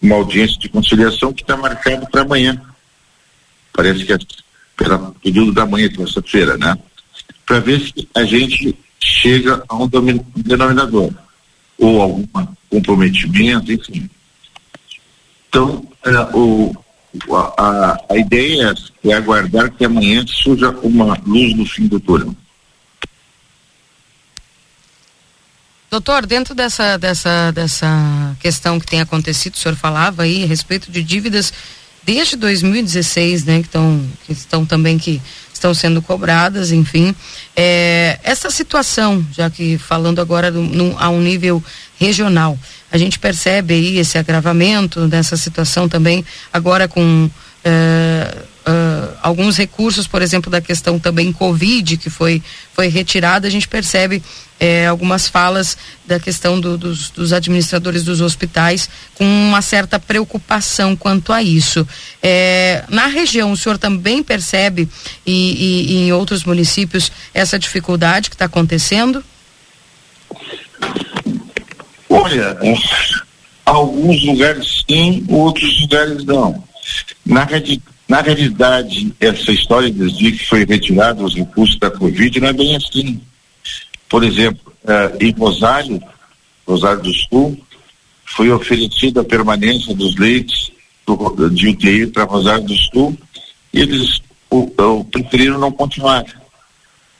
[0.00, 2.60] uma audiência de conciliação que está marcada para amanhã.
[3.72, 4.18] Parece que é
[4.76, 6.78] pelo período da manhã, terça-feira, né?
[7.44, 9.88] Para ver se a gente chega a um
[10.36, 11.12] denominador
[11.76, 12.24] ou algum
[12.70, 14.08] comprometimento, enfim.
[15.48, 16.74] Então, é, o,
[17.56, 22.34] a, a ideia é aguardar que amanhã surja uma luz no fim do túnel.
[25.90, 30.90] Doutor, dentro dessa, dessa, dessa questão que tem acontecido, o senhor falava aí a respeito
[30.90, 31.52] de dívidas
[32.04, 35.20] desde 2016, né, que estão que estão também que
[35.52, 37.14] estão sendo cobradas, enfim,
[37.56, 40.60] é, essa situação, já que falando agora do,
[40.98, 41.62] a um nível
[41.98, 42.56] regional,
[42.90, 47.30] a gente percebe aí esse agravamento dessa situação também agora com
[47.64, 48.36] é,
[48.68, 52.42] uh, alguns recursos, por exemplo, da questão também Covid, que foi,
[52.72, 54.22] foi retirada, a gente percebe
[54.60, 60.96] eh, algumas falas da questão do, dos, dos, administradores dos hospitais com uma certa preocupação
[60.96, 61.86] quanto a isso.
[62.88, 64.88] Na região, o senhor também percebe,
[65.24, 69.22] e, e, e em outros municípios, essa dificuldade que está acontecendo?
[72.08, 72.56] Olha,
[73.64, 76.64] alguns lugares sim, outros lugares não.
[77.24, 77.46] Na,
[78.08, 82.52] na realidade, essa história de dizer que foi retirado os recursos da Covid não é
[82.52, 83.20] bem assim.
[84.08, 86.02] Por exemplo, uh, em Rosário,
[86.66, 87.60] Rosário do Sul,
[88.24, 90.72] foi oferecida a permanência dos leitos
[91.06, 93.16] do, de UTI para Rosário do Sul
[93.72, 94.20] e eles
[94.50, 96.24] o, o, preferiram não continuar,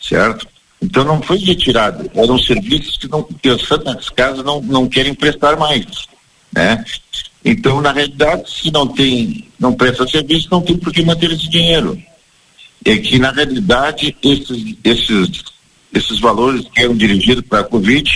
[0.00, 0.46] certo?
[0.80, 5.12] Então não foi retirado, eram serviços que, não, que as Santas Casas não, não querem
[5.12, 5.84] prestar mais,
[6.52, 6.84] né?
[7.44, 11.48] Então, na realidade, se não tem, não presta serviço, não tem por que manter esse
[11.48, 12.00] dinheiro.
[12.84, 15.44] É que, na realidade, esses, esses,
[15.92, 18.08] esses valores que eram dirigidos para a Covid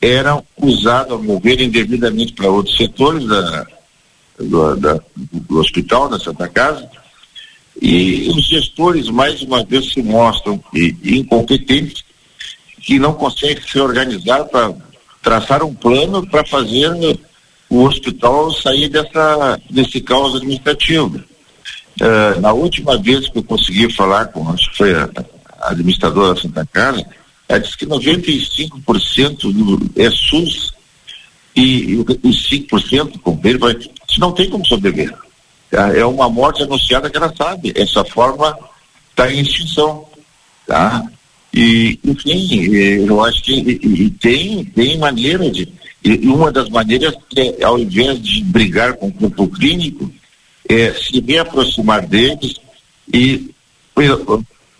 [0.00, 3.66] eram usados, ao meu ver, indevidamente para outros setores da,
[4.38, 6.88] do, da, do hospital, da Santa Casa,
[7.80, 10.62] e os gestores, mais uma vez, se mostram
[11.02, 12.04] incompetentes,
[12.80, 14.74] que não conseguem se organizar para
[15.22, 16.90] traçar um plano para fazer
[17.68, 21.22] o hospital sair dessa, desse caos administrativo.
[22.00, 25.08] Uh, na última vez que eu consegui falar com, acho que foi a,
[25.60, 27.04] a administradora da Santa Casa,
[27.48, 30.72] ela disse que 95% do, é SUS
[31.54, 33.76] e, os 5% com ele vai,
[34.18, 35.14] não tem como sobreviver.
[35.74, 35.92] Tá?
[35.92, 37.72] É uma morte anunciada que ela sabe.
[37.74, 38.56] Essa forma
[39.10, 40.06] está em extinção.
[40.68, 41.04] Tá?
[41.52, 45.68] E, enfim, eu acho que e, e tem, tem maneira de,
[46.04, 50.12] e uma das maneiras é, ao invés de brigar com o grupo clínico,
[50.68, 52.54] é se reaproximar deles
[53.12, 53.52] e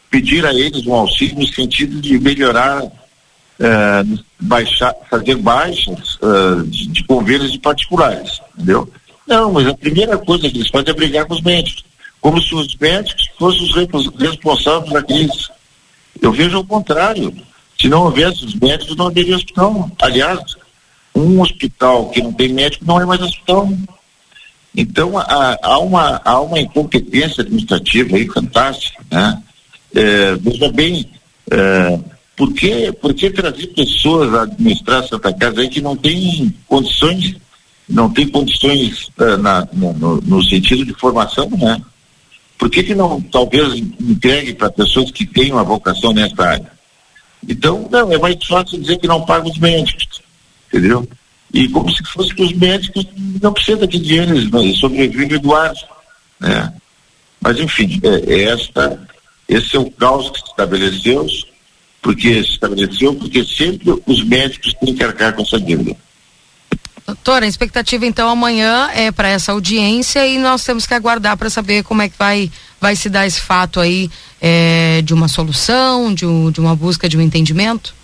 [0.09, 6.87] pedir a eles um auxílio no sentido de melhorar, uh, baixar, fazer baixas uh, de,
[6.87, 8.89] de convênios de particulares, entendeu?
[9.27, 11.85] Não, mas a primeira coisa que eles fazem é brigar com os médicos,
[12.21, 15.49] como se os médicos fossem os responsáveis da crise.
[16.21, 17.35] Eu vejo o contrário.
[17.81, 19.91] Se não houvesse os médicos, não haveria hospital.
[20.01, 20.41] Aliás,
[21.15, 23.69] um hospital que não tem médico não é mais hospital.
[24.77, 29.43] Então há, há uma, há uma incompetência administrativa aí fantástica, né?
[29.95, 31.09] É, veja bem,
[31.51, 32.01] é,
[32.35, 37.37] por, que, por que trazer pessoas a administrar Santa Casa aí que não tem condições,
[37.89, 41.81] não tem condições é, na, no, no, sentido de formação, né?
[42.59, 46.73] Por que, que não talvez entregue para pessoas que têm uma vocação nessa área?
[47.47, 50.25] Então, não, é mais fácil dizer que não paga os médicos
[50.75, 51.09] entendeu?
[51.53, 53.07] E como se fosse que os médicos
[53.41, 55.73] não precisam daquele dinheiro, eles sobrevivem do ar,
[56.41, 56.73] né?
[57.41, 59.01] Mas enfim, é, é esta,
[59.49, 61.27] esse é o caos que se estabeleceu,
[62.03, 65.97] porque se estabeleceu, porque sempre os médicos têm que arcar com essa dívida.
[67.07, 71.51] Doutora, a expectativa então amanhã é para essa audiência e nós temos que aguardar para
[71.51, 72.51] saber como é que vai,
[72.81, 74.11] vai se dar esse fato aí
[74.41, 77.95] é, de uma solução, de, um, de uma busca de um entendimento?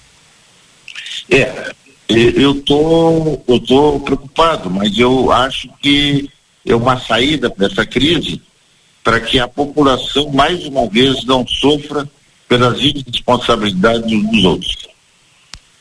[1.30, 1.72] É,
[2.08, 6.28] eu tô, eu tô preocupado, mas eu acho que
[6.66, 8.42] é uma saída para essa crise
[9.02, 12.06] para que a população mais uma vez não sofra
[12.46, 14.89] pelas irresponsabilidades dos outros.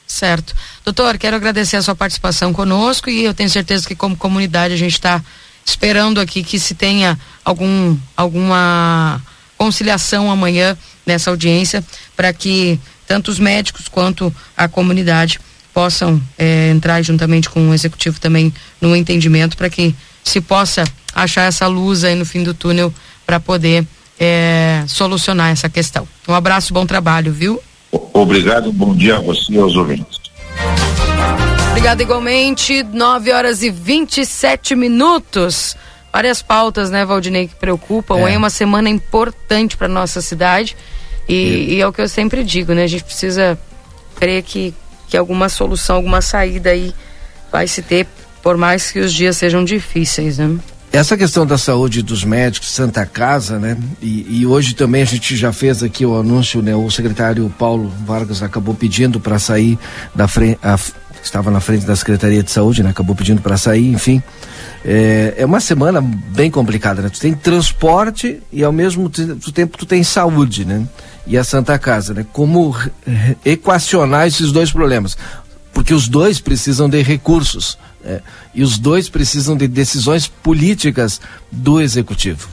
[0.09, 0.55] Certo.
[0.83, 4.77] Doutor, quero agradecer a sua participação conosco e eu tenho certeza que como comunidade a
[4.77, 5.23] gente está
[5.63, 9.21] esperando aqui que se tenha algum alguma
[9.55, 10.75] conciliação amanhã
[11.05, 11.85] nessa audiência
[12.17, 15.39] para que tanto os médicos quanto a comunidade
[15.75, 20.83] possam é, entrar juntamente com o executivo também no entendimento para que se possa
[21.13, 22.91] achar essa luz aí no fim do túnel
[23.27, 23.85] para poder
[24.19, 26.07] é, solucionar essa questão.
[26.27, 27.61] Um abraço, bom trabalho, viu?
[27.91, 30.19] Obrigado, bom dia a você e aos ouvintes.
[31.69, 32.83] Obrigado igualmente.
[32.83, 35.77] 9 horas e 27 minutos.
[36.11, 38.27] Várias pautas, né, Valdinei, que preocupam.
[38.27, 40.75] É, é uma semana importante para nossa cidade.
[41.27, 42.83] E, e, é o que eu sempre digo, né?
[42.83, 43.57] A gente precisa
[44.15, 44.73] crer que,
[45.07, 46.93] que alguma solução, alguma saída aí
[47.51, 48.07] vai se ter,
[48.41, 50.57] por mais que os dias sejam difíceis, né?
[50.91, 53.77] Essa questão da saúde dos médicos, Santa Casa, né?
[54.01, 56.75] E, e, hoje também a gente já fez aqui o anúncio, né?
[56.75, 59.77] O secretário Paulo Vargas acabou pedindo para sair
[60.15, 60.79] da frente, a,
[61.23, 62.89] estava na frente da Secretaria de Saúde, né?
[62.89, 64.21] Acabou pedindo para sair, enfim.
[64.83, 67.09] É, é, uma semana bem complicada, né?
[67.09, 69.11] Tu tem transporte e ao mesmo
[69.53, 70.87] tempo tu tem saúde, né?
[71.27, 72.25] E a Santa Casa, né?
[72.33, 72.75] Como
[73.45, 75.15] equacionar esses dois problemas?
[75.71, 78.21] Porque os dois precisam de recursos é,
[78.53, 81.19] e os dois precisam de decisões políticas
[81.51, 82.49] do executivo.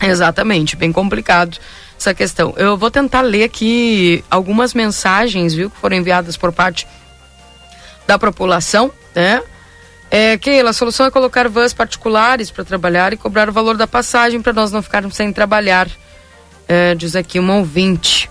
[0.00, 1.58] Exatamente, bem complicado
[1.96, 2.52] essa questão.
[2.56, 6.86] Eu vou tentar ler aqui algumas mensagens, viu, que foram enviadas por parte
[8.06, 9.40] da população, né?
[10.10, 13.86] É, Keila, a solução é colocar vans particulares para trabalhar e cobrar o valor da
[13.86, 15.88] passagem para nós não ficarmos sem trabalhar.
[16.68, 18.28] É, diz aqui um ouvinte.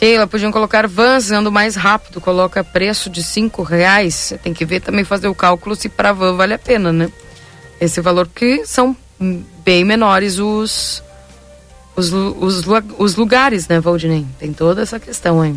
[0.00, 4.14] Keila, podiam colocar vans andando mais rápido, coloca preço de cinco reais.
[4.14, 7.12] Você tem que ver também fazer o cálculo se para van vale a pena, né?
[7.78, 8.96] Esse valor que são
[9.62, 11.02] bem menores os
[11.94, 12.64] os, os,
[12.96, 14.24] os lugares, né, Valdinei?
[14.38, 15.54] Tem toda essa questão aí.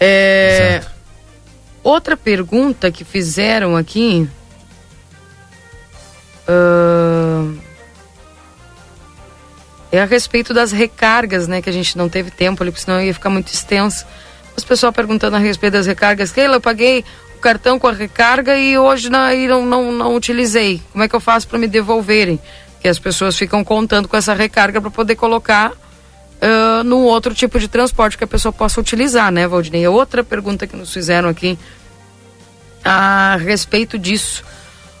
[0.00, 0.82] É,
[1.82, 4.26] outra pergunta que fizeram aqui.
[6.48, 7.67] Uh,
[9.90, 11.62] é a respeito das recargas, né?
[11.62, 14.06] Que a gente não teve tempo ali, porque senão ia ficar muito extenso.
[14.56, 16.32] Os pessoal perguntando a respeito das recargas.
[16.32, 17.04] Keila, eu paguei
[17.36, 20.82] o cartão com a recarga e hoje não, não, não, não utilizei.
[20.92, 22.38] Como é que eu faço para me devolverem?
[22.80, 27.58] Que as pessoas ficam contando com essa recarga para poder colocar uh, num outro tipo
[27.58, 29.84] de transporte que a pessoa possa utilizar, né, Valdinei?
[29.84, 31.58] É outra pergunta que nos fizeram aqui
[32.84, 34.44] a respeito disso.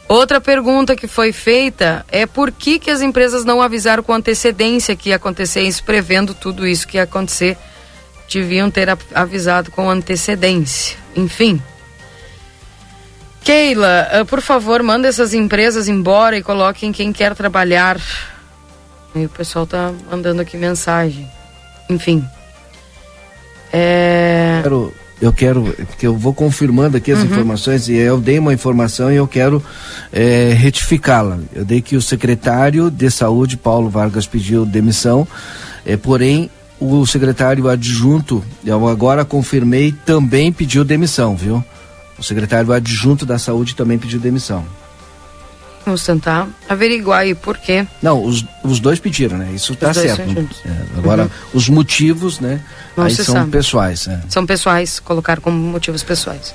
[0.08, 4.96] Outra pergunta que foi feita é por que, que as empresas não avisaram com antecedência
[4.96, 7.58] que ia acontecer isso, prevendo tudo isso que ia acontecer.
[8.32, 10.96] Deviam ter avisado com antecedência.
[11.14, 11.62] Enfim.
[13.44, 18.00] Keila, uh, por favor, manda essas empresas embora e coloquem quem quer trabalhar.
[19.14, 21.30] E o pessoal tá mandando aqui mensagem.
[21.88, 22.24] Enfim.
[23.72, 24.60] É...
[24.62, 27.26] Quero eu quero, que eu vou confirmando aqui as uhum.
[27.26, 29.62] informações, e eu dei uma informação e eu quero
[30.12, 31.38] é, retificá-la.
[31.52, 35.26] Eu dei que o secretário de saúde, Paulo Vargas, pediu demissão,
[35.84, 36.50] é, porém
[36.80, 41.64] o secretário adjunto, eu agora confirmei, também pediu demissão, viu?
[42.16, 44.64] O secretário adjunto da saúde também pediu demissão.
[45.84, 47.86] Vamos tentar averiguar aí por quê.
[48.02, 49.50] Não, os, os dois pediram, né?
[49.54, 50.20] Isso está certo.
[50.66, 51.30] É, agora, uhum.
[51.54, 52.60] os motivos, né?
[52.98, 53.50] Não aí são sabe.
[53.52, 54.08] pessoais.
[54.08, 54.20] É.
[54.28, 56.52] São pessoais, colocaram como motivos pessoais.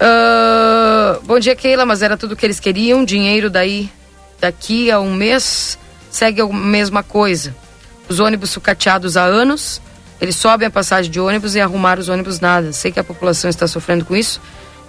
[0.00, 3.04] Uh, bom dia, Keila, mas era tudo que eles queriam.
[3.04, 3.88] Dinheiro daí,
[4.40, 5.78] daqui a um mês,
[6.10, 7.54] segue a mesma coisa.
[8.08, 9.80] Os ônibus sucateados há anos,
[10.20, 12.72] eles sobem a passagem de ônibus e arrumar os ônibus nada.
[12.72, 14.40] Sei que a população está sofrendo com isso,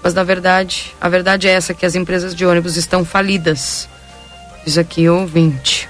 [0.01, 3.87] mas na verdade, a verdade é essa que as empresas de ônibus estão falidas.
[4.65, 5.87] Diz aqui ouvinte.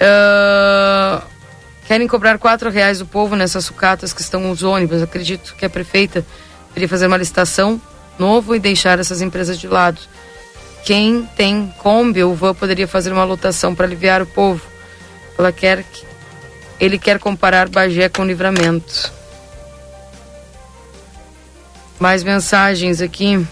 [0.00, 1.29] Uh,
[1.90, 5.02] querem cobrar quatro reais do povo nessas sucatas que estão os ônibus.
[5.02, 6.24] Acredito que a prefeita
[6.68, 7.82] deveria fazer uma licitação
[8.16, 10.00] novo e deixar essas empresas de lado.
[10.84, 14.62] Quem tem Kombi ou van poderia fazer uma lotação para aliviar o povo.
[15.36, 16.06] Ela quer que,
[16.78, 19.12] ele quer comparar Bagé com Livramento.
[21.98, 23.44] Mais mensagens aqui.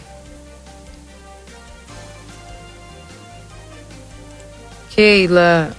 [4.91, 5.78] Keila.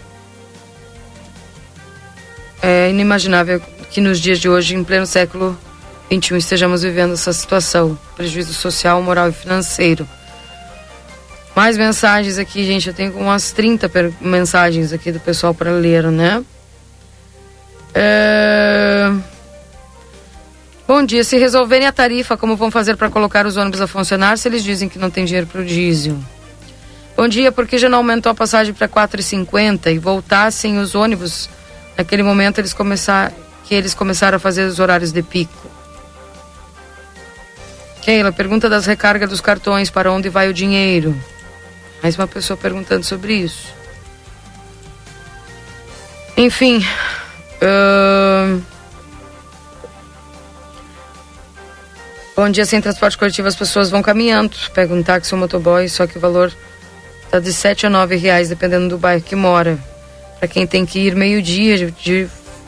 [2.62, 5.58] É inimaginável que nos dias de hoje, em pleno século
[6.12, 7.98] XXI, estejamos vivendo essa situação.
[8.16, 10.08] Prejuízo social, moral e financeiro.
[11.56, 12.88] Mais mensagens aqui, gente.
[12.88, 13.90] Eu tenho umas 30
[14.22, 16.44] mensagens aqui do pessoal para ler, né?
[17.94, 19.12] É...
[20.88, 21.24] Bom dia.
[21.24, 24.64] Se resolverem a tarifa, como vão fazer para colocar os ônibus a funcionar se eles
[24.64, 26.18] dizem que não tem dinheiro para o diesel?
[27.16, 27.52] Bom dia.
[27.52, 31.50] Por que já não aumentou a passagem para 4,50 e voltassem os ônibus
[32.00, 33.34] naquele momento eles começar,
[33.66, 35.70] que eles começaram a fazer os horários de pico?
[38.02, 41.14] Keila, pergunta das recargas dos cartões, para onde vai o dinheiro?
[42.02, 43.68] Mais uma pessoa perguntando sobre isso.
[46.38, 46.82] Enfim.
[47.62, 48.62] Uh...
[52.34, 55.90] Bom dia, sem transporte coletivo as pessoas vão caminhando, pegam um táxi ou um motoboy,
[55.90, 56.54] só que o valor
[57.30, 59.78] tá de sete a nove reais, dependendo do bairro que mora.
[60.40, 61.94] Para quem tem que ir meio-dia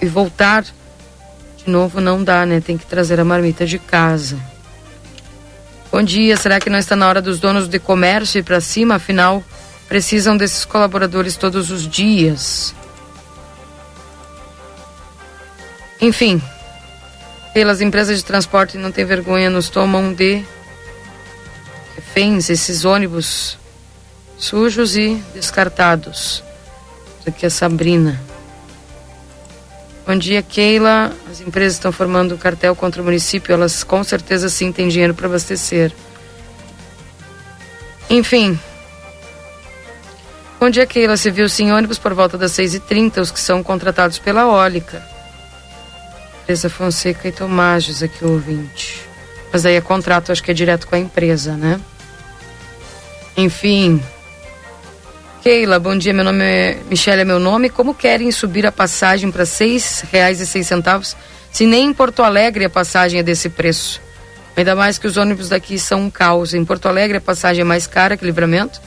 [0.02, 2.60] e voltar, de novo não dá, né?
[2.60, 4.38] Tem que trazer a marmita de casa.
[5.90, 8.96] Bom dia, será que não está na hora dos donos de comércio ir para cima?
[8.96, 9.44] Afinal,
[9.88, 12.76] precisam desses colaboradores todos os dias.
[16.00, 16.42] Enfim,
[17.54, 20.44] pelas empresas de transporte não tem vergonha, nos tomam de
[21.96, 23.58] reféns esses ônibus
[24.38, 26.44] sujos e descartados.
[27.26, 28.20] Aqui é Sabrina.
[30.06, 31.14] Bom dia, Keila.
[31.30, 33.54] As empresas estão formando cartel contra o município.
[33.54, 35.94] Elas com certeza sim têm dinheiro para abastecer.
[38.10, 38.60] Enfim.
[40.60, 41.16] Bom dia, Keila.
[41.16, 45.02] Você viu sim ônibus por volta das 6h30, os que são contratados pela Ólica.
[46.44, 49.02] Empresa Fonseca e Tomages, aqui o ouvinte.
[49.54, 51.80] Mas aí é contrato, acho que é direto com a empresa, né?
[53.38, 54.02] Enfim.
[55.42, 56.14] Keila, bom dia.
[56.14, 57.68] Meu nome é Michele, é meu nome.
[57.68, 61.18] Como querem subir a passagem para seis reais e seis centavos,
[61.52, 64.00] se nem em Porto Alegre a passagem é desse preço?
[64.56, 66.54] Ainda mais que os ônibus daqui são um caos.
[66.54, 68.80] Em Porto Alegre a passagem é mais cara que Livramento,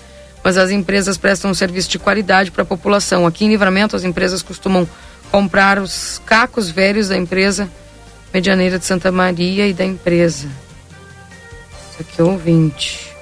[0.45, 3.27] mas as empresas prestam um serviço de qualidade para a população.
[3.27, 4.89] Aqui em Livramento as empresas costumam
[5.33, 7.69] comprar os cacos velhos da empresa
[8.33, 10.47] Medianeira de Santa Maria e da empresa.
[11.91, 13.14] Isso aqui é ouvinte.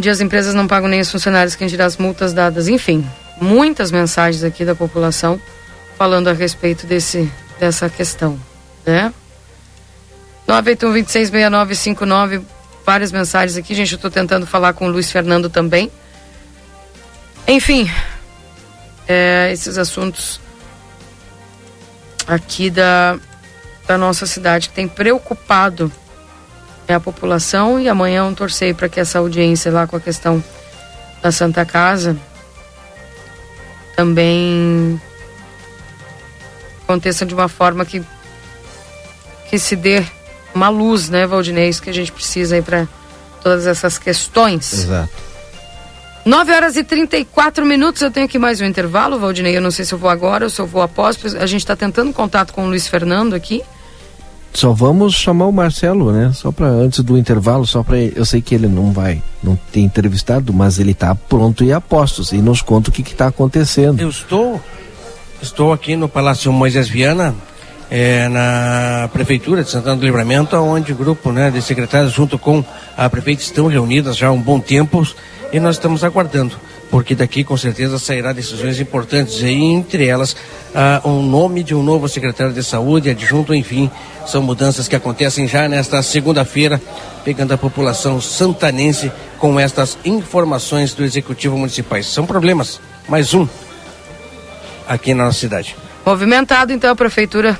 [0.00, 2.66] Dia, as empresas não pagam nem os funcionários, quem dirá as multas dadas.
[2.68, 3.08] Enfim,
[3.40, 5.40] muitas mensagens aqui da população
[5.96, 8.38] falando a respeito desse, dessa questão,
[8.84, 9.12] né?
[10.48, 12.42] 981-266959,
[12.84, 13.92] várias mensagens aqui, gente.
[13.92, 15.90] Eu tô tentando falar com o Luiz Fernando também.
[17.48, 17.90] Enfim,
[19.08, 20.40] é, esses assuntos
[22.26, 23.18] aqui da,
[23.86, 25.92] da nossa cidade que tem preocupado
[26.88, 30.42] é a população e amanhã eu torcei para que essa audiência lá com a questão
[31.22, 32.16] da Santa Casa
[33.96, 35.00] também
[36.82, 38.02] aconteça de uma forma que
[39.48, 40.04] que se dê
[40.54, 42.88] uma luz, né, Valdinei, isso que a gente precisa aí para
[43.42, 44.72] todas essas questões.
[44.72, 45.26] Exato.
[46.24, 49.56] 9 horas e 34 minutos, eu tenho aqui mais um intervalo, Valdinei.
[49.56, 51.16] Eu não sei se eu vou agora ou se eu vou após.
[51.36, 53.62] A gente está tentando contato com o Luiz Fernando aqui.
[54.52, 56.32] Só vamos chamar o Marcelo, né?
[56.34, 59.84] Só para antes do intervalo, só para eu sei que ele não vai, não tem
[59.84, 63.26] entrevistado, mas ele tá pronto e a postos e nos conta o que que tá
[63.26, 64.00] acontecendo.
[64.00, 64.60] Eu estou,
[65.42, 67.34] estou aqui no Palácio Moisés Viana,
[67.90, 72.64] é, na Prefeitura de Santana do Livramento, onde o grupo né, de secretários, junto com
[72.96, 75.06] a prefeita, estão reunidas já há um bom tempo
[75.52, 76.56] e nós estamos aguardando,
[76.90, 80.36] porque daqui com certeza sairá decisões importantes, e entre elas
[80.74, 83.90] ah, um nome de um novo secretário de saúde, adjunto, enfim,
[84.26, 86.80] são mudanças que acontecem já nesta segunda-feira,
[87.24, 92.02] pegando a população santanense com estas informações do Executivo Municipal.
[92.02, 93.46] São problemas, mais um
[94.86, 95.76] aqui na nossa cidade.
[96.04, 97.58] Movimentado, então, a prefeitura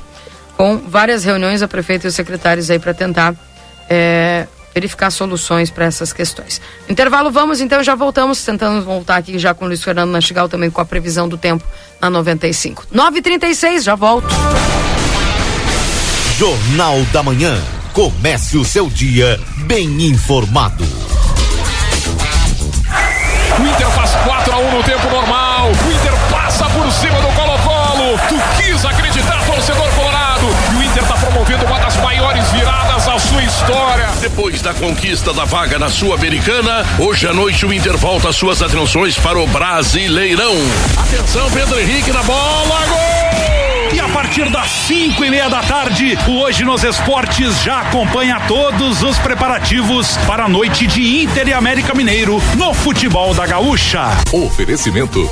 [0.55, 3.35] com várias reuniões, a prefeita e os secretários aí para tentar
[3.89, 4.47] é,
[4.77, 6.61] verificar soluções para essas questões.
[6.87, 10.69] Intervalo, vamos, então, já voltamos, tentando voltar aqui já com o Luiz Fernando Nastigal, também
[10.69, 11.65] com a previsão do tempo
[11.99, 12.85] na 95.
[12.93, 14.27] 9h36, já volto.
[16.37, 17.59] Jornal da Manhã.
[17.91, 20.83] Comece o seu dia bem informado.
[23.59, 25.69] O Inter faz 4 a 1 no tempo normal.
[25.71, 28.19] O Inter passa por cima do Colo-Colo.
[28.29, 30.45] Tu quis acreditar, torcedor colorado.
[30.73, 34.06] E o Inter está promovendo uma das maiores viradas da sua história.
[34.29, 39.17] Depois da conquista da vaga na Sul-Americana, hoje à noite o Inter volta suas atenções
[39.17, 40.53] para o Brasileirão.
[40.97, 42.85] Atenção, Pedro Henrique na bola.
[42.87, 43.93] Gol!
[43.95, 48.41] E a partir das cinco e meia da tarde, o Hoje nos Esportes já acompanha
[48.49, 54.09] todos os preparativos para a noite de Inter e América Mineiro no futebol da Gaúcha.
[54.33, 55.31] Oferecimento: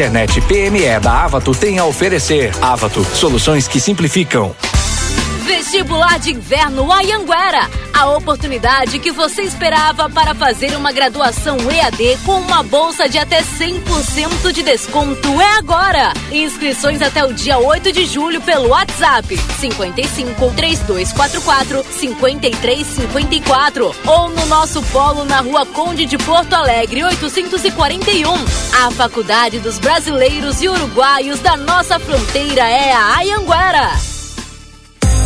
[0.41, 2.51] PME da Avato tem a oferecer.
[2.61, 4.55] Avato, soluções que simplificam.
[5.51, 7.69] Vestibular de Inverno Ayanguera.
[7.93, 13.41] A oportunidade que você esperava para fazer uma graduação EAD com uma bolsa de até
[13.41, 16.13] 100% de desconto é agora.
[16.31, 24.81] Inscrições até o dia 8 de julho pelo WhatsApp 55 3244 5354 ou no nosso
[24.83, 28.33] polo na Rua Conde de Porto Alegre 841.
[28.85, 34.20] A Faculdade dos Brasileiros e Uruguaios da nossa fronteira é a Ayanguera.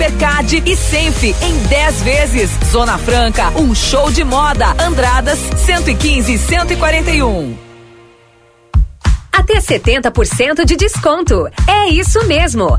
[0.00, 2.50] Hipercard e Senf em 10 vezes.
[2.72, 4.74] Zona Franca, um show de moda.
[4.82, 7.54] Andradas 115 e 141.
[9.30, 11.46] Até 70% de desconto.
[11.68, 12.78] É isso mesmo.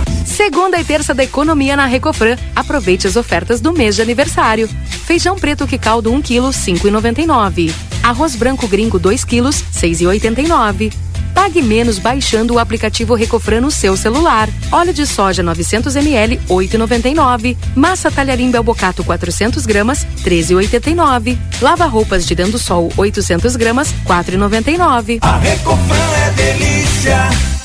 [0.43, 2.35] Segunda e terça da economia na Recofran.
[2.55, 4.67] Aproveite as ofertas do mês de aniversário.
[5.05, 7.71] Feijão preto que caldo 1 kg, 5,99.
[8.01, 10.91] Arroz branco gringo 2 kg, 6,89.
[11.35, 14.49] Pague menos baixando o aplicativo Recofran no seu celular.
[14.71, 17.55] Óleo de soja 900 ml, 8,99.
[17.75, 21.37] Massa talharim Belbocato 400 gramas, 13,89.
[21.61, 25.19] Lava roupas girando sol 800 gramas, 4,99.
[25.21, 27.60] A Recofran é delícia.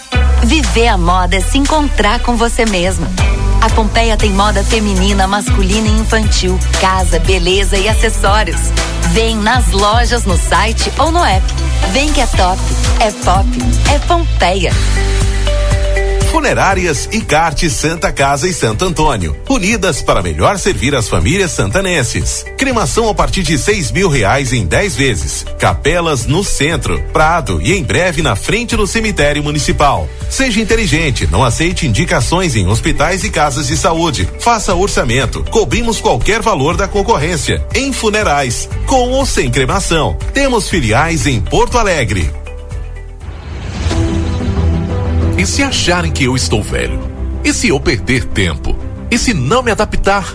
[0.47, 3.09] Viver a moda é se encontrar com você mesma.
[3.61, 8.61] A Pompeia tem moda feminina, masculina e infantil, casa, beleza e acessórios.
[9.11, 11.45] Vem nas lojas, no site ou no app.
[11.93, 12.61] Vem que é top,
[13.01, 13.49] é pop,
[13.93, 14.71] é Pompeia.
[16.37, 22.45] Funerárias e Kart Santa Casa e Santo Antônio, unidas para melhor servir as famílias santanenses.
[22.59, 25.47] Cremação a partir de seis mil reais em 10 vezes.
[25.59, 30.07] Capelas no centro, Prado e em breve na frente do cemitério municipal.
[30.29, 34.29] Seja inteligente, não aceite indicações em hospitais e casas de saúde.
[34.39, 37.67] Faça orçamento, cobrimos qualquer valor da concorrência.
[37.75, 40.19] Em funerais, com ou sem cremação.
[40.35, 42.31] Temos filiais em Porto Alegre.
[45.39, 46.99] E se acharem que eu estou velho?
[47.45, 48.75] E se eu perder tempo?
[49.11, 50.35] E se não me adaptar?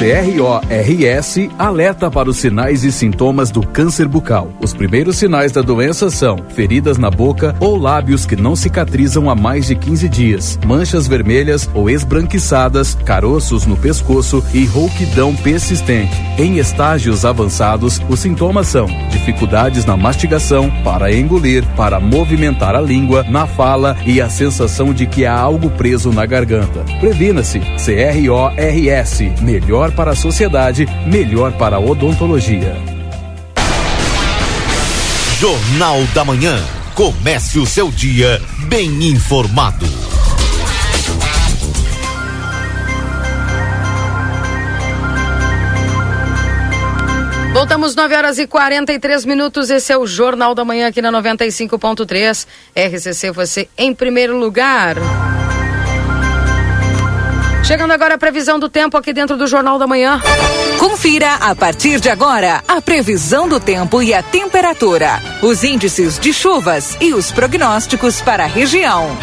[0.00, 4.50] CRORS alerta para os sinais e sintomas do câncer bucal.
[4.58, 9.34] Os primeiros sinais da doença são feridas na boca ou lábios que não cicatrizam há
[9.34, 16.16] mais de 15 dias, manchas vermelhas ou esbranquiçadas, caroços no pescoço e rouquidão persistente.
[16.38, 23.22] Em estágios avançados, os sintomas são dificuldades na mastigação, para engolir, para movimentar a língua,
[23.24, 26.86] na fala e a sensação de que há algo preso na garganta.
[27.00, 27.60] Previna-se.
[27.76, 29.20] CRORS.
[29.42, 32.76] Melhor para a sociedade, melhor para a odontologia.
[35.38, 36.62] Jornal da Manhã.
[36.94, 39.86] Comece o seu dia bem informado.
[47.54, 49.70] Voltamos 9 horas e 43 minutos.
[49.70, 52.46] Esse é o Jornal da Manhã aqui na 95.3.
[52.74, 54.96] RCC, você em primeiro lugar.
[57.70, 60.20] Chegando agora a previsão do tempo aqui dentro do Jornal da Manhã.
[60.80, 66.32] Confira a partir de agora a previsão do tempo e a temperatura, os índices de
[66.32, 69.16] chuvas e os prognósticos para a região.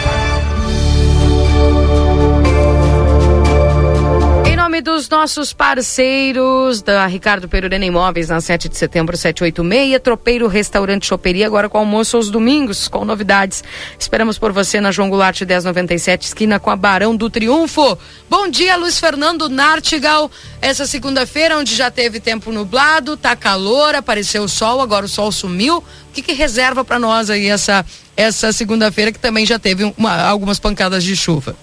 [4.78, 11.08] Nome dos nossos parceiros da Ricardo Perurena Imóveis na 7 de setembro 786, Tropeiro Restaurante
[11.08, 13.64] Choperia, agora com almoço aos domingos, com novidades.
[13.98, 17.98] Esperamos por você na João Goulart 1097, esquina com a Barão do Triunfo.
[18.30, 20.30] Bom dia, Luiz Fernando Nartigal.
[20.62, 25.32] Essa segunda-feira, onde já teve tempo nublado, tá calor, apareceu o sol, agora o sol
[25.32, 25.78] sumiu.
[25.78, 25.84] O
[26.14, 27.84] que, que reserva para nós aí essa,
[28.16, 31.56] essa segunda-feira que também já teve uma, algumas pancadas de chuva?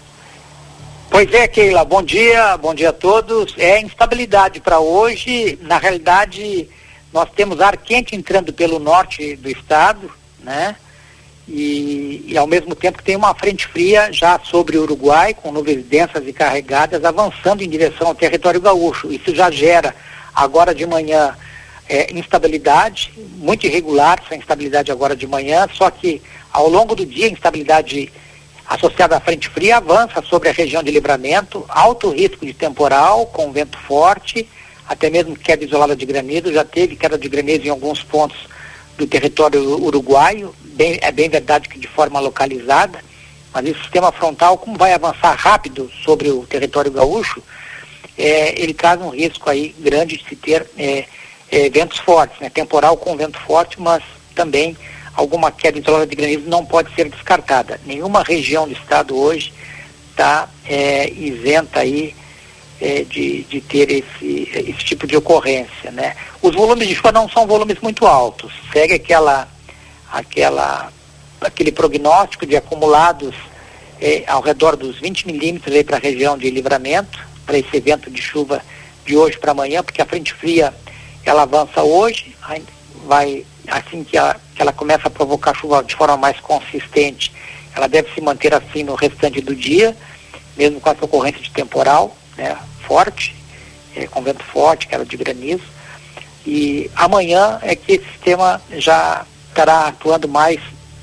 [1.10, 3.54] Pois é, Keila, bom dia, bom dia a todos.
[3.56, 5.58] É instabilidade para hoje.
[5.62, 6.68] Na realidade,
[7.12, 10.10] nós temos ar quente entrando pelo norte do estado,
[10.40, 10.74] né?
[11.46, 15.52] E, e, ao mesmo tempo que tem uma frente fria já sobre o Uruguai, com
[15.52, 19.12] nuvens densas e carregadas, avançando em direção ao território gaúcho.
[19.12, 19.94] Isso já gera,
[20.34, 21.36] agora de manhã,
[21.86, 27.28] é, instabilidade, muito irregular essa instabilidade agora de manhã, só que ao longo do dia,
[27.28, 28.10] instabilidade
[28.66, 33.52] associada à frente fria, avança sobre a região de livramento, alto risco de temporal, com
[33.52, 34.48] vento forte,
[34.88, 38.36] até mesmo queda isolada de granizo, já teve queda de granizo em alguns pontos
[38.96, 42.98] do território uruguaio, bem, é bem verdade que de forma localizada,
[43.52, 47.42] mas esse sistema frontal, como vai avançar rápido sobre o território gaúcho,
[48.16, 51.04] é, ele traz um risco aí grande de se ter é,
[51.50, 52.50] é, ventos fortes, né?
[52.50, 54.02] temporal com vento forte, mas
[54.34, 54.76] também
[55.16, 57.80] alguma queda isolada de granizo não pode ser descartada.
[57.84, 59.52] Nenhuma região do estado hoje
[60.10, 62.14] está é, isenta aí
[62.80, 65.90] é, de, de ter esse, esse tipo de ocorrência.
[65.90, 66.16] Né?
[66.42, 69.48] Os volumes de chuva não são volumes muito altos, segue aquela,
[70.12, 70.92] aquela,
[71.40, 73.34] aquele prognóstico de acumulados
[74.00, 78.20] é, ao redor dos 20 milímetros para a região de livramento, para esse evento de
[78.20, 78.62] chuva
[79.04, 80.74] de hoje para amanhã, porque a frente fria
[81.24, 82.36] ela avança hoje,
[83.06, 87.32] vai assim que, a, que ela começa a provocar chuva de forma mais consistente,
[87.74, 89.96] ela deve se manter assim no restante do dia,
[90.56, 93.34] mesmo com essa ocorrência de temporal né, forte,
[93.96, 95.64] é, com vento forte, queda de granizo.
[96.46, 100.60] E amanhã é que esse sistema já estará atuando mais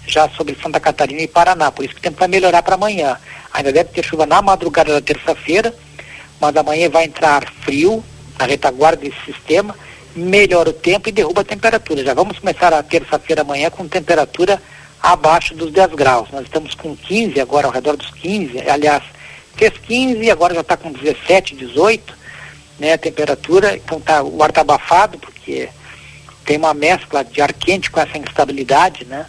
[0.07, 3.17] já sobre Santa Catarina e Paraná, por isso que o tempo vai melhorar para amanhã.
[3.53, 5.73] Ainda deve ter chuva na madrugada da terça-feira,
[6.39, 8.03] mas amanhã vai entrar frio
[8.37, 9.75] na retaguarda desse sistema
[10.15, 12.03] melhora o tempo e derruba a temperatura.
[12.03, 14.61] Já vamos começar a terça-feira amanhã com temperatura
[15.01, 16.29] abaixo dos 10 graus.
[16.31, 18.69] Nós estamos com 15 agora, ao redor dos 15.
[18.69, 19.03] Aliás,
[19.55, 22.13] fez 15 e agora já está com 17, 18,
[22.79, 23.75] né, a temperatura.
[23.75, 25.69] Então tá, o ar está abafado, porque
[26.45, 29.25] tem uma mescla de ar quente com essa instabilidade, né?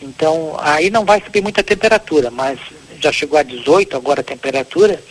[0.00, 2.58] Então, aí não vai subir muita temperatura, mas
[3.00, 5.02] já chegou a 18 agora a temperatura.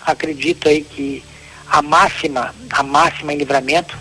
[0.00, 1.22] Acredito aí que
[1.68, 3.96] a máxima, a máxima em livramento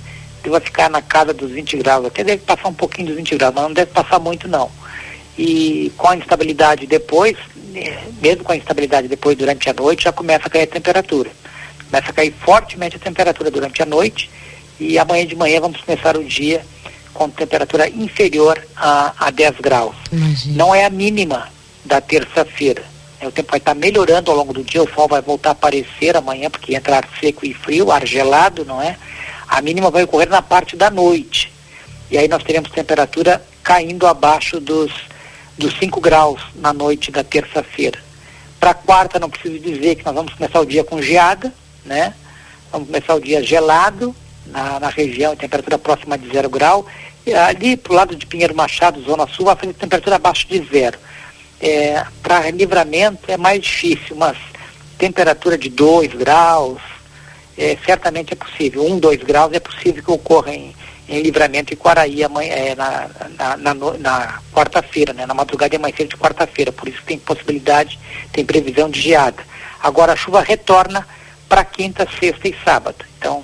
[0.47, 3.53] vai ficar na casa dos 20 graus, até deve passar um pouquinho dos 20 graus,
[3.55, 4.69] mas não deve passar muito não.
[5.37, 7.35] E com a instabilidade depois,
[7.75, 11.31] eh, mesmo com a instabilidade depois durante a noite, já começa a cair a temperatura.
[11.89, 14.29] Começa a cair fortemente a temperatura durante a noite
[14.79, 16.61] e amanhã de manhã vamos começar o dia
[17.13, 19.95] com temperatura inferior a, a 10 graus.
[20.11, 20.55] Imagina.
[20.55, 21.49] Não é a mínima
[21.83, 22.83] da terça-feira.
[23.19, 25.51] É, o tempo vai estar melhorando ao longo do dia, o sol vai voltar a
[25.51, 28.97] aparecer amanhã, porque entra ar seco e frio, ar gelado, não é?
[29.49, 31.51] A mínima vai ocorrer na parte da noite.
[32.11, 34.91] E aí nós teremos temperatura caindo abaixo dos,
[35.57, 37.99] dos 5 graus na noite da terça-feira.
[38.59, 41.53] Para quarta, não preciso dizer que nós vamos começar o dia com geada,
[41.85, 42.13] né?
[42.71, 44.15] Vamos começar o dia gelado
[44.45, 46.85] na, na região, temperatura próxima de zero grau.
[47.25, 50.63] E ali para o lado de Pinheiro Machado, Zona Sul, vai fazer temperatura abaixo de
[50.71, 50.97] zero.
[51.61, 54.37] É, para livramento é mais difícil, mas
[54.97, 56.81] temperatura de 2 graus,
[57.59, 58.85] é, certamente é possível.
[58.85, 60.73] Um, dois graus é possível que ocorra em,
[61.09, 65.25] em Livramento e Quaraí amanhã, é, na, na, na, na quarta-feira, né?
[65.25, 66.71] na madrugada e amanhecer de quarta-feira.
[66.71, 67.99] Por isso tem possibilidade,
[68.31, 69.43] tem previsão de geada.
[69.83, 71.05] Agora a chuva retorna
[71.49, 73.03] para quinta, sexta e sábado.
[73.17, 73.43] Então,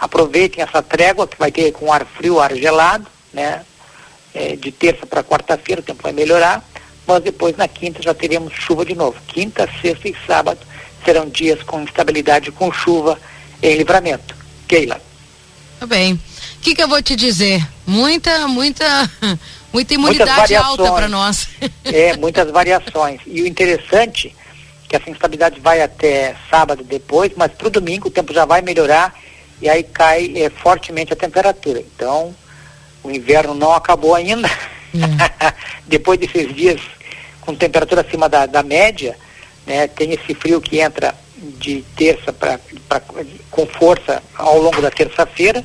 [0.00, 3.62] aproveitem essa trégua que vai ter com ar frio, ar gelado, né?
[4.32, 6.60] É, de terça para quarta-feira o tempo vai melhorar,
[7.06, 9.16] mas depois na quinta já teremos chuva de novo.
[9.28, 10.58] Quinta, sexta e sábado
[11.04, 13.16] serão dias com instabilidade com chuva
[13.62, 14.34] em livramento.
[14.66, 15.00] Keila.
[15.78, 16.14] Tá bem.
[16.14, 17.66] O que, que eu vou te dizer?
[17.86, 18.84] Muita, muita,
[19.72, 21.48] muita imunidade alta para nós.
[21.84, 23.20] É, muitas variações.
[23.26, 24.34] E o interessante
[24.84, 28.44] é que essa instabilidade vai até sábado depois, mas para o domingo o tempo já
[28.44, 29.14] vai melhorar
[29.60, 31.80] e aí cai é, fortemente a temperatura.
[31.80, 32.34] Então,
[33.02, 34.50] o inverno não acabou ainda.
[35.86, 36.80] depois desses dias
[37.40, 39.16] com temperatura acima da, da média,
[39.66, 41.14] né, tem esse frio que entra
[41.44, 42.58] de terça para
[43.50, 45.64] com força ao longo da terça-feira.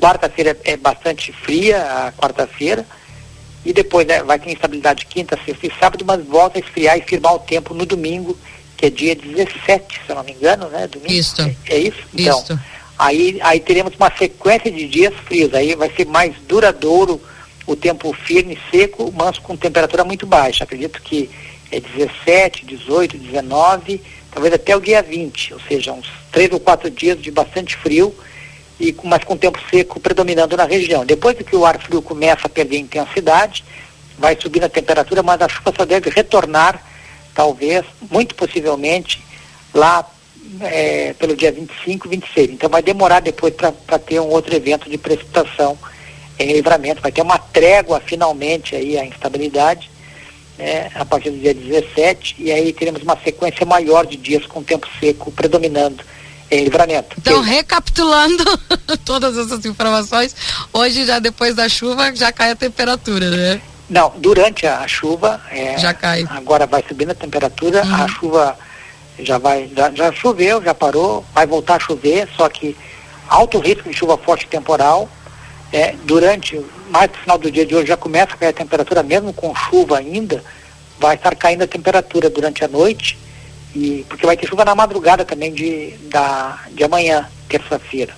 [0.00, 2.86] Quarta-feira é bastante fria, a quarta-feira.
[3.64, 7.02] E depois né, vai ter instabilidade quinta, sexta e sábado, mas volta a esfriar e
[7.02, 8.38] firmar o tempo no domingo,
[8.76, 10.86] que é dia 17, se eu não me engano, né?
[10.86, 11.12] Domingo.
[11.12, 11.42] Isso.
[11.42, 11.98] É, é isso?
[12.14, 12.60] Então,
[12.98, 17.20] aí, aí teremos uma sequência de dias frios, aí vai ser mais duradouro
[17.66, 20.64] o tempo firme, seco, mas com temperatura muito baixa.
[20.64, 21.28] Acredito que
[21.70, 24.00] é 17, 18, 19,
[24.30, 28.14] talvez até o dia 20, ou seja, uns três ou quatro dias de bastante frio,
[28.80, 31.04] e mas com tempo seco predominando na região.
[31.04, 33.64] Depois que o ar frio começa a perder intensidade,
[34.18, 36.80] vai subindo a temperatura, mas a chuva só deve retornar,
[37.34, 39.20] talvez, muito possivelmente,
[39.74, 40.08] lá
[40.60, 42.50] eh, pelo dia 25, 26.
[42.50, 45.78] Então vai demorar depois para ter um outro evento de precipitação
[46.38, 47.02] em livramento.
[47.02, 49.90] Vai ter uma trégua finalmente aí a instabilidade
[50.58, 54.62] né, a partir do dia 17 e aí teremos uma sequência maior de dias com
[54.62, 56.02] tempo seco predominando
[56.50, 57.16] em livramento.
[57.18, 58.44] Então, recapitulando
[59.04, 60.34] todas essas informações,
[60.72, 63.60] hoje já depois da chuva já cai a temperatura, né?
[63.88, 66.22] Não, durante a chuva, é, Já cai.
[66.22, 66.28] Uhum.
[66.30, 68.58] agora vai subindo a temperatura, a chuva
[69.18, 72.76] já vai, já, já choveu, já parou, vai voltar a chover, só que
[73.28, 75.08] alto risco de chuva forte temporal.
[75.72, 79.02] É, durante, mais pro final do dia de hoje já começa a cair a temperatura,
[79.02, 80.42] mesmo com chuva ainda,
[80.98, 83.18] vai estar caindo a temperatura durante a noite,
[83.74, 88.14] e porque vai ter chuva na madrugada também de, da, de amanhã, terça-feira.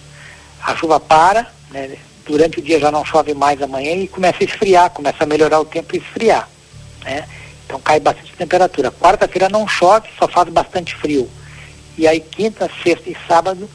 [0.63, 4.45] A chuva para, né, durante o dia já não chove mais amanhã e começa a
[4.45, 6.49] esfriar, começa a melhorar o tempo e esfriar.
[7.05, 7.27] Né?
[7.67, 8.91] Então cai bastante temperatura.
[8.91, 11.29] Quarta-feira não chove, só faz bastante frio.
[11.99, 13.69] E aí quinta, sexta e sábado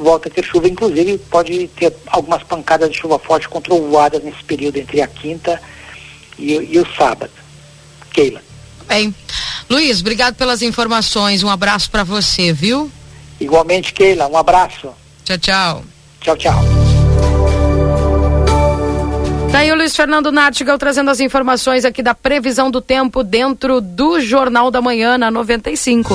[0.00, 4.42] volta a ter chuva, inclusive pode ter algumas pancadas de chuva forte com trovoadas nesse
[4.44, 5.60] período entre a quinta
[6.38, 7.32] e, e o sábado.
[8.12, 8.40] Keila.
[8.86, 9.14] Bem.
[9.68, 11.42] Luiz, obrigado pelas informações.
[11.42, 12.90] Um abraço para você, viu?
[13.38, 14.90] Igualmente, Keila, um abraço.
[15.24, 15.84] Tchau, tchau.
[16.20, 16.64] Tchau, tchau.
[19.52, 23.80] Tá aí o Luiz Fernando Nartigal trazendo as informações aqui da previsão do tempo dentro
[23.80, 26.14] do Jornal da Manhã na 95.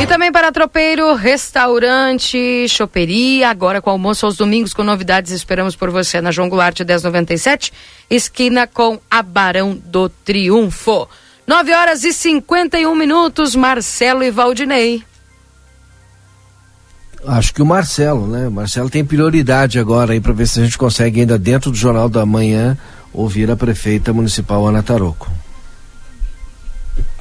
[0.00, 5.90] E também para Tropeiro, restaurante, choperia, agora com almoço aos domingos com novidades, esperamos por
[5.90, 7.72] você na João Goulart 1097,
[8.10, 11.08] esquina com a Barão do Triunfo.
[11.46, 15.02] 9 horas e 51 minutos, Marcelo e Valdinei.
[17.26, 18.48] Acho que o Marcelo, né?
[18.48, 21.76] O Marcelo tem prioridade agora aí para ver se a gente consegue ainda dentro do
[21.76, 22.76] Jornal da Manhã
[23.12, 25.30] ouvir a prefeita municipal Ana Taroco.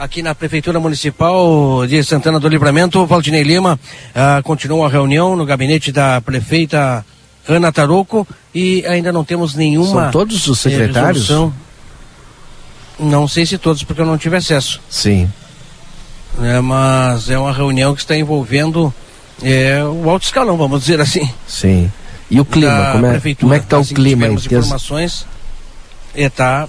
[0.04, 3.80] Aqui na Prefeitura Municipal de Santana do Livramento, Valdinei Lima,
[4.14, 7.06] ah, continua a reunião no gabinete da prefeita
[7.48, 10.04] Ana Taroco e ainda não temos nenhuma.
[10.04, 11.30] São todos os eh, secretários?
[11.30, 11.54] resolução.
[13.00, 14.82] Não sei se todos, porque eu não tive acesso.
[14.90, 15.32] Sim.
[16.42, 18.94] É, mas é uma reunião que está envolvendo
[19.42, 21.30] é, o alto escalão, vamos dizer assim.
[21.48, 21.90] Sim.
[22.30, 24.66] E o clima, como é, como é que tá o Assim clima tivemos Porque as-
[24.66, 25.26] informações.
[26.14, 26.68] É, tá.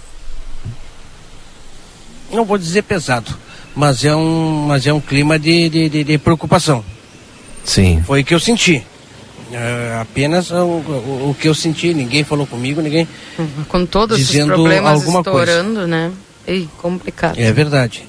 [2.35, 3.32] Não vou dizer pesado,
[3.74, 6.85] mas é um, mas é um clima de, de, de- de preocupação.
[7.65, 8.02] Sim.
[8.06, 8.85] Foi o que eu senti.
[9.52, 13.06] É, apenas o, o, o que eu senti, ninguém falou comigo, ninguém.
[13.69, 15.52] Com todos Dizendo problemas alguma coisa.
[15.52, 16.11] estourando, né?
[16.47, 17.39] Ei, complicado.
[17.39, 18.05] É verdade.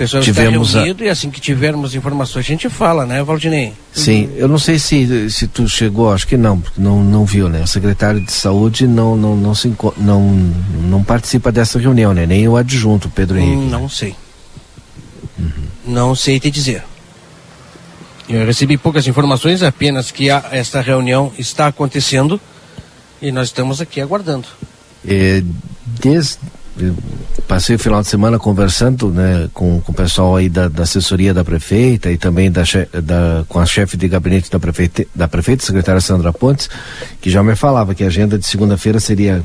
[0.00, 3.74] Pessoal Tivemos está a- e assim que tivermos informações a gente fala, né, Valdinei?
[3.92, 7.50] Sim, eu não sei se, se tu chegou, acho que não, porque não, não viu,
[7.50, 7.60] né?
[7.60, 10.22] O secretário de saúde não, não, não, se, não,
[10.88, 12.24] não participa dessa reunião, né?
[12.24, 13.56] Nem o adjunto, Pedro Henrique.
[13.58, 14.16] Hum, não sei.
[15.84, 16.82] Não sei te dizer.
[18.28, 22.40] Eu recebi poucas informações, apenas que a, esta reunião está acontecendo
[23.20, 24.46] e nós estamos aqui aguardando.
[25.06, 25.42] É,
[26.00, 26.38] desde,
[27.46, 31.34] passei o final de semana conversando né, com, com o pessoal aí da, da assessoria
[31.34, 32.62] da prefeita e também da,
[33.02, 36.68] da, com a chefe de gabinete da prefeita, da prefeita, secretária Sandra Pontes,
[37.20, 39.42] que já me falava que a agenda de segunda-feira seria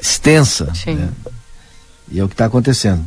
[0.00, 0.72] extensa.
[0.94, 1.08] né?
[2.10, 3.04] E é o que está acontecendo.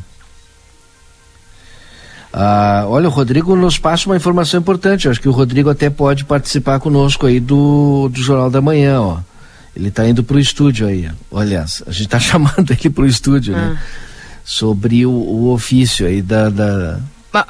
[2.32, 5.06] Ah, olha, o Rodrigo nos passa uma informação importante.
[5.06, 9.02] Eu acho que o Rodrigo até pode participar conosco aí do, do Jornal da Manhã,
[9.02, 9.18] ó.
[9.76, 11.10] Ele está indo para o estúdio aí.
[11.32, 13.80] Olha, a gente está chamando ele para o estúdio, né?
[14.44, 17.00] Sobre o, o ofício aí da, da-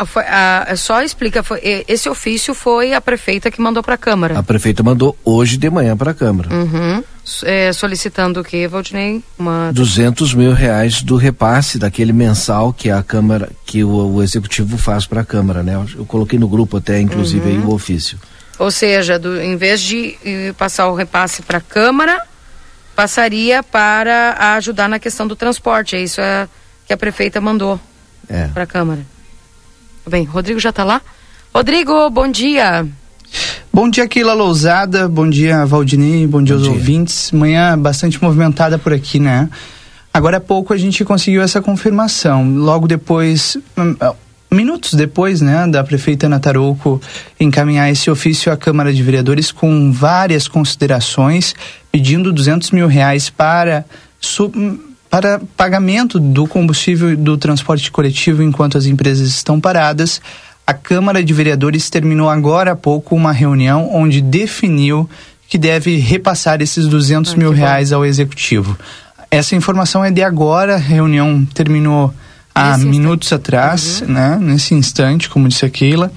[0.05, 4.37] foi- ah, só explica, foi- esse ofício foi a prefeita que mandou para a Câmara.
[4.37, 6.53] A prefeita mandou hoje de manhã para a Câmara.
[6.53, 7.01] Uhum.
[7.43, 9.23] É, solicitando o que, Valdinei?
[9.37, 9.71] Uma...
[9.73, 15.05] 200 mil reais do repasse daquele mensal que a Câmara, que o, o Executivo faz
[15.05, 15.75] para a Câmara, né?
[15.95, 17.69] Eu, coloquei no grupo até, inclusive, aí Uhum.
[17.69, 18.17] o ofício.
[18.59, 22.21] Ou seja, do- em vez de eh, passar o repasse para a Câmara,
[22.95, 25.95] passaria para ajudar na questão do transporte.
[25.95, 26.47] É isso é,
[26.85, 27.79] que a prefeita mandou
[28.29, 28.47] É.
[28.49, 28.99] para a Câmara.
[30.07, 31.01] Bem, Rodrigo já está lá?
[31.55, 32.85] Rodrigo, bom dia.
[33.71, 35.07] Bom dia, Keila Lousada.
[35.07, 36.27] Bom dia, Valdinei.
[36.27, 37.31] Bom dia aos ouvintes.
[37.31, 39.49] Manhã bastante movimentada por aqui, né?
[40.13, 42.43] Agora há pouco a gente conseguiu essa confirmação.
[42.55, 43.95] Logo depois, hum,
[44.51, 47.01] minutos depois, né, da prefeita Ana Tarouco
[47.39, 51.55] encaminhar esse ofício à Câmara de Vereadores com várias considerações,
[51.91, 53.85] pedindo 200 mil reais para
[55.09, 60.21] para pagamento do combustível do transporte coletivo enquanto as empresas estão paradas.
[60.67, 65.09] A Câmara de Vereadores terminou agora há pouco uma reunião onde definiu
[65.47, 68.77] que deve repassar esses 200 mil reais ao Executivo.
[69.31, 72.13] Essa informação é de agora, a reunião terminou
[72.59, 74.37] há minutos atrás, né?
[74.39, 76.11] Nesse instante, como disse a Keila.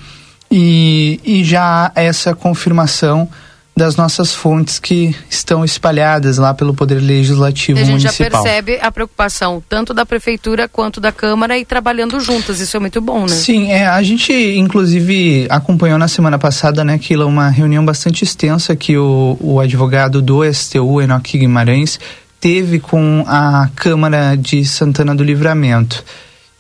[0.51, 3.29] E, e já há essa confirmação
[3.75, 8.43] das nossas fontes que estão espalhadas lá pelo Poder Legislativo a gente já Municipal.
[8.43, 12.61] percebe a preocupação tanto da prefeitura quanto da Câmara e trabalhando juntas.
[12.61, 13.29] Isso é muito bom, né?
[13.29, 18.77] Sim, é, a gente inclusive acompanhou na semana passada, né, Keila, uma reunião bastante extensa
[18.77, 21.99] que o, o advogado do STU, Enoque Guimarães,
[22.39, 26.05] teve com a Câmara de Santana do Livramento.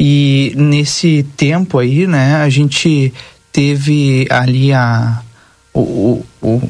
[0.04, 3.14] E nesse tempo aí, né, a gente
[3.52, 5.22] teve ali a,
[5.72, 6.60] o, o,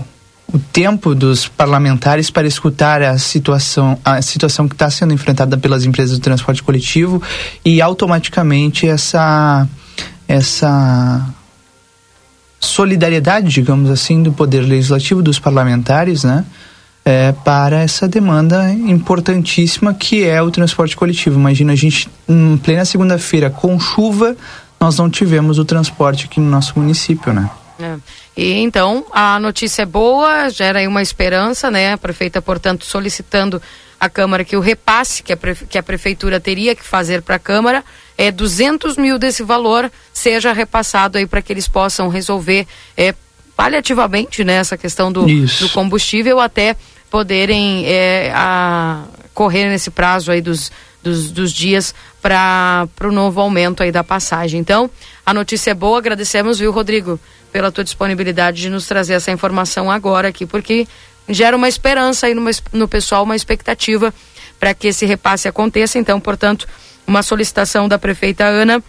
[0.53, 5.87] o, tempo dos parlamentares para escutar a situação, a situação que está sendo enfrentada pelas
[5.87, 7.23] empresas do transporte coletivo
[7.65, 9.67] e automaticamente essa
[10.29, 11.27] essa
[12.61, 16.45] solidariedade, digamos assim, do poder legislativo dos parlamentares, né?
[17.05, 21.39] É, para essa demanda importantíssima que é o transporte coletivo.
[21.39, 24.37] Imagina a gente em plena segunda-feira com chuva,
[24.81, 27.51] nós não tivemos o transporte aqui no nosso município, né?
[27.81, 27.97] É.
[28.37, 31.93] E então a notícia é boa, gera aí uma esperança, né?
[31.93, 33.61] A prefeita, portanto, solicitando
[33.99, 37.37] à Câmara que o repasse que a, prefe- que a Prefeitura teria que fazer para
[37.37, 37.85] a Câmara,
[38.17, 42.67] é 200 mil desse valor seja repassado aí para que eles possam resolver
[42.97, 43.15] é,
[43.57, 46.77] paliativamente né, essa questão do, do combustível até
[47.13, 50.73] poderem é, a, correr nesse prazo aí dos,
[51.03, 54.59] dos, dos dias para o novo aumento aí da passagem.
[54.59, 54.89] Então,
[55.25, 57.21] a notícia é boa, agradecemos, viu, Rodrigo,
[57.53, 60.89] pela tua disponibilidade de nos trazer essa informação agora aqui, porque
[61.29, 64.13] gera uma esperança aí no, no pessoal, uma expectativa
[64.59, 65.99] para que esse repasse aconteça.
[65.99, 66.67] Então, portanto,
[67.07, 68.83] uma solicitação da prefeita Ana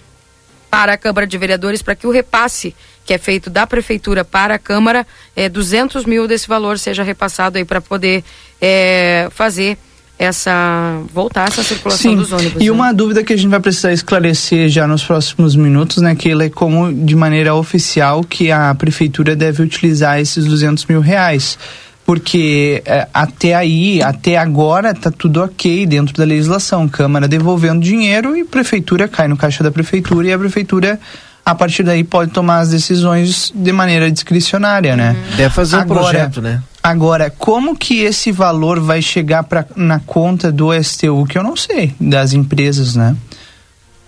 [0.72, 2.74] para a Câmara de Vereadores para que o repasse
[3.06, 5.06] que é feito da Prefeitura para a Câmara,
[5.36, 8.24] é, 200 mil desse valor seja repassado aí para poder
[8.62, 9.78] é, fazer
[10.18, 12.62] essa voltar essa circulação Sim, dos ônibus.
[12.62, 12.72] e né?
[12.72, 16.50] uma dúvida que a gente vai precisar esclarecer já nos próximos minutos, né, que é
[16.50, 21.58] como de maneira oficial que a prefeitura deve utilizar esses 200 mil reais.
[22.06, 26.86] Porque eh, até aí, até agora, tá tudo ok dentro da legislação.
[26.86, 31.00] Câmara devolvendo dinheiro e prefeitura cai no caixa da prefeitura e a prefeitura,
[31.46, 35.16] a partir daí, pode tomar as decisões de maneira discricionária, né?
[35.36, 36.62] Deve fazer um Agora- projeto, né?
[36.82, 41.56] Agora, como que esse valor vai chegar pra, na conta do STU, que eu não
[41.56, 43.16] sei, das empresas, né?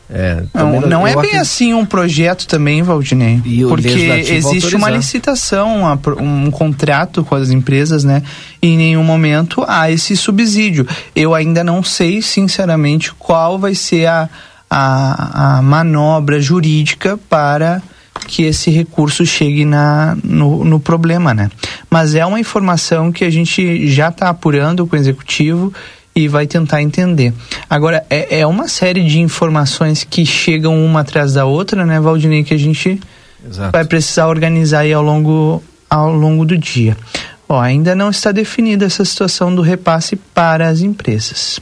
[0.08, 3.42] É, Não, não é bem assim um projeto também, Valdinei.
[3.68, 4.92] Porque existe uma autorizar.
[4.92, 8.22] licitação, uma pro- um contrato com as empresas, né?
[8.62, 10.86] E em nenhum momento há esse subsídio.
[11.16, 14.30] Eu ainda não sei, sinceramente, qual vai ser a,
[14.70, 17.82] a, a manobra jurídica para
[18.28, 21.50] que esse recurso chegue na, no, no problema, né?
[21.90, 25.74] Mas é uma informação que a gente já está apurando com o executivo
[26.16, 27.34] e vai tentar entender.
[27.70, 32.44] Agora, é, é uma série de informações que chegam uma atrás da outra, né, Valdinei,
[32.44, 33.00] que a gente
[33.46, 33.72] Exato.
[33.72, 36.96] vai precisar organizar aí ao longo, ao longo do dia.
[37.48, 41.60] Ó, ainda não está definida essa situação do repasse para as empresas.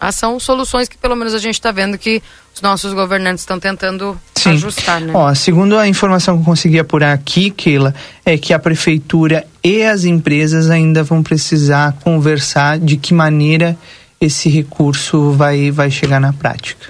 [0.00, 2.22] Ah, são soluções que pelo menos a gente está vendo que
[2.54, 4.50] os nossos governantes estão tentando Sim.
[4.50, 5.12] ajustar, né?
[5.14, 7.94] Ó, segundo a informação que eu consegui apurar aqui, Keila,
[8.24, 13.76] é que a prefeitura e as empresas ainda vão precisar conversar de que maneira
[14.20, 16.86] esse recurso vai, vai chegar na prática.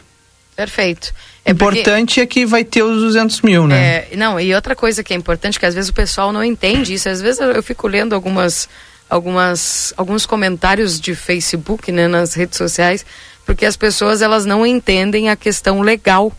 [0.56, 1.14] Perfeito.
[1.44, 4.06] É importante porque, é que vai ter os 200 mil, né?
[4.10, 6.92] É, não, e outra coisa que é importante, que às vezes o pessoal não entende
[6.92, 8.68] isso, às vezes eu fico lendo algumas,
[9.08, 13.04] algumas, alguns comentários de Facebook, né, nas redes sociais,
[13.46, 16.32] porque as pessoas elas não entendem a questão legal,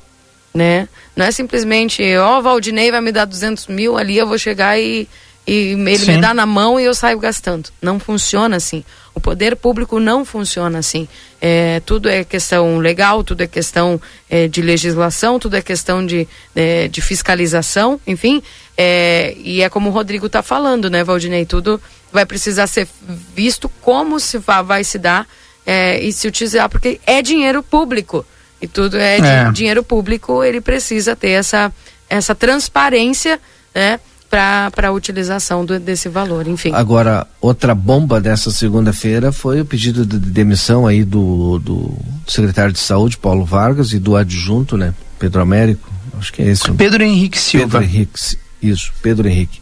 [0.53, 0.87] né?
[1.15, 4.79] Não é simplesmente, ó, oh, Valdinei vai me dar 200 mil ali, eu vou chegar
[4.79, 5.07] e,
[5.49, 6.11] e ele Sim.
[6.13, 7.69] me dá na mão e eu saio gastando.
[7.81, 8.83] Não funciona assim.
[9.15, 11.07] O poder público não funciona assim.
[11.41, 13.99] É, tudo é questão legal, tudo é questão
[14.29, 18.43] é, de legislação, tudo é questão de, é, de fiscalização, enfim.
[18.77, 21.47] É, e é como o Rodrigo está falando, né, Valdinei?
[21.47, 21.81] Tudo
[22.11, 22.87] vai precisar ser
[23.33, 25.27] visto como se vai, vai se dar
[25.65, 28.23] é, e se utilizar, porque é dinheiro público.
[28.61, 29.51] E tudo é, é.
[29.51, 31.73] dinheiro público, ele precisa ter essa,
[32.07, 33.39] essa transparência,
[33.73, 33.99] né?
[34.29, 36.71] Para a utilização do, desse valor, enfim.
[36.73, 41.97] Agora, outra bomba dessa segunda-feira foi o pedido de demissão aí do, do
[42.27, 46.71] secretário de saúde, Paulo Vargas, e do adjunto, né, Pedro Américo, acho que é esse.
[46.71, 47.79] Pedro Henrique Silva.
[47.79, 49.59] Pedro Henrique, isso, Pedro Henrique.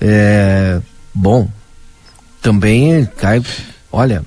[0.00, 0.80] É,
[1.12, 1.50] bom,
[2.40, 3.42] também cai,
[3.90, 4.22] olha,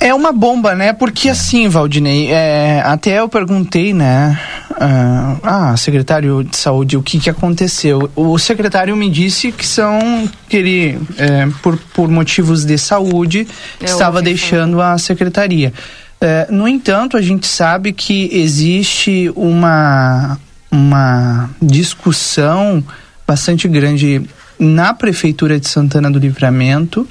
[0.00, 0.92] é uma bomba, né?
[0.92, 4.38] Porque assim, Valdinei, é, até eu perguntei, né?
[4.70, 8.10] Uh, ah, secretário de saúde, o que que aconteceu?
[8.14, 13.46] O secretário me disse que são, que ele, é, por, por motivos de saúde,
[13.80, 15.72] é estava deixando a secretaria.
[16.20, 20.38] É, no entanto, a gente sabe que existe uma,
[20.70, 22.82] uma discussão
[23.26, 24.22] bastante grande
[24.58, 27.08] na prefeitura de Santana do Livramento,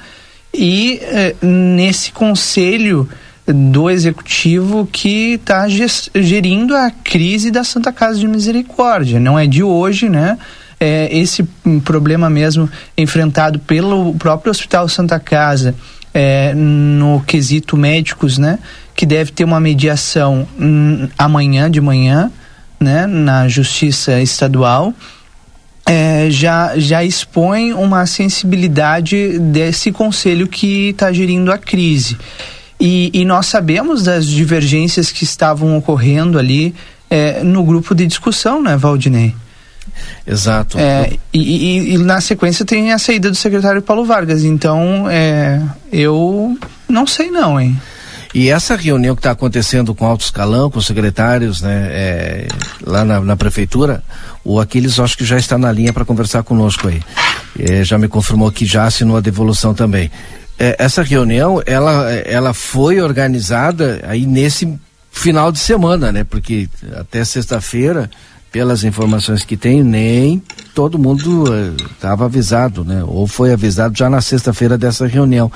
[0.57, 3.07] e eh, nesse conselho
[3.47, 9.19] do executivo que está gerindo a crise da Santa Casa de Misericórdia.
[9.19, 10.37] Não é de hoje, né?
[10.79, 11.43] É, esse
[11.83, 15.73] problema mesmo enfrentado pelo próprio Hospital Santa Casa
[16.13, 18.59] é, no quesito médicos, né?
[18.93, 22.29] Que deve ter uma mediação hum, amanhã de manhã,
[22.79, 23.07] né?
[23.07, 24.93] Na Justiça Estadual
[25.87, 32.17] é, já, já expõe uma sensibilidade desse conselho que está gerindo a crise.
[32.79, 36.75] E, e, nós sabemos das divergências que estavam ocorrendo ali
[37.09, 39.33] é, no grupo de discussão, né, Valdinei?
[40.27, 40.77] Exato.
[40.77, 44.43] É, e, e, e, na sequência tem a saída do secretário Paulo Vargas.
[44.43, 45.59] Então, é,
[45.91, 46.55] eu
[46.87, 47.75] não sei não, hein?
[48.33, 52.47] E essa reunião que está acontecendo com alto escalão, com os secretários, né, é,
[52.85, 54.03] lá na, na, prefeitura,
[54.43, 57.01] o Aquiles acho que já está na linha para conversar conosco aí.
[57.57, 60.11] É, já me confirmou que já assinou a devolução também.
[60.59, 64.77] É, essa reunião, ela, ela foi organizada aí nesse
[65.11, 66.23] final de semana, né?
[66.23, 68.09] Porque até sexta-feira,
[68.51, 70.41] pelas informações que tenho, nem
[70.73, 71.45] todo mundo
[71.91, 73.03] estava avisado, né?
[73.03, 75.51] Ou foi avisado já na sexta-feira dessa reunião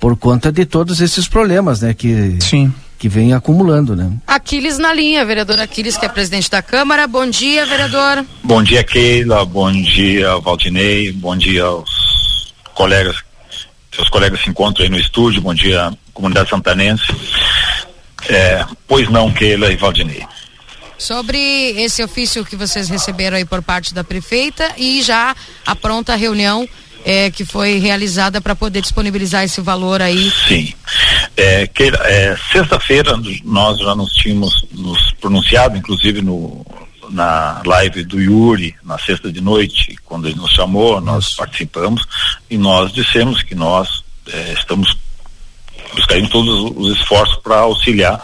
[0.00, 1.92] por conta de todos esses problemas, né?
[1.92, 2.72] Que, Sim.
[2.98, 4.10] que vem acumulando, né?
[4.26, 7.06] Aquiles na linha, vereador Aquiles, que é presidente da Câmara.
[7.06, 8.24] Bom dia, vereador.
[8.42, 9.44] Bom dia, Keila.
[9.44, 11.12] Bom dia, Valdinei.
[11.12, 13.16] Bom dia aos colegas.
[13.94, 15.42] Seus colegas se encontram aí no estúdio.
[15.42, 17.04] Bom dia, comunidade santanense.
[18.28, 20.24] É, pois não, Keila e Valdinei.
[20.96, 21.38] Sobre
[21.80, 25.34] esse ofício que vocês receberam aí por parte da prefeita e já
[25.66, 26.68] a pronta reunião
[27.04, 30.30] é, que foi realizada para poder disponibilizar esse valor aí?
[30.48, 30.72] Sim.
[31.36, 31.68] É,
[32.04, 36.64] é, Sexta-feira nós já nos tínhamos nos pronunciado, inclusive no,
[37.10, 41.36] na live do Yuri, na sexta de noite, quando ele nos chamou, nós Isso.
[41.36, 42.02] participamos
[42.48, 44.02] e nós dissemos que nós
[44.32, 44.96] é, estamos
[45.94, 48.22] buscando todos os esforços para auxiliar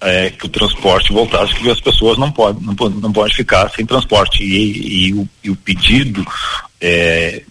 [0.00, 3.86] é, que o transporte voltasse, que as pessoas não podem não, não podem ficar sem
[3.86, 6.26] transporte e, e, o, e o pedido
[6.80, 7.42] é,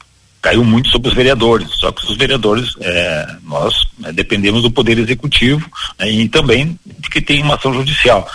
[0.42, 4.98] caiu muito sobre os vereadores, só que os vereadores, é, nós né, dependemos do poder
[4.98, 5.70] executivo
[6.00, 8.28] né, e também de que tem uma ação judicial.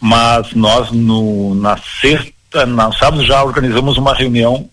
[0.00, 4.68] Mas nós no, na sexta, na sábado já organizamos uma reunião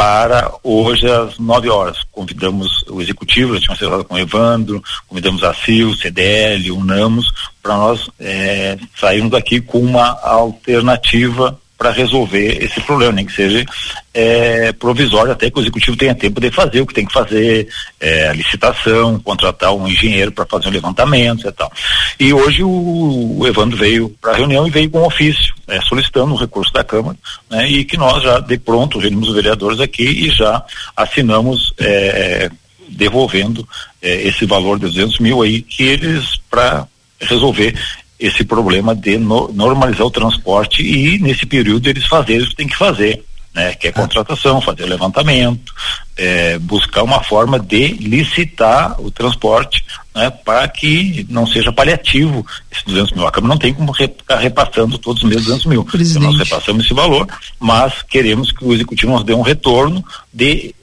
[0.00, 1.98] para hoje às 9 horas.
[2.10, 7.30] Convidamos o executivo, já tínhamos falado com o Evandro, convidamos a CIL, CDL, UNAMOS,
[7.62, 13.64] para nós é, sairmos daqui com uma alternativa para resolver esse problema, nem que seja
[14.12, 17.66] é, provisório, até que o executivo tenha tempo de fazer o que tem que fazer,
[17.98, 21.72] é, a licitação, contratar um engenheiro para fazer um levantamento e tal.
[22.20, 25.80] E hoje o, o Evandro veio para a reunião e veio com um ofício, é,
[25.80, 27.16] solicitando o recurso da Câmara,
[27.48, 30.62] né, e que nós já de pronto reunimos os vereadores aqui e já
[30.94, 32.50] assinamos é,
[32.90, 33.66] devolvendo
[34.02, 36.86] é, esse valor de 200 mil aí que eles para
[37.20, 37.74] resolver
[38.20, 42.68] esse problema de no, normalizar o transporte e nesse período eles fazerem o que tem
[42.68, 43.24] que fazer,
[43.54, 43.74] né?
[43.74, 45.72] Que é contratação, fazer levantamento,
[46.16, 49.82] é, buscar uma forma de licitar o transporte,
[50.14, 50.28] né?
[50.28, 53.26] Para que não seja paliativo esses 200 mil.
[53.26, 55.86] A Câmara não tem como ficar repassando todos os meses 200 mil.
[55.94, 57.26] Então nós repassamos esse valor,
[57.58, 60.74] mas queremos que o Executivo nos dê um retorno de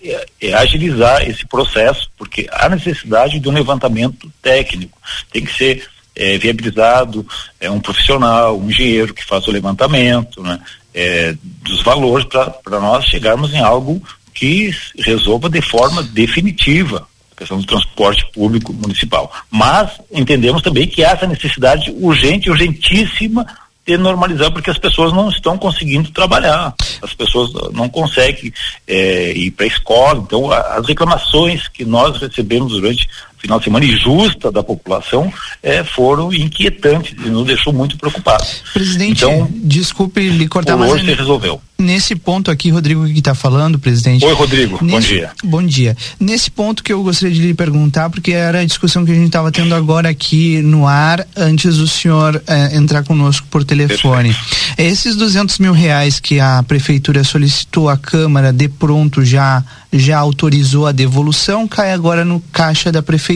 [0.41, 4.97] é, agilizar esse processo, porque há necessidade de um levantamento técnico.
[5.31, 5.87] Tem que ser
[6.17, 7.25] é, viabilizado
[7.59, 10.59] é, um profissional, um engenheiro que faça o levantamento né,
[10.93, 14.01] é, dos valores para nós chegarmos em algo
[14.33, 19.31] que resolva de forma definitiva a questão do transporte público municipal.
[19.49, 23.45] Mas entendemos também que há essa necessidade urgente, urgentíssima
[23.85, 28.51] de normalizar porque as pessoas não estão conseguindo trabalhar, as pessoas não conseguem
[28.85, 33.07] é, ir para a escola, então a, as reclamações que nós recebemos durante
[33.37, 35.31] final de semana injusta da população
[35.61, 38.63] é, foram inquietantes e nos deixou muito preocupados.
[38.73, 41.61] Presidente, então, desculpe lhe cortar, mas hoje se resolveu.
[41.79, 44.25] Nesse ponto aqui, Rodrigo que está falando, presidente.
[44.25, 44.79] Oi, Rodrigo.
[44.83, 45.31] Nesse, bom dia.
[45.43, 45.97] Bom dia.
[46.19, 49.27] Nesse ponto que eu gostaria de lhe perguntar, porque era a discussão que a gente
[49.27, 54.33] estava tendo agora aqui no ar, antes do senhor eh, entrar conosco por telefone.
[54.33, 54.81] Perfeito.
[54.81, 60.85] Esses 200 mil reais que a prefeitura solicitou à Câmara, de pronto já já autorizou
[60.85, 63.26] a devolução, cai agora no caixa da prefeitura.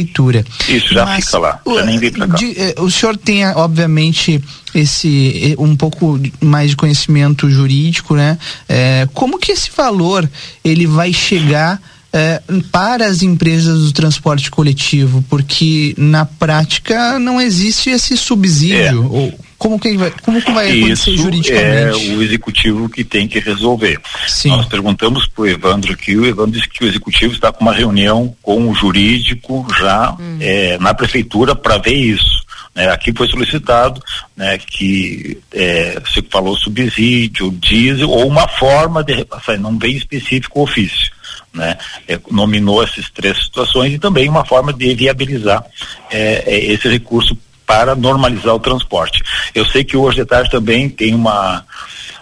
[0.68, 2.35] Isso, já Mas, fica lá, já nem vem para cá.
[2.35, 4.41] De, eh, o senhor tem, obviamente,
[4.73, 8.38] esse um pouco mais de conhecimento jurídico, né?
[8.68, 10.30] É, como que esse valor
[10.63, 11.81] ele vai chegar
[12.13, 12.41] é,
[12.72, 15.23] para as empresas do transporte coletivo?
[15.30, 19.03] Porque na prática não existe esse subsídio.
[19.03, 19.07] É.
[19.07, 22.11] Ou, como que vai, como que vai acontecer Isso juridicamente?
[22.11, 24.01] É o executivo que tem que resolver.
[24.27, 24.49] Sim.
[24.49, 27.71] Nós perguntamos para o Evandro aqui, o Evandro disse que o executivo está com uma
[27.71, 30.38] reunião com o jurídico já hum.
[30.41, 32.41] é, na prefeitura para ver isso.
[32.73, 34.01] Né, aqui foi solicitado
[34.35, 40.59] né, que é, você falou subsídio, diesel ou uma forma de repassar, não bem específico
[40.59, 41.11] o ofício.
[41.53, 41.77] Né,
[42.07, 45.63] é, nominou essas três situações e também uma forma de viabilizar
[46.09, 47.38] é, é esse recurso
[47.72, 49.23] para normalizar o transporte.
[49.56, 51.64] Eu sei que hoje de tarde também tem uma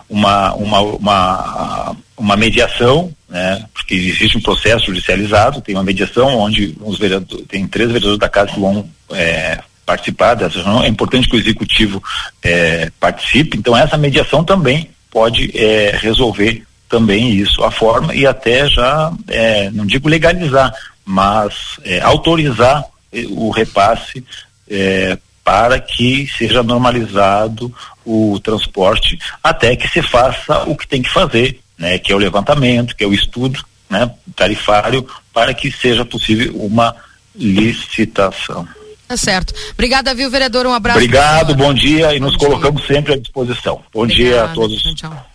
[0.07, 3.65] uma uma uma, uma mediação, né?
[3.73, 8.29] Porque existe um processo judicializado, tem uma mediação onde os vereadores, tem três vereadores da
[8.29, 9.57] casa que vão é,
[9.87, 10.83] participar dessa reunião.
[10.83, 12.03] É importante que o executivo
[12.43, 13.57] é, participe.
[13.57, 19.71] Então essa mediação também pode é, resolver também isso, a forma e até já, é,
[19.71, 20.71] não digo legalizar,
[21.03, 22.85] mas é, autorizar
[23.31, 24.23] o repasse
[24.69, 25.17] é,
[25.49, 27.73] para que seja normalizado
[28.05, 32.19] o transporte até que se faça o que tem que fazer, né, que é o
[32.19, 33.59] levantamento, que é o estudo,
[33.89, 36.95] né, tarifário, para que seja possível uma
[37.35, 38.67] licitação.
[39.07, 39.51] Tá certo.
[39.73, 40.67] Obrigada, viu, vereador?
[40.67, 40.99] Um abraço.
[40.99, 42.47] Obrigado, bom dia e bom nos dia.
[42.47, 43.81] colocamos sempre à disposição.
[43.91, 44.83] Bom Obrigada, dia a todos.
[44.83, 45.25] Tchau, tchau.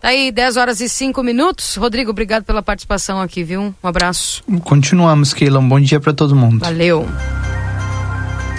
[0.00, 1.76] Tá aí, 10 horas e 5 minutos.
[1.76, 3.74] Rodrigo, obrigado pela participação aqui, viu?
[3.84, 4.42] Um abraço.
[4.64, 5.58] Continuamos, Keila.
[5.58, 6.60] Um bom dia para todo mundo.
[6.60, 7.06] Valeu.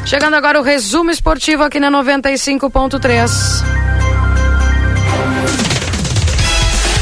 [0.05, 3.30] Chegando agora o resumo esportivo aqui na 95.3.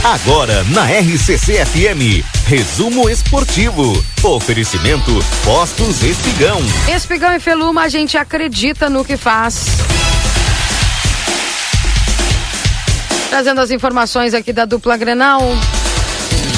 [0.03, 3.93] Agora na RCC FM, resumo esportivo.
[4.23, 5.11] Oferecimento
[5.43, 6.59] Postos Espigão.
[6.95, 9.65] Espigão e Feluma, a gente acredita no que faz.
[13.29, 15.41] Trazendo as informações aqui da dupla Grenal.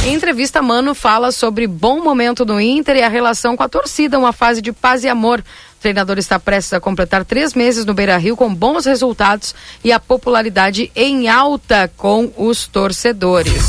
[0.05, 4.17] Em entrevista, Mano fala sobre bom momento do Inter e a relação com a torcida,
[4.17, 5.43] uma fase de paz e amor.
[5.79, 9.93] O treinador está prestes a completar três meses no Beira Rio com bons resultados e
[9.93, 13.63] a popularidade em alta com os torcedores.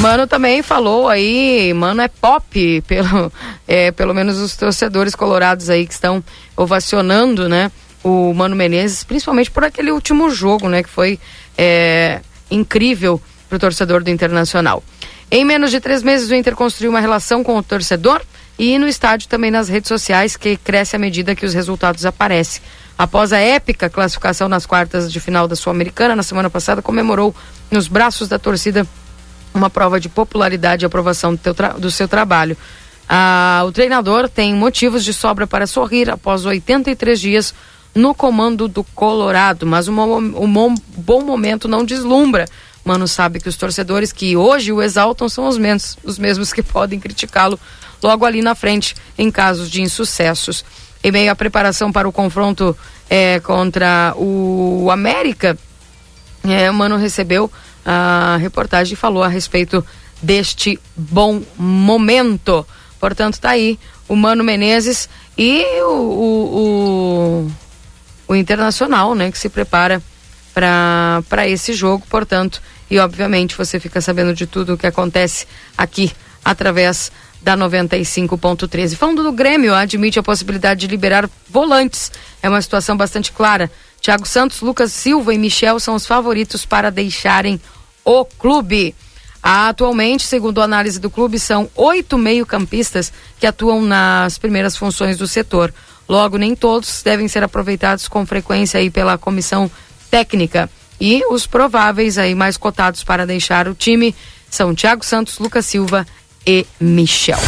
[0.00, 3.32] Mano também falou aí, mano é pop, pelo,
[3.68, 6.24] é, pelo menos os torcedores colorados aí que estão
[6.56, 7.70] ovacionando, né?
[8.02, 10.82] O Mano Menezes, principalmente por aquele último jogo, né?
[10.82, 11.20] Que foi
[11.56, 12.20] é,
[12.50, 14.82] incrível para o torcedor do Internacional.
[15.30, 18.22] Em menos de três meses, o Inter construiu uma relação com o torcedor
[18.58, 22.62] e no estádio também nas redes sociais, que cresce à medida que os resultados aparecem.
[22.96, 27.34] Após a épica classificação nas quartas de final da Sul-Americana, na semana passada, comemorou
[27.70, 28.86] nos braços da torcida
[29.54, 32.56] uma prova de popularidade e aprovação do, do seu trabalho.
[33.08, 37.54] Ah, o treinador tem motivos de sobra para sorrir após 83 dias
[37.94, 42.46] no comando do Colorado, mas o bom momento não deslumbra.
[42.88, 46.62] Mano sabe que os torcedores que hoje o exaltam são os mesmos, os mesmos que
[46.64, 47.60] podem criticá-lo
[48.02, 50.64] logo ali na frente em casos de insucessos.
[51.04, 52.74] Em meio à preparação para o confronto
[53.10, 55.58] é, contra o América,
[56.44, 57.52] é, Mano recebeu
[57.84, 59.84] a reportagem e falou a respeito
[60.22, 62.66] deste bom momento.
[62.98, 63.78] Portanto, tá aí
[64.08, 67.48] o Mano Menezes e o, o,
[68.28, 70.02] o, o Internacional, né, que se prepara
[70.54, 72.60] para esse jogo, portanto,
[72.90, 75.46] e obviamente você fica sabendo de tudo o que acontece
[75.76, 76.12] aqui
[76.44, 78.96] através da 95.13.
[78.96, 82.10] Falando do Grêmio, admite a possibilidade de liberar volantes.
[82.42, 83.70] É uma situação bastante clara.
[84.00, 87.60] Thiago Santos, Lucas Silva e Michel são os favoritos para deixarem
[88.04, 88.94] o clube.
[89.42, 95.28] Atualmente, segundo a análise do clube, são oito meio-campistas que atuam nas primeiras funções do
[95.28, 95.72] setor.
[96.08, 99.70] Logo, nem todos devem ser aproveitados com frequência aí pela comissão
[100.10, 100.68] técnica.
[101.00, 104.14] E os prováveis aí mais cotados para deixar o time
[104.50, 106.06] são Thiago Santos, Lucas Silva
[106.46, 107.38] e Michel.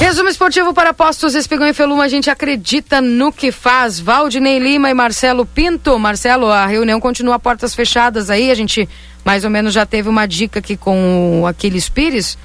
[0.00, 4.00] Resumo esportivo para Postos Espigão e Feluma, a gente acredita no que faz.
[4.00, 5.98] Valdinei Lima e Marcelo Pinto.
[5.98, 8.88] Marcelo, a reunião continua portas fechadas aí, a gente
[9.24, 12.36] mais ou menos já teve uma dica aqui com o Aquiles Pires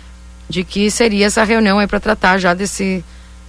[0.50, 3.04] de que seria essa reunião aí para tratar já desse,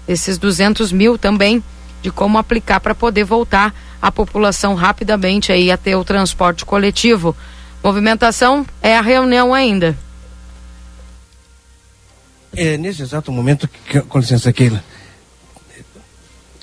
[0.06, 1.64] desses 200 mil também,
[2.02, 7.36] de como aplicar para poder voltar a população rapidamente aí a ter o transporte coletivo.
[7.82, 9.96] Movimentação é a reunião ainda.
[12.54, 14.82] É, nesse exato momento, que, com licença, Keila,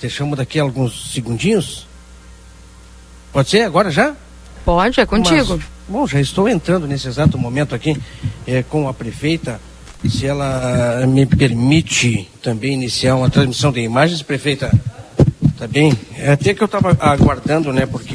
[0.00, 1.86] deixamos daqui alguns segundinhos?
[3.32, 4.14] Pode ser agora já?
[4.64, 5.56] Pode, é contigo.
[5.56, 7.96] Mas, bom, já estou entrando nesse exato momento aqui
[8.46, 9.60] é, com a prefeita.
[10.08, 14.70] Se ela me permite também iniciar uma transmissão de imagens, prefeita,
[15.58, 15.96] tá bem?
[16.16, 17.86] É até que eu estava aguardando, né?
[17.86, 18.14] Porque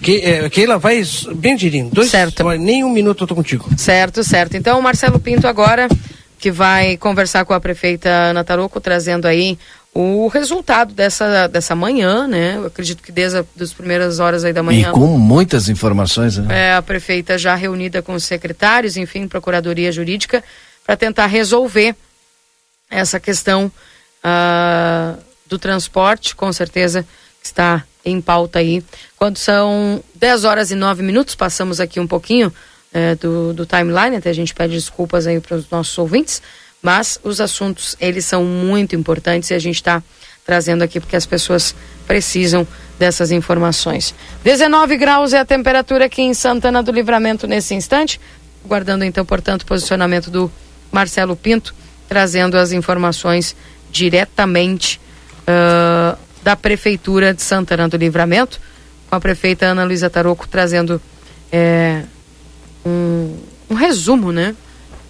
[0.00, 1.02] que, é, Keila vai
[1.36, 1.90] bem direitinho.
[1.92, 2.48] Dois, certo.
[2.52, 3.68] Nem um minuto eu tô contigo.
[3.76, 4.56] Certo, certo.
[4.56, 5.88] Então, Marcelo Pinto agora
[6.38, 9.58] que vai conversar com a prefeita Ana Taroco, trazendo aí
[9.94, 12.56] o resultado dessa, dessa manhã, né?
[12.56, 14.90] Eu acredito que desde as primeiras horas aí da manhã.
[14.90, 16.68] E com muitas informações, né?
[16.68, 20.44] É, a prefeita já reunida com os secretários, enfim, Procuradoria Jurídica,
[20.84, 21.94] para tentar resolver
[22.90, 23.72] essa questão
[24.22, 27.06] uh, do transporte, com certeza
[27.42, 28.82] está em pauta aí.
[29.16, 32.52] Quando são 10 horas e 9 minutos, passamos aqui um pouquinho
[32.92, 36.40] é, do, do timeline, até a gente pede desculpas aí para os nossos ouvintes,
[36.82, 40.02] mas os assuntos, eles são muito importantes e a gente está
[40.44, 41.74] trazendo aqui porque as pessoas
[42.06, 42.66] precisam
[42.98, 44.14] dessas informações.
[44.44, 48.20] 19 graus é a temperatura aqui em Santana do Livramento nesse instante,
[48.64, 50.50] guardando então, portanto, o posicionamento do
[50.92, 51.74] Marcelo Pinto,
[52.08, 53.56] trazendo as informações
[53.90, 55.00] diretamente
[55.48, 58.60] uh, da Prefeitura de Santana do Livramento,
[59.08, 61.00] com a prefeita Ana Luísa Taroco trazendo
[61.50, 62.02] é,
[62.84, 63.36] um,
[63.70, 64.54] um resumo, né?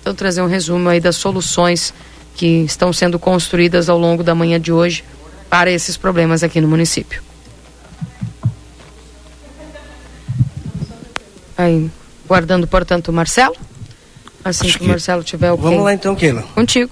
[0.01, 1.95] Então, trazer um resumo aí das soluções
[2.37, 5.05] que estão sendo construídas ao longo da manhã de hoje
[5.49, 7.23] para esses problemas aqui no município.
[11.57, 11.89] Aí,
[12.27, 13.57] guardando, portanto, o Marcelo.
[14.45, 16.43] Assim Acho que o Marcelo tiver o Vamos lá então, Keila.
[16.55, 16.91] Contigo.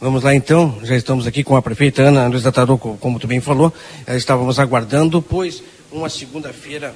[0.00, 3.40] Vamos lá então, já estamos aqui com a prefeita Ana Luiza Tarouco, como tu bem
[3.40, 3.72] falou,
[4.08, 6.92] estávamos aguardando, pois uma segunda-feira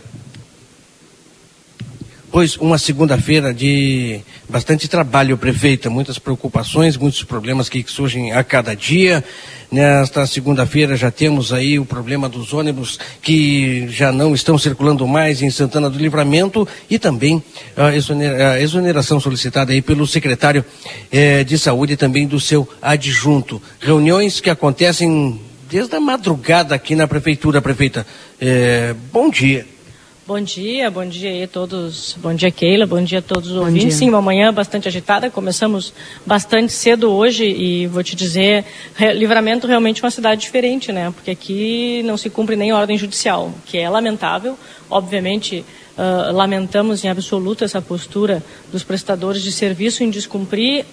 [2.39, 8.77] Pois uma segunda-feira de bastante trabalho, prefeita, muitas preocupações, muitos problemas que surgem a cada
[8.77, 9.25] dia.
[9.73, 15.43] Nesta segunda-feira já temos aí o problema dos ônibus que já não estão circulando mais
[15.43, 17.43] em Santana do Livramento e também
[17.77, 20.65] a, exoneração solicitada aí pelo secretário
[21.11, 23.61] eh, de saúde e também do seu adjunto.
[23.81, 28.07] Reuniões que acontecem desde a madrugada aqui na prefeitura, prefeita.
[28.41, 29.67] Eh, bom dia.
[30.29, 32.15] Bom dia, bom dia aí a todos.
[32.19, 33.85] Bom dia, Keila, bom dia a todos os bom ouvintes.
[33.85, 33.93] Dia.
[33.93, 35.31] Sim, uma manhã bastante agitada.
[35.31, 35.95] Começamos
[36.27, 38.63] bastante cedo hoje e vou te dizer,
[39.17, 41.11] Livramento realmente é uma cidade diferente, né?
[41.13, 44.59] Porque aqui não se cumpre nem ordem judicial, que é lamentável.
[44.91, 45.65] Obviamente,
[45.97, 50.85] uh, lamentamos em absoluto essa postura dos prestadores de serviço em descumprir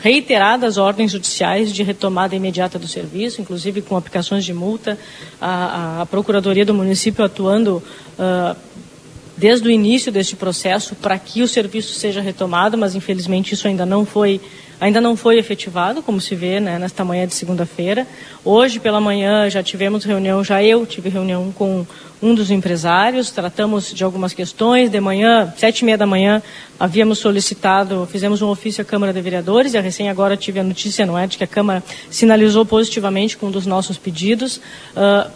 [0.00, 4.96] reiteradas ordens judiciais de retomada imediata do serviço, inclusive com aplicações de multa,
[5.40, 7.82] a, a Procuradoria do município atuando
[8.16, 8.67] uh,
[9.38, 13.86] desde o início deste processo para que o serviço seja retomado, mas infelizmente isso ainda
[13.86, 14.40] não foi
[14.80, 18.06] ainda não foi efetivado, como se vê né, nesta manhã de segunda-feira.
[18.44, 21.84] Hoje pela manhã já tivemos reunião, já eu tive reunião com
[22.22, 24.90] um dos empresários, tratamos de algumas questões.
[24.90, 26.42] De manhã, sete e meia da manhã,
[26.78, 30.64] havíamos solicitado, fizemos um ofício à Câmara de Vereadores, e a recém agora tive a
[30.64, 34.58] notícia, não é, de que a Câmara sinalizou positivamente com um dos nossos pedidos.
[34.96, 35.30] Uh,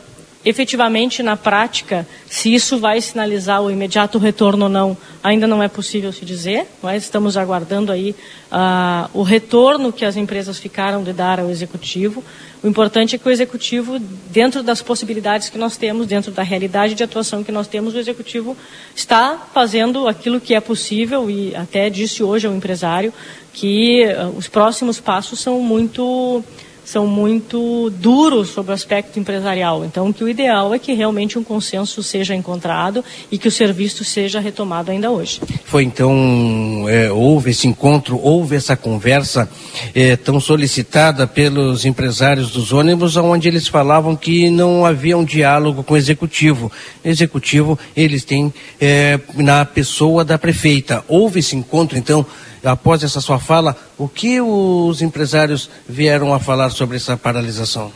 [0.44, 5.68] efetivamente, na prática, se isso vai sinalizar o imediato retorno ou não, ainda não é
[5.68, 6.66] possível se dizer.
[6.82, 8.10] Nós estamos aguardando aí
[8.50, 12.24] uh, o retorno que as empresas ficaram de dar ao Executivo.
[12.62, 13.98] O importante é que o Executivo,
[14.30, 17.98] dentro das possibilidades que nós temos, dentro da realidade de atuação que nós temos, o
[17.98, 18.56] Executivo
[18.94, 23.12] está fazendo aquilo que é possível e até disse hoje ao empresário
[23.52, 26.42] que uh, os próximos passos são muito
[26.84, 29.84] são muito duros sobre o aspecto empresarial.
[29.84, 34.04] Então, que o ideal é que realmente um consenso seja encontrado e que o serviço
[34.04, 35.40] seja retomado ainda hoje.
[35.64, 39.48] Foi então, é, houve esse encontro, houve essa conversa
[39.94, 45.82] é, tão solicitada pelos empresários dos ônibus, onde eles falavam que não havia um diálogo
[45.82, 46.70] com o executivo.
[47.04, 51.04] Executivo, eles têm é, na pessoa da prefeita.
[51.08, 52.26] Houve esse encontro, então,
[52.64, 57.92] após essa sua fala, o que os empresários vieram a falar sobre essa paralisação?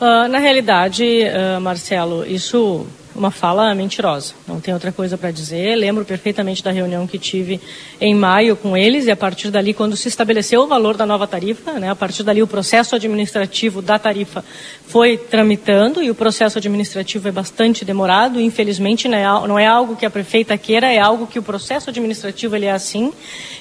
[0.00, 4.34] Uh, na realidade, uh, Marcelo, isso uma fala mentirosa.
[4.46, 5.76] Não tem outra coisa para dizer.
[5.76, 7.60] Lembro perfeitamente da reunião que tive
[8.00, 11.26] em maio com eles e a partir dali, quando se estabeleceu o valor da nova
[11.26, 14.44] tarifa, né, a partir dali o processo administrativo da tarifa
[14.86, 18.40] foi tramitando e o processo administrativo é bastante demorado.
[18.40, 21.90] Infelizmente, não é, não é algo que a prefeita queira, é algo que o processo
[21.90, 23.12] administrativo ele é assim.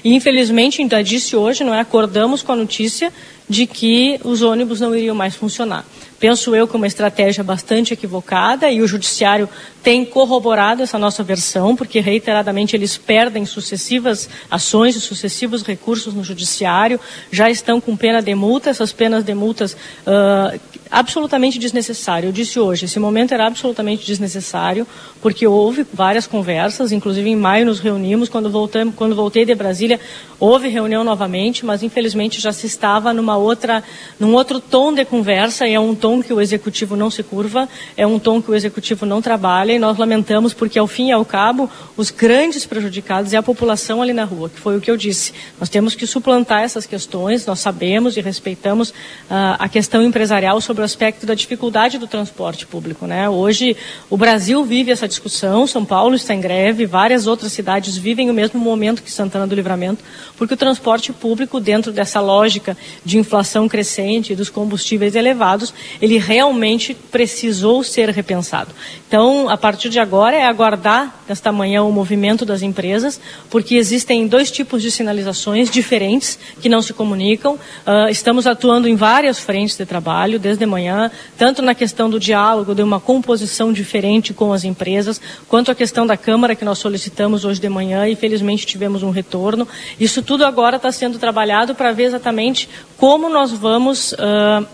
[0.04, 3.12] E infelizmente, ainda disse hoje, não é, acordamos com a notícia
[3.50, 5.86] de que os ônibus não iriam mais funcionar
[6.22, 9.50] penso eu que uma estratégia bastante equivocada e o judiciário
[9.82, 16.24] tem corroborado essa nossa versão, porque reiteradamente eles perdem sucessivas ações e sucessivos recursos no
[16.24, 17.00] judiciário,
[17.32, 20.60] já estão com pena de multa, essas penas de multas uh,
[20.92, 22.28] absolutamente desnecessário.
[22.28, 24.86] Eu disse hoje, esse momento era absolutamente desnecessário,
[25.22, 30.00] porque houve várias conversas, inclusive em maio nos reunimos, quando, voltamos, quando voltei de Brasília,
[30.38, 33.84] houve reunião novamente, mas infelizmente já se estava numa outra,
[34.20, 37.70] num outro tom de conversa, e é um tom que o executivo não se curva,
[37.96, 41.12] é um tom que o executivo não trabalha, e nós lamentamos porque, ao fim e
[41.12, 44.92] ao cabo, os grandes prejudicados é a população ali na rua, que foi o que
[44.92, 45.34] eu disse.
[45.60, 50.81] Nós temos que suplantar essas questões, nós sabemos e respeitamos uh, a questão empresarial sobre
[50.82, 53.06] o aspecto da dificuldade do transporte público.
[53.06, 53.30] Né?
[53.30, 53.76] Hoje,
[54.10, 58.34] o Brasil vive essa discussão, São Paulo está em greve, várias outras cidades vivem o
[58.34, 60.04] mesmo momento que Santana do Livramento,
[60.38, 66.18] porque o transporte público, dentro dessa lógica de inflação crescente e dos combustíveis elevados, ele
[66.18, 68.72] realmente precisou ser repensado.
[69.08, 73.20] Então, a partir de agora, é aguardar nesta manhã o movimento das empresas,
[73.50, 77.56] porque existem dois tipos de sinalizações diferentes que não se comunicam.
[77.56, 82.74] Uh, estamos atuando em várias frentes de trabalho, desde manhã, tanto na questão do diálogo,
[82.74, 87.46] de uma composição diferente com as empresas, quanto a questão da Câmara, que nós solicitamos
[87.46, 89.68] hoje de manhã e felizmente tivemos um retorno.
[90.00, 94.14] Isso tudo agora está sendo trabalhado para ver exatamente como nós vamos.
[94.14, 94.66] Uh,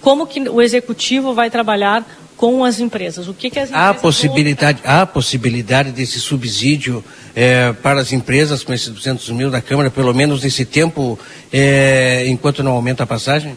[0.00, 3.28] como que o executivo vai trabalhar com as empresas.
[3.28, 4.92] O que, que as empresas há possibilidade, vão...
[4.92, 7.02] há possibilidade desse subsídio
[7.34, 11.18] é, para as empresas com esses 200 mil da Câmara, pelo menos nesse tempo,
[11.52, 13.56] é, enquanto não aumenta a passagem?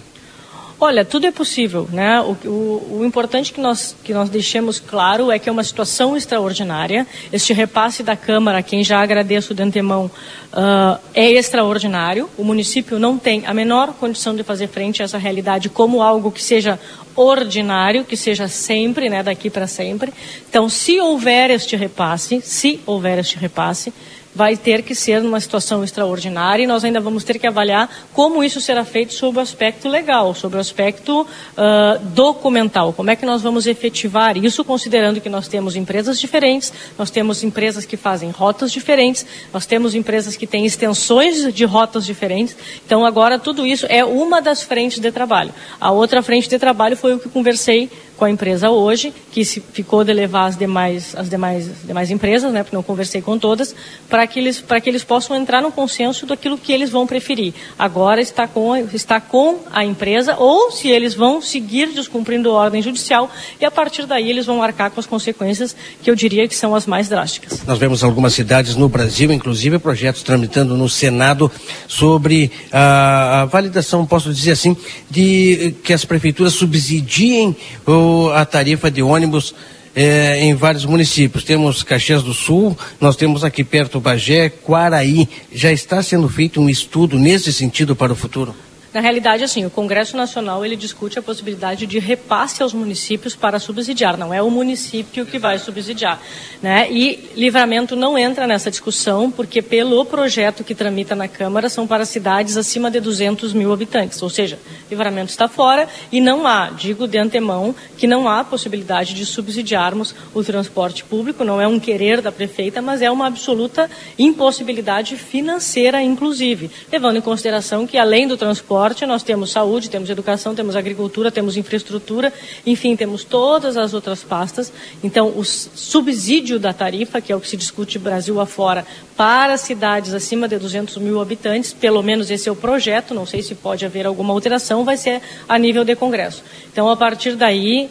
[0.80, 2.22] Olha, tudo é possível, né?
[2.22, 6.16] O, o, o, importante que nós, que nós deixemos claro é que é uma situação
[6.16, 7.08] extraordinária.
[7.34, 10.06] Este repasse da Câmara, quem já agradeço de antemão,
[10.54, 12.30] uh, é extraordinário.
[12.38, 16.32] O município não tem a menor condição de fazer frente a essa realidade como algo
[16.32, 16.80] que seja
[17.16, 20.14] ordinário, que seja sempre, né, daqui para sempre.
[20.48, 23.92] Então, se houver este repasse, se houver este repasse,
[24.38, 28.44] vai ter que ser numa situação extraordinária e nós ainda vamos ter que avaliar como
[28.44, 32.94] isso será feito sob o aspecto legal, sobre o aspecto uh, documental.
[32.94, 37.44] Como é que nós vamos efetivar isso, considerando que nós temos empresas diferentes, nós temos
[37.44, 42.56] empresas que fazem rotas diferentes, nós temos empresas que têm extensões de rotas diferentes.
[42.86, 45.52] Então, agora, tudo isso é uma das frentes de trabalho.
[45.82, 50.04] A outra frente de trabalho foi o que conversei com a empresa hoje, que ficou
[50.04, 53.76] de levar as demais, as demais, demais empresas, né, porque não conversei com todas,
[54.10, 57.54] para que, eles, que eles possam entrar no consenso daquilo que eles vão preferir.
[57.78, 63.30] Agora está com, está com a empresa, ou se eles vão seguir descumprindo ordem judicial,
[63.62, 66.74] e a partir daí eles vão arcar com as consequências que eu diria que são
[66.74, 67.64] as mais drásticas.
[67.66, 71.52] Nós vemos algumas cidades no Brasil, inclusive projetos tramitando no Senado
[71.88, 74.76] sobre a, a validação, posso dizer assim,
[75.10, 77.56] de que as prefeituras subsidiem
[77.86, 79.54] o a tarifa de ônibus
[79.96, 81.44] é, em vários municípios.
[81.44, 85.28] Temos Caxias do Sul, nós temos aqui perto Bagé, Quaraí.
[85.52, 88.54] Já está sendo feito um estudo nesse sentido para o futuro?
[88.98, 93.60] Na realidade, assim, o Congresso Nacional ele discute a possibilidade de repasse aos municípios para
[93.60, 94.18] subsidiar.
[94.18, 96.20] Não é o município que vai subsidiar,
[96.64, 96.88] né?
[96.90, 102.06] E Livramento não entra nessa discussão porque pelo projeto que tramita na Câmara são para
[102.06, 104.20] cidades acima de 200 mil habitantes.
[104.24, 104.58] Ou seja,
[104.90, 110.16] Livramento está fora e não há, digo de antemão, que não há possibilidade de subsidiarmos
[110.34, 111.44] o transporte público.
[111.44, 117.22] Não é um querer da prefeita, mas é uma absoluta impossibilidade financeira, inclusive, levando em
[117.22, 122.34] consideração que além do transporte nós temos saúde, temos educação, temos agricultura, temos infraestrutura,
[122.66, 124.72] enfim, temos todas as outras pastas.
[125.04, 128.86] Então, o subsídio da tarifa, que é o que se discute Brasil afora,
[129.16, 133.42] para cidades acima de 200 mil habitantes, pelo menos esse é o projeto, não sei
[133.42, 136.44] se pode haver alguma alteração, vai ser a nível de Congresso.
[136.72, 137.90] Então, a partir daí,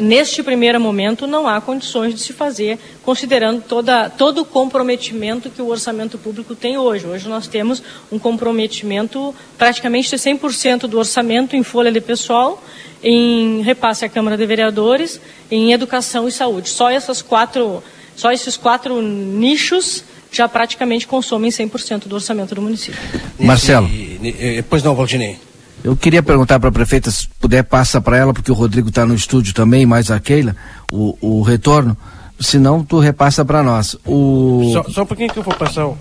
[0.00, 5.62] neste primeiro momento não há condições de se fazer, considerando toda, todo o comprometimento que
[5.62, 7.06] o orçamento público tem hoje.
[7.06, 12.62] Hoje nós temos um comprometimento praticamente de 100% do orçamento em folha de pessoal,
[13.02, 15.20] em repasse à Câmara de Vereadores,
[15.50, 16.68] em educação e saúde.
[16.68, 17.82] Só essas quatro,
[18.14, 23.00] só esses quatro nichos já praticamente consomem 100% do orçamento do município.
[23.38, 23.88] Marcelo.
[24.22, 25.38] Eh, pois não, Valdinei.
[25.84, 29.04] Eu queria perguntar para a prefeita, se puder, passa para ela, porque o Rodrigo está
[29.04, 30.54] no estúdio também, mais a Keila,
[30.90, 31.96] o, o retorno.
[32.38, 33.96] Se não, tu repassa para nós.
[34.06, 34.70] O...
[34.72, 35.86] Só, só um pouquinho que eu vou passar.
[35.86, 35.98] O...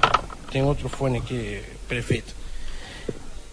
[0.51, 2.41] Tem outro fone aqui, prefeito.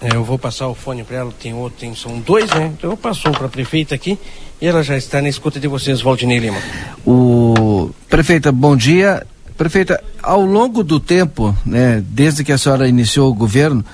[0.00, 2.72] É, eu vou passar o fone para ela, tem outro, tem, são dois, né?
[2.76, 4.16] Então eu passo um para a prefeita aqui
[4.60, 6.58] e ela já está na escuta de vocês, Valdinei Lima.
[7.04, 9.26] O prefeita, bom dia.
[9.56, 13.84] Prefeita, ao longo do tempo, né, desde que a senhora iniciou o governo,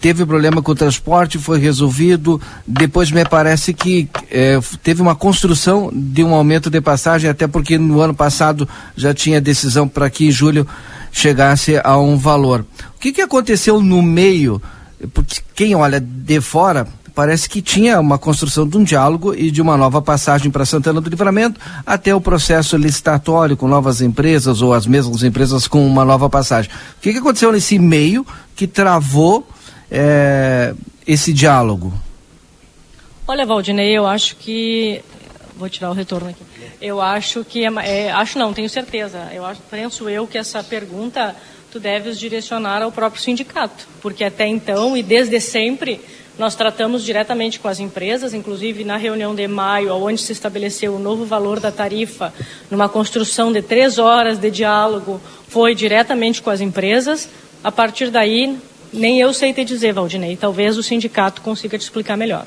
[0.00, 2.40] teve problema com o transporte, foi resolvido.
[2.66, 7.78] Depois me parece que é, teve uma construção de um aumento de passagem, até porque
[7.78, 10.66] no ano passado já tinha decisão para que em julho
[11.12, 12.64] chegasse a um valor.
[12.96, 14.60] O que, que aconteceu no meio?
[15.12, 19.62] Porque quem olha de fora parece que tinha uma construção de um diálogo e de
[19.62, 24.74] uma nova passagem para Santana do Livramento, até o processo licitatório com novas empresas ou
[24.74, 26.70] as mesmas empresas com uma nova passagem.
[26.70, 29.48] O que, que aconteceu nesse meio que travou
[29.90, 30.74] é,
[31.06, 31.92] esse diálogo?
[33.28, 35.02] Olha, Valdinei, eu acho que
[35.56, 36.42] vou tirar o retorno aqui.
[36.80, 39.30] Eu acho que é, é, acho não, tenho certeza.
[39.32, 41.34] Eu acho, penso eu que essa pergunta
[41.72, 46.00] tu deves direcionar ao próprio sindicato, porque até então e desde sempre
[46.38, 50.98] nós tratamos diretamente com as empresas, inclusive na reunião de maio, onde se estabeleceu o
[50.98, 52.32] novo valor da tarifa,
[52.70, 57.28] numa construção de três horas de diálogo, foi diretamente com as empresas.
[57.64, 58.58] A partir daí,
[58.96, 60.36] nem eu sei te dizer, Valdinei.
[60.36, 62.46] Talvez o sindicato consiga te explicar melhor.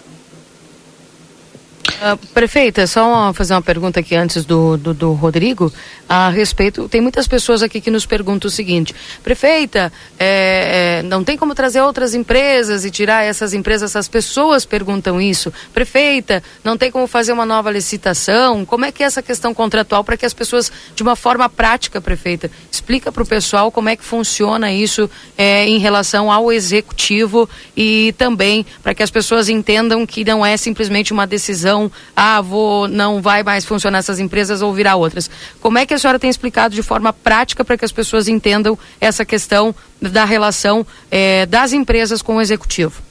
[1.89, 5.71] Uh, prefeita, só fazer uma pergunta aqui antes do, do, do, Rodrigo
[6.07, 6.87] a respeito.
[6.87, 11.55] Tem muitas pessoas aqui que nos perguntam o seguinte: prefeita, é, é, não tem como
[11.55, 13.91] trazer outras empresas e tirar essas empresas?
[13.91, 15.51] Essas pessoas perguntam isso.
[15.73, 18.65] Prefeita, não tem como fazer uma nova licitação?
[18.65, 21.99] Como é que é essa questão contratual para que as pessoas, de uma forma prática,
[21.99, 27.49] prefeita, explica para o pessoal como é que funciona isso é, em relação ao executivo
[27.75, 31.78] e também para que as pessoas entendam que não é simplesmente uma decisão
[32.15, 35.29] ah, vou, não vai mais funcionar essas empresas ou virar outras.
[35.61, 38.77] Como é que a senhora tem explicado de forma prática para que as pessoas entendam
[38.99, 43.08] essa questão da relação eh, das empresas com o executivo?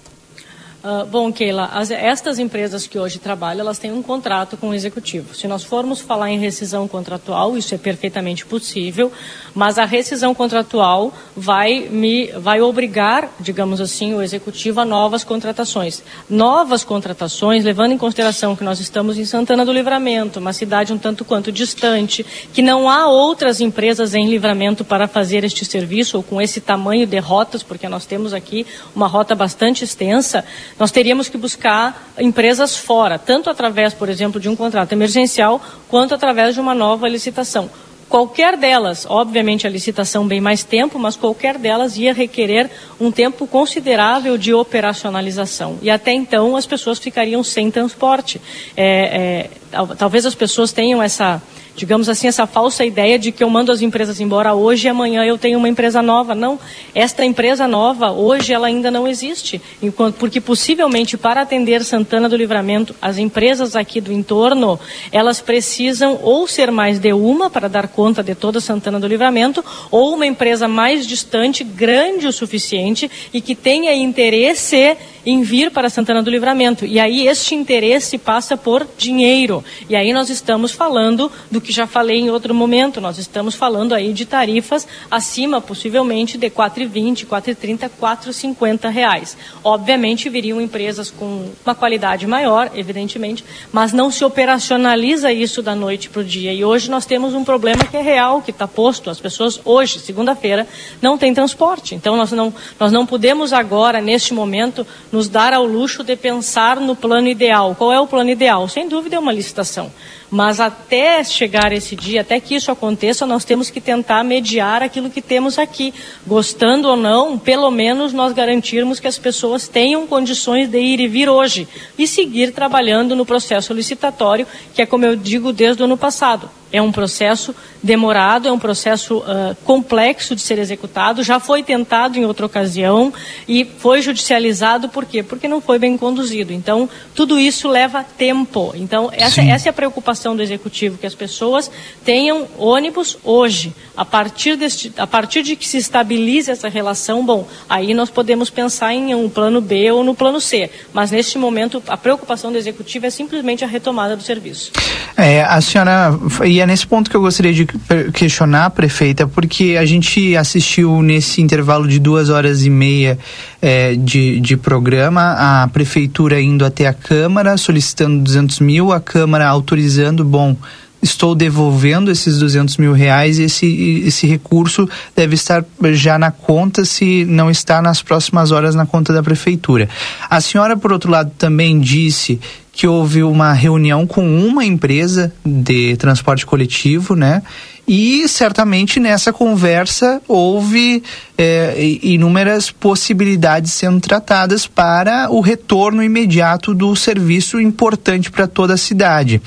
[0.88, 4.74] Uh, bom, Keila, as, estas empresas que hoje trabalham, elas têm um contrato com o
[4.74, 5.34] executivo.
[5.34, 9.12] Se nós formos falar em rescisão contratual, isso é perfeitamente possível,
[9.54, 16.02] mas a rescisão contratual vai me vai obrigar, digamos assim, o executivo a novas contratações.
[16.26, 20.96] Novas contratações, levando em consideração que nós estamos em Santana do Livramento, uma cidade um
[20.96, 26.22] tanto quanto distante, que não há outras empresas em Livramento para fazer este serviço ou
[26.22, 30.42] com esse tamanho de rotas, porque nós temos aqui uma rota bastante extensa
[30.78, 36.14] nós teríamos que buscar empresas fora, tanto através, por exemplo, de um contrato emergencial, quanto
[36.14, 37.68] através de uma nova licitação.
[38.08, 43.46] Qualquer delas, obviamente a licitação bem mais tempo, mas qualquer delas ia requerer um tempo
[43.46, 45.78] considerável de operacionalização.
[45.82, 48.40] E até então as pessoas ficariam sem transporte.
[48.74, 49.50] É, é,
[49.96, 51.42] talvez as pessoas tenham essa
[51.78, 55.24] digamos assim, essa falsa ideia de que eu mando as empresas embora hoje e amanhã
[55.24, 56.34] eu tenho uma empresa nova.
[56.34, 56.58] Não,
[56.92, 59.62] esta empresa nova, hoje, ela ainda não existe.
[59.80, 64.78] Enquanto, porque possivelmente para atender Santana do Livramento, as empresas aqui do entorno,
[65.12, 69.64] elas precisam ou ser mais de uma para dar conta de toda Santana do Livramento,
[69.88, 74.96] ou uma empresa mais distante, grande o suficiente e que tenha interesse
[75.30, 76.86] em vir para Santana do Livramento.
[76.86, 79.62] E aí este interesse passa por dinheiro.
[79.86, 83.94] E aí nós estamos falando do que já falei em outro momento, nós estamos falando
[83.94, 89.36] aí de tarifas acima, possivelmente, de R$ 4,20, R$ 4,30, 4,50 reais.
[89.62, 96.08] Obviamente viriam empresas com uma qualidade maior, evidentemente, mas não se operacionaliza isso da noite
[96.08, 96.54] para o dia.
[96.54, 99.10] E hoje nós temos um problema que é real, que está posto.
[99.10, 100.66] As pessoas hoje, segunda-feira,
[101.02, 101.94] não têm transporte.
[101.94, 104.86] Então nós não, nós não podemos agora, neste momento,
[105.18, 107.74] nos dar ao luxo de pensar no plano ideal.
[107.74, 108.68] Qual é o plano ideal?
[108.68, 109.92] Sem dúvida é uma licitação.
[110.30, 115.10] Mas até chegar esse dia, até que isso aconteça, nós temos que tentar mediar aquilo
[115.10, 115.92] que temos aqui.
[116.24, 121.08] Gostando ou não, pelo menos nós garantirmos que as pessoas tenham condições de ir e
[121.08, 121.66] vir hoje
[121.98, 126.48] e seguir trabalhando no processo licitatório, que é como eu digo desde o ano passado.
[126.70, 132.18] É um processo demorado, é um processo uh, complexo de ser executado, já foi tentado
[132.18, 133.12] em outra ocasião
[133.46, 135.22] e foi judicializado, por quê?
[135.22, 136.52] Porque não foi bem conduzido.
[136.52, 138.72] Então, tudo isso leva tempo.
[138.74, 141.70] Então, essa, essa é a preocupação do Executivo, que as pessoas
[142.04, 143.72] tenham ônibus hoje.
[143.96, 148.50] A partir, deste, a partir de que se estabilize essa relação, bom, aí nós podemos
[148.50, 150.70] pensar em um plano B ou no plano C.
[150.92, 154.72] Mas, neste momento, a preocupação do Executivo é simplesmente a retomada do serviço.
[155.16, 156.12] É, a senhora
[156.58, 157.64] e é nesse ponto que eu gostaria de
[158.12, 163.16] questionar, prefeita, porque a gente assistiu nesse intervalo de duas horas e meia
[163.62, 169.46] é, de, de programa a prefeitura indo até a Câmara solicitando 200 mil, a Câmara
[169.46, 170.56] autorizando, bom,
[171.00, 176.84] estou devolvendo esses 200 mil reais e esse, esse recurso deve estar já na conta,
[176.84, 179.88] se não está nas próximas horas na conta da prefeitura.
[180.28, 182.40] A senhora, por outro lado, também disse
[182.78, 187.42] que houve uma reunião com uma empresa de transporte coletivo, né?
[187.88, 191.02] E certamente nessa conversa houve
[191.38, 198.76] é, inúmeras possibilidades sendo tratadas para o retorno imediato do serviço importante para toda a
[198.76, 199.40] cidade.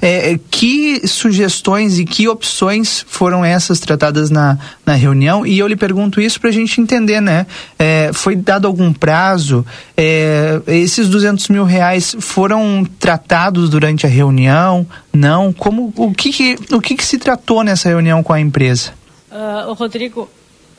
[0.00, 4.56] É, que sugestões e que opções foram essas tratadas na,
[4.86, 5.44] na reunião?
[5.44, 7.44] E eu lhe pergunto isso para a gente entender, né?
[7.78, 9.66] É, foi dado algum prazo?
[9.96, 14.86] É, esses 200 mil reais foram tratados durante a reunião?
[15.12, 15.52] Não?
[15.52, 18.92] Como, o que, que o que, que se tratou nessa reunião com a empresa?
[19.30, 20.28] Uh, Rodrigo,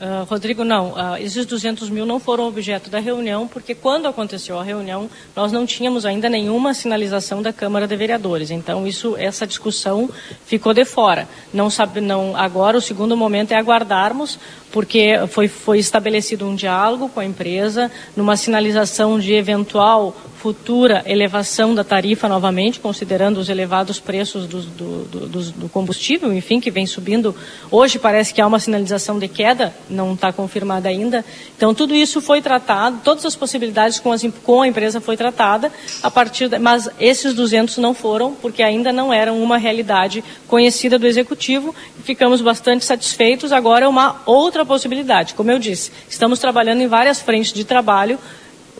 [0.00, 0.90] Uh, Rodrigo, não.
[0.90, 5.52] Uh, esses 200 mil não foram objeto da reunião, porque quando aconteceu a reunião, nós
[5.52, 8.50] não tínhamos ainda nenhuma sinalização da Câmara de Vereadores.
[8.50, 10.10] Então, isso, essa discussão
[10.44, 11.28] ficou de fora.
[11.52, 12.36] Não sabe, não.
[12.36, 14.38] Agora, o segundo momento é aguardarmos,
[14.74, 21.74] porque foi, foi estabelecido um diálogo com a empresa, numa sinalização de eventual futura elevação
[21.74, 26.84] da tarifa novamente, considerando os elevados preços do, do, do, do, combustível, enfim, que vem
[26.84, 27.34] subindo.
[27.70, 31.24] Hoje parece que há uma sinalização de queda, não está confirmada ainda.
[31.56, 35.72] Então, tudo isso foi tratado, todas as possibilidades com, as, com a empresa foi tratada,
[36.02, 40.98] a partir de, mas esses 200 não foram, porque ainda não eram uma realidade conhecida
[40.98, 41.74] do Executivo.
[42.02, 43.50] Ficamos bastante satisfeitos.
[43.50, 45.34] Agora é uma outra possibilidade.
[45.34, 48.18] Como eu disse, estamos trabalhando em várias frentes de trabalho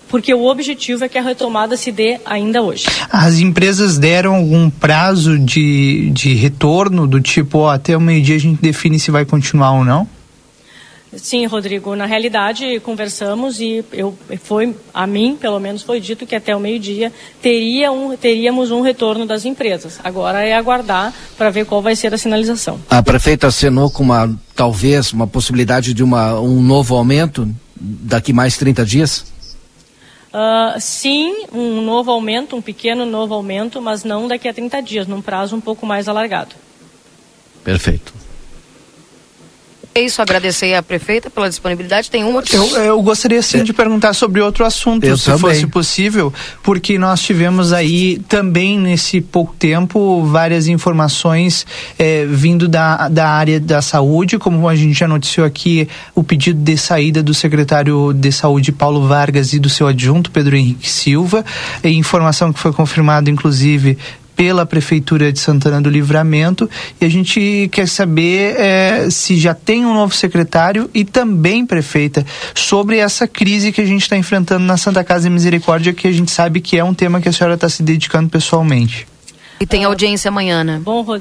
[0.08, 2.84] porque o objetivo é que a retomada se dê ainda hoje.
[3.10, 8.38] As empresas deram algum prazo de, de retorno, do tipo, ó, até o meio-dia a
[8.38, 10.06] gente define se vai continuar ou não?
[11.16, 11.94] Sim, Rodrigo.
[11.94, 16.60] Na realidade, conversamos e eu, foi, a mim, pelo menos, foi dito que até o
[16.60, 19.98] meio-dia teria um, teríamos um retorno das empresas.
[20.02, 22.80] Agora é aguardar para ver qual vai ser a sinalização.
[22.88, 28.56] A prefeita acenou com uma, talvez, uma possibilidade de uma, um novo aumento daqui mais
[28.56, 29.34] 30 dias?
[30.32, 35.06] Uh, sim, um novo aumento, um pequeno novo aumento, mas não daqui a 30 dias,
[35.06, 36.56] num prazo um pouco mais alargado.
[37.62, 38.23] Perfeito.
[39.94, 42.10] É isso, agradecer à prefeita pela disponibilidade.
[42.10, 42.52] Tem um outro.
[42.56, 43.62] Eu, eu gostaria sim é.
[43.62, 45.39] de perguntar sobre outro assunto, eu se também.
[45.39, 46.32] fosse possível,
[46.64, 51.64] porque nós tivemos aí também nesse pouco tempo várias informações
[51.97, 56.60] é, vindo da, da área da saúde, como a gente já noticiou aqui, o pedido
[56.60, 61.44] de saída do secretário de saúde Paulo Vargas e do seu adjunto Pedro Henrique Silva,
[61.84, 63.97] informação que foi confirmada inclusive
[64.36, 66.68] pela Prefeitura de Santana do Livramento
[67.00, 72.24] e a gente quer saber é, se já tem um novo secretário e também, prefeita,
[72.54, 76.12] sobre essa crise que a gente está enfrentando na Santa Casa de Misericórdia, que a
[76.12, 79.06] gente sabe que é um tema que a senhora está se dedicando pessoalmente.
[79.60, 80.80] E tem audiência amanhã, né?
[80.82, 81.20] Bom.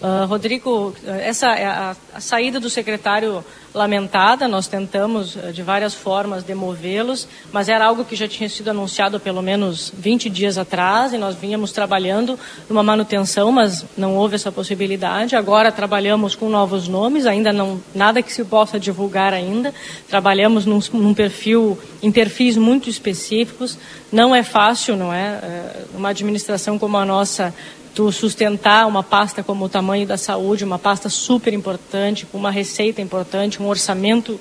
[0.00, 6.42] Uh, Rodrigo, essa a, a saída do secretário lamentada, nós tentamos eh, de várias formas
[6.42, 11.18] demovê-los, mas era algo que já tinha sido anunciado pelo menos 20 dias atrás e
[11.18, 12.38] nós vínhamos trabalhando
[12.68, 15.36] numa manutenção, mas não houve essa possibilidade.
[15.36, 19.74] Agora trabalhamos com novos nomes, ainda não nada que se possa divulgar ainda.
[20.08, 23.78] Trabalhamos num, num perfil em perfis muito específicos.
[24.10, 25.38] Não é fácil, não é?
[25.42, 27.54] Eh, uma administração como a nossa
[27.94, 32.50] tu sustentar uma pasta como o tamanho da saúde, uma pasta super importante, com uma
[32.50, 34.38] receita importante, um orçamento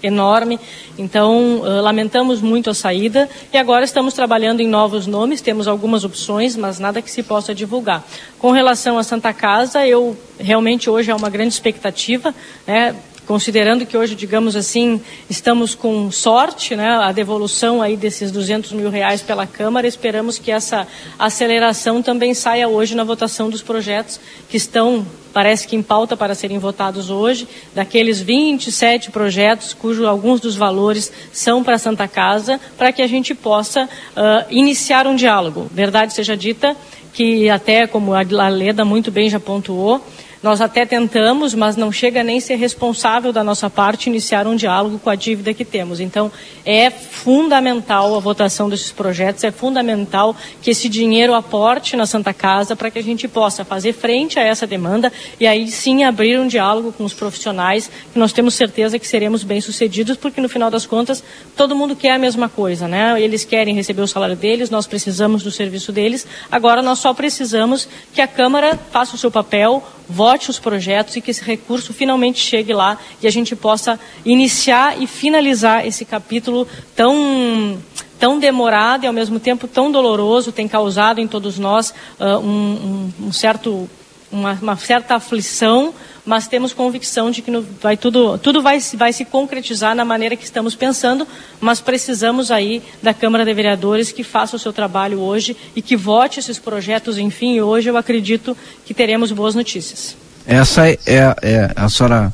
[0.00, 0.60] enorme.
[0.96, 6.54] Então, lamentamos muito a saída e agora estamos trabalhando em novos nomes, temos algumas opções,
[6.54, 8.04] mas nada que se possa divulgar.
[8.38, 12.32] Com relação à Santa Casa, eu realmente hoje é uma grande expectativa,
[12.64, 12.94] né?
[13.28, 18.88] Considerando que hoje, digamos assim, estamos com sorte, né, a devolução aí desses 200 mil
[18.88, 24.56] reais pela Câmara, esperamos que essa aceleração também saia hoje na votação dos projetos que
[24.56, 30.56] estão, parece que em pauta para serem votados hoje, daqueles 27 projetos, cujo alguns dos
[30.56, 35.66] valores são para a Santa Casa, para que a gente possa uh, iniciar um diálogo.
[35.70, 36.74] Verdade seja dita
[37.12, 40.02] que até, como a Leda muito bem já pontuou,
[40.42, 44.98] nós até tentamos, mas não chega nem ser responsável da nossa parte iniciar um diálogo
[44.98, 46.00] com a dívida que temos.
[46.00, 46.30] Então,
[46.64, 52.76] é fundamental a votação desses projetos, é fundamental que esse dinheiro aporte na Santa Casa
[52.76, 56.46] para que a gente possa fazer frente a essa demanda e aí sim abrir um
[56.46, 60.86] diálogo com os profissionais, que nós temos certeza que seremos bem-sucedidos, porque no final das
[60.86, 61.22] contas
[61.56, 63.20] todo mundo quer a mesma coisa, né?
[63.20, 66.26] Eles querem receber o salário deles, nós precisamos do serviço deles.
[66.50, 71.20] Agora nós só precisamos que a Câmara faça o seu papel, vote os projetos e
[71.20, 76.66] que esse recurso finalmente chegue lá e a gente possa iniciar e finalizar esse capítulo
[76.96, 77.78] tão
[78.18, 83.12] tão demorado e ao mesmo tempo tão doloroso tem causado em todos nós uh, um,
[83.20, 83.88] um, um, certo
[84.30, 85.94] uma, uma, certa aflição
[86.28, 90.36] mas temos convicção de que no, vai tudo, tudo vai, vai se concretizar na maneira
[90.36, 91.26] que estamos pensando,
[91.58, 95.96] mas precisamos aí da Câmara de Vereadores que faça o seu trabalho hoje e que
[95.96, 100.14] vote esses projetos, enfim, e hoje eu acredito que teremos boas notícias.
[100.46, 102.32] Essa é, é, é a senhora.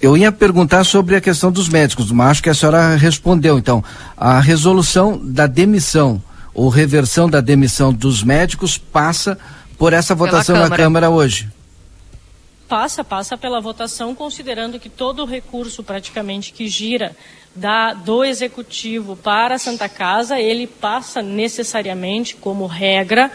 [0.00, 3.58] Eu ia perguntar sobre a questão dos médicos, mas acho que a senhora respondeu.
[3.58, 3.82] Então,
[4.16, 6.22] a resolução da demissão
[6.52, 9.38] ou reversão da demissão dos médicos passa
[9.78, 11.48] por essa votação na Câmara hoje
[12.72, 17.14] passa, passa pela votação, considerando que todo o recurso praticamente que gira
[17.54, 23.30] da, do executivo para a Santa Casa, ele passa necessariamente, como regra,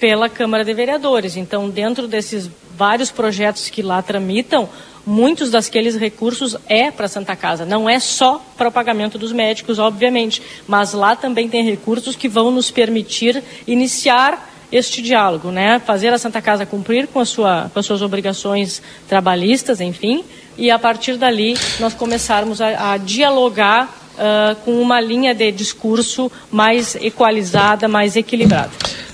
[0.00, 1.36] pela Câmara de Vereadores.
[1.36, 4.66] Então, dentro desses vários projetos que lá tramitam,
[5.04, 7.66] muitos daqueles recursos é para a Santa Casa.
[7.66, 12.26] Não é só para o pagamento dos médicos, obviamente, mas lá também tem recursos que
[12.26, 15.80] vão nos permitir iniciar este diálogo, né?
[15.84, 20.24] Fazer a Santa Casa cumprir com, sua, com as suas obrigações trabalhistas, enfim,
[20.56, 26.30] e a partir dali nós começarmos a, a dialogar uh, com uma linha de discurso
[26.50, 28.70] mais equalizada, mais equilibrada.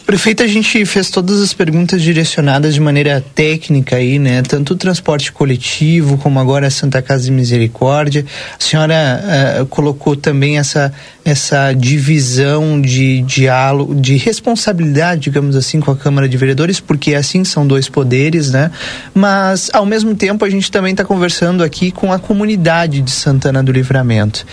[0.07, 4.43] Prefeito, a gente fez todas as perguntas direcionadas de maneira técnica aí, né?
[4.43, 8.27] Tanto o transporte coletivo, como agora a Santa Casa de Misericórdia.
[8.61, 10.93] A senhora uh, colocou também essa,
[11.25, 17.43] essa divisão de diálogo, de responsabilidade, digamos assim, com a Câmara de Vereadores, porque assim
[17.43, 18.71] são dois poderes, né?
[19.15, 23.63] Mas, ao mesmo tempo, a gente também está conversando aqui com a comunidade de Santana
[23.63, 24.45] do Livramento.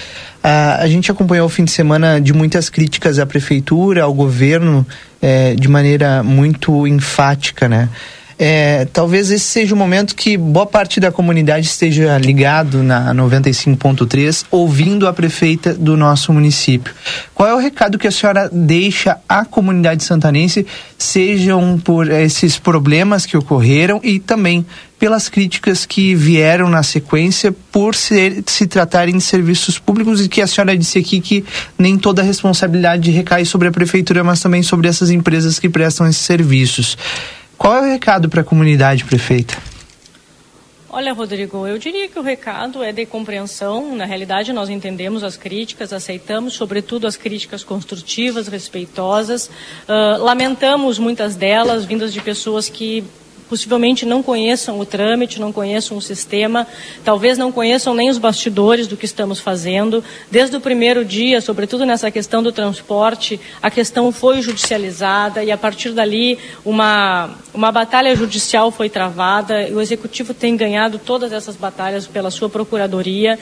[0.42, 4.88] Uh, a gente acompanhou o fim de semana de muitas críticas à prefeitura, ao governo,
[5.22, 7.90] é, de maneira muito enfática, né?
[8.44, 14.46] É, talvez esse seja o momento que boa parte da comunidade esteja ligado na 95.3,
[14.50, 16.92] ouvindo a prefeita do nosso município.
[17.36, 20.66] Qual é o recado que a senhora deixa à comunidade santanense,
[20.98, 24.66] sejam por esses problemas que ocorreram e também
[25.02, 30.44] pelas críticas que vieram na sequência por ser, se tratarem de serviços públicos e que
[30.44, 31.44] a senhora disse aqui que
[31.76, 36.08] nem toda a responsabilidade recai sobre a prefeitura, mas também sobre essas empresas que prestam
[36.08, 36.96] esses serviços.
[37.58, 39.58] Qual é o recado para a comunidade, prefeita?
[40.88, 43.96] Olha, Rodrigo, eu diria que o recado é de compreensão.
[43.96, 49.48] Na realidade, nós entendemos as críticas, aceitamos, sobretudo, as críticas construtivas, respeitosas.
[49.48, 53.04] Uh, lamentamos muitas delas, vindas de pessoas que
[53.52, 56.66] possivelmente não conheçam o trâmite, não conheçam o sistema,
[57.04, 60.02] talvez não conheçam nem os bastidores do que estamos fazendo.
[60.32, 65.58] Desde o primeiro dia, sobretudo nessa questão do transporte, a questão foi judicializada e a
[65.58, 69.68] partir dali uma, uma batalha judicial foi travada.
[69.74, 73.38] O executivo tem ganhado todas essas batalhas pela sua procuradoria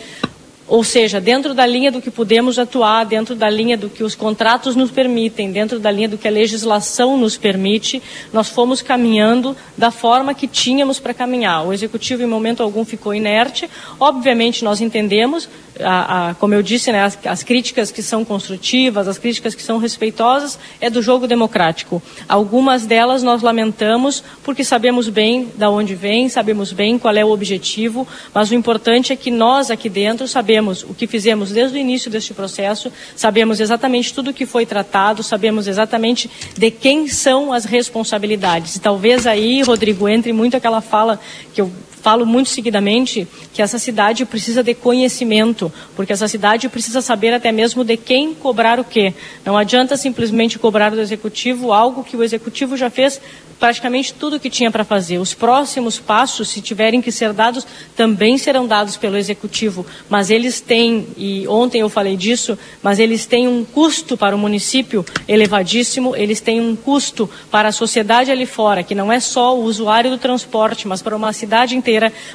[0.69, 4.14] ou seja, dentro da linha do que podemos atuar, dentro da linha do que os
[4.14, 9.57] contratos nos permitem, dentro da linha do que a legislação nos permite, nós fomos caminhando
[9.75, 11.65] da forma que tínhamos para caminhar.
[11.65, 13.67] O executivo, em momento algum, ficou inerte.
[13.99, 15.49] Obviamente, nós entendemos,
[15.83, 19.61] a, a, como eu disse, né, as, as, críticas que são construtivas, as críticas que
[19.61, 22.01] são respeitosas, é do jogo democrático.
[22.27, 27.32] Algumas delas nós lamentamos, porque sabemos bem da onde vem, sabemos bem qual é o
[27.32, 31.82] objetivo, mas o importante é que nós aqui dentro sabemos o que fizemos desde o
[31.82, 37.53] início deste processo, sabemos exatamente tudo o que foi tratado, sabemos exatamente de quem são
[37.53, 38.75] as responsabilidades.
[38.75, 41.19] E talvez aí, Rodrigo, entre muito aquela fala
[41.53, 47.01] que eu falo muito seguidamente que essa cidade precisa de conhecimento, porque essa cidade precisa
[47.01, 49.13] saber até mesmo de quem cobrar o quê.
[49.45, 53.19] Não adianta simplesmente cobrar do executivo algo que o executivo já fez
[53.59, 55.17] praticamente tudo o que tinha para fazer.
[55.17, 60.61] Os próximos passos, se tiverem que ser dados, também serão dados pelo executivo, mas eles
[60.61, 66.15] têm, e ontem eu falei disso, mas eles têm um custo para o município elevadíssimo,
[66.15, 70.09] eles têm um custo para a sociedade ali fora, que não é só o usuário
[70.09, 71.88] do transporte, mas para uma cidade inteira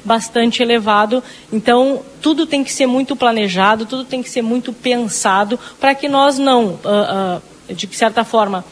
[0.04, 1.22] bastante elevado.
[1.52, 6.08] Então, tudo tem que ser muito planejado, tudo tem que ser muito pensado para que
[6.08, 8.64] nós não, uh, uh, de certa forma,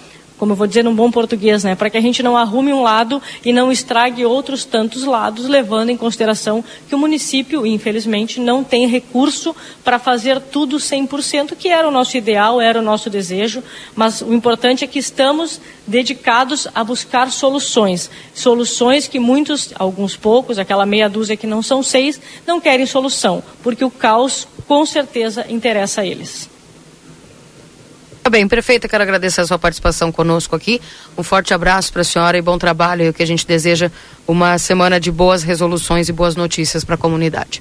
[0.43, 2.83] como eu vou dizer num bom português, né, para que a gente não arrume um
[2.83, 8.65] lado e não estrague outros tantos lados, levando em consideração que o município, infelizmente, não
[8.65, 9.55] tem recurso
[9.85, 13.63] para fazer tudo 100%, que era o nosso ideal, era o nosso desejo,
[13.95, 20.59] mas o importante é que estamos dedicados a buscar soluções, soluções que muitos, alguns poucos,
[20.59, 25.47] aquela meia dúzia que não são seis, não querem solução, porque o caos com certeza
[25.49, 26.51] interessa a eles.
[28.23, 30.81] Tá bem, prefeita, quero agradecer a sua participação conosco aqui.
[31.19, 33.05] Um forte abraço para a senhora e bom trabalho.
[33.05, 33.91] E o que a gente deseja
[34.29, 37.61] uma semana de boas resoluções e boas notícias para a comunidade.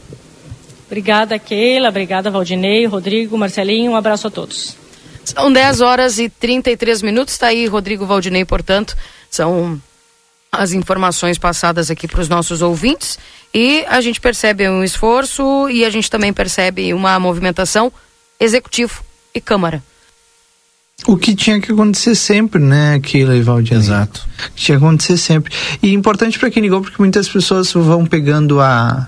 [0.86, 1.90] Obrigada, Keila.
[1.90, 3.94] Obrigada, Valdinei, Rodrigo, Marcelinho.
[3.94, 4.78] Um abraço a todos.
[5.26, 7.34] São 10 horas e 33 minutos.
[7.34, 8.96] Está aí, Rodrigo Valdinei, portanto.
[9.32, 9.82] São
[10.52, 13.18] as informações passadas aqui para os nossos ouvintes.
[13.52, 17.92] E a gente percebe um esforço e a gente também percebe uma movimentação
[18.40, 19.82] executivo e Câmara
[21.08, 23.78] o que tinha que acontecer sempre, né, Keila e Valdir?
[23.78, 24.28] Exato.
[24.56, 25.52] Tinha que acontecer sempre.
[25.82, 29.08] E importante para quem ligou, porque muitas pessoas vão pegando a,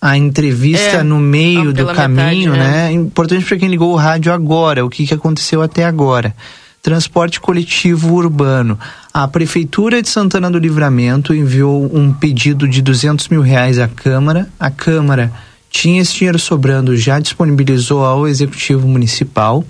[0.00, 2.88] a entrevista é, no meio do caminho, metade, né?
[2.88, 2.92] É.
[2.92, 6.34] Importante para quem ligou o rádio agora, o que, que aconteceu até agora.
[6.82, 8.78] Transporte coletivo urbano.
[9.12, 14.48] A Prefeitura de Santana do Livramento enviou um pedido de 200 mil reais à Câmara.
[14.58, 15.32] A Câmara
[15.70, 19.64] tinha esse dinheiro sobrando, já disponibilizou ao Executivo Municipal.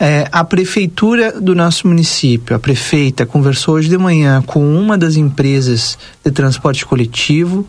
[0.00, 5.16] É, a prefeitura do nosso município, a prefeita, conversou hoje de manhã com uma das
[5.16, 7.66] empresas de transporte coletivo.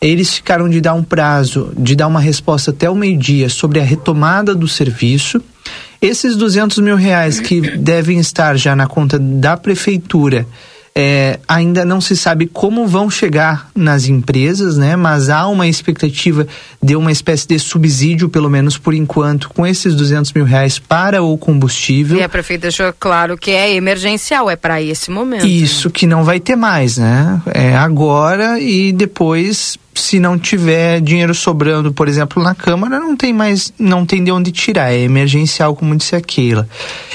[0.00, 3.84] Eles ficaram de dar um prazo, de dar uma resposta até o meio-dia sobre a
[3.84, 5.42] retomada do serviço.
[6.00, 10.46] Esses 200 mil reais que devem estar já na conta da prefeitura
[10.98, 14.96] é, ainda não se sabe como vão chegar nas empresas, né?
[14.96, 16.46] Mas há uma expectativa
[16.82, 21.22] de uma espécie de subsídio, pelo menos por enquanto, com esses 200 mil reais para
[21.22, 22.16] o combustível.
[22.16, 25.44] E a prefeita deixou claro que é emergencial, é para esse momento.
[25.44, 25.92] Isso, né?
[25.94, 27.42] que não vai ter mais, né?
[27.52, 33.32] É agora e depois se não tiver dinheiro sobrando, por exemplo, na Câmara, não tem
[33.32, 36.68] mais, não tem de onde tirar, é emergencial, como disse a Keila.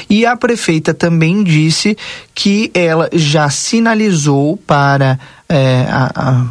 [0.10, 1.98] E a prefeita também disse
[2.34, 6.46] que ela já sinalizou para é, a, a,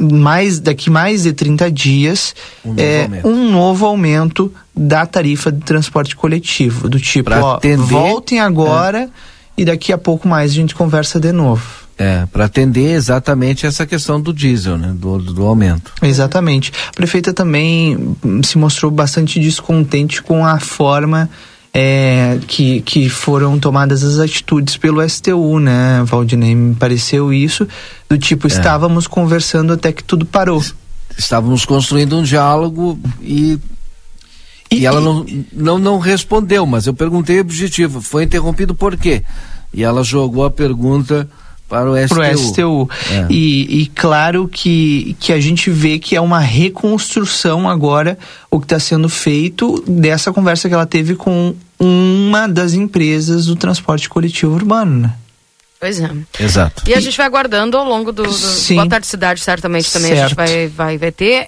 [0.00, 2.34] mais, daqui mais de 30 dias
[2.64, 8.40] um novo, é, um novo aumento da tarifa de transporte coletivo, do tipo, ó, voltem
[8.40, 9.08] agora é.
[9.56, 11.87] e daqui a pouco mais a gente conversa de novo.
[11.98, 14.94] É, para atender exatamente essa questão do diesel, né?
[14.94, 15.92] Do, do aumento.
[16.00, 16.72] Exatamente.
[16.88, 21.28] A prefeita também se mostrou bastante descontente com a forma
[21.74, 26.54] é, que, que foram tomadas as atitudes pelo STU, né, Valdinei?
[26.54, 27.66] Me pareceu isso,
[28.08, 28.48] do tipo, é.
[28.48, 30.62] estávamos conversando até que tudo parou.
[31.16, 33.58] Estávamos construindo um diálogo e
[34.70, 39.22] e, e ela não, não, não respondeu, mas eu perguntei objetivo, foi interrompido por quê?
[39.72, 41.28] E ela jogou a pergunta
[41.68, 42.14] para o STU.
[42.14, 42.90] Pro STU.
[43.10, 43.26] É.
[43.28, 48.18] E, e, claro que, que a gente vê que é uma reconstrução agora
[48.50, 53.54] o que está sendo feito dessa conversa que ela teve com uma das empresas do
[53.54, 55.14] transporte coletivo urbano, né?
[55.80, 56.10] Pois é.
[56.40, 56.82] Exato.
[56.88, 58.74] E a gente vai aguardando ao longo do, do Sim.
[58.74, 60.20] Boa Tarde Cidade, certamente também certo.
[60.20, 61.46] a gente vai, vai, vai ter.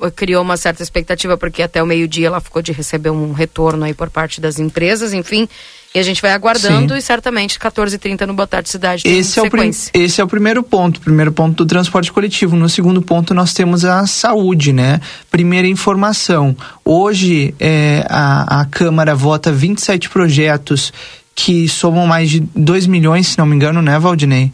[0.00, 3.84] Uh, criou uma certa expectativa, porque até o meio-dia ela ficou de receber um retorno
[3.84, 5.46] aí por parte das empresas, enfim.
[5.94, 6.98] E a gente vai aguardando Sim.
[6.98, 9.48] e certamente 14h30 no Boa Tarde Cidade tem esse é, o
[9.94, 12.56] esse é o primeiro ponto, primeiro ponto do transporte coletivo.
[12.56, 15.00] No segundo ponto nós temos a saúde, né?
[15.30, 20.92] Primeira informação, hoje é, a, a Câmara vota 27 projetos
[21.34, 24.52] que somam mais de 2 milhões, se não me engano, né, Valdinei?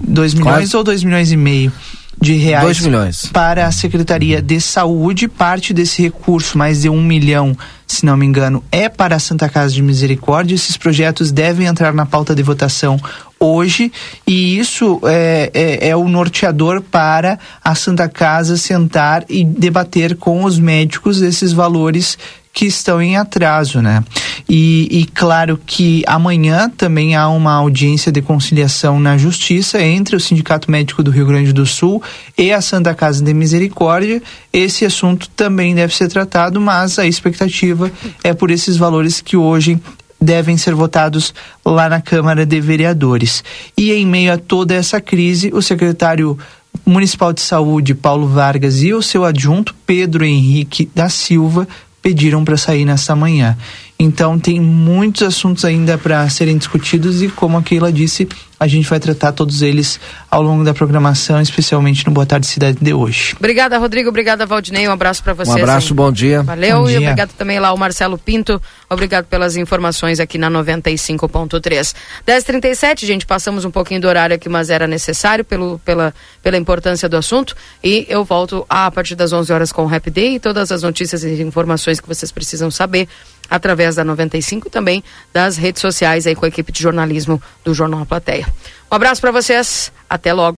[0.00, 0.76] 2 milhões Quase.
[0.76, 1.72] ou 2 milhões e meio?
[2.20, 5.28] De reais para a Secretaria de Saúde.
[5.28, 7.56] Parte desse recurso, mais de um milhão,
[7.86, 10.54] se não me engano, é para a Santa Casa de Misericórdia.
[10.54, 13.00] Esses projetos devem entrar na pauta de votação
[13.40, 13.92] hoje
[14.26, 20.44] e isso é, é, é, o norteador para a Santa Casa sentar e debater com
[20.44, 22.18] os médicos esses valores
[22.58, 24.02] que estão em atraso, né?
[24.48, 30.20] E, e, claro que amanhã também há uma audiência de conciliação na Justiça entre o
[30.20, 32.02] Sindicato Médico do Rio Grande do Sul
[32.36, 34.20] e a Santa Casa de Misericórdia.
[34.52, 37.92] Esse assunto também deve ser tratado, mas a expectativa
[38.24, 39.80] é por esses valores que hoje
[40.20, 41.32] devem ser votados
[41.64, 43.44] lá na Câmara de Vereadores.
[43.76, 46.36] E em meio a toda essa crise, o secretário
[46.84, 51.68] municipal de saúde, Paulo Vargas, e o seu adjunto, Pedro Henrique da Silva,
[52.08, 53.54] pediram para sair nessa manhã.
[53.98, 58.28] Então tem muitos assuntos ainda para serem discutidos e como a Keila disse,
[58.60, 59.98] a gente vai tratar todos eles
[60.30, 63.34] ao longo da programação, especialmente no Boa Tarde Cidade de hoje.
[63.38, 64.08] Obrigada, Rodrigo.
[64.08, 64.88] Obrigada, Valdinei.
[64.88, 65.56] Um abraço para vocês.
[65.56, 65.96] Um abraço, hein?
[65.96, 66.42] bom dia.
[66.42, 68.60] Valeu bom e obrigado também lá ao Marcelo Pinto.
[68.90, 71.94] Obrigado pelas informações aqui na 95.3.
[72.26, 77.08] 10:37, gente, passamos um pouquinho do horário aqui, mas era necessário pelo, pela, pela importância
[77.08, 77.56] do assunto.
[77.82, 80.82] E eu volto a partir das 11 horas com o Rap Day e todas as
[80.82, 83.08] notícias e informações que vocês precisam saber
[83.50, 87.74] através da 95 e também das redes sociais aí com a equipe de jornalismo do
[87.74, 88.46] Jornal Plateia.
[88.90, 90.46] Um abraço para vocês, até logo.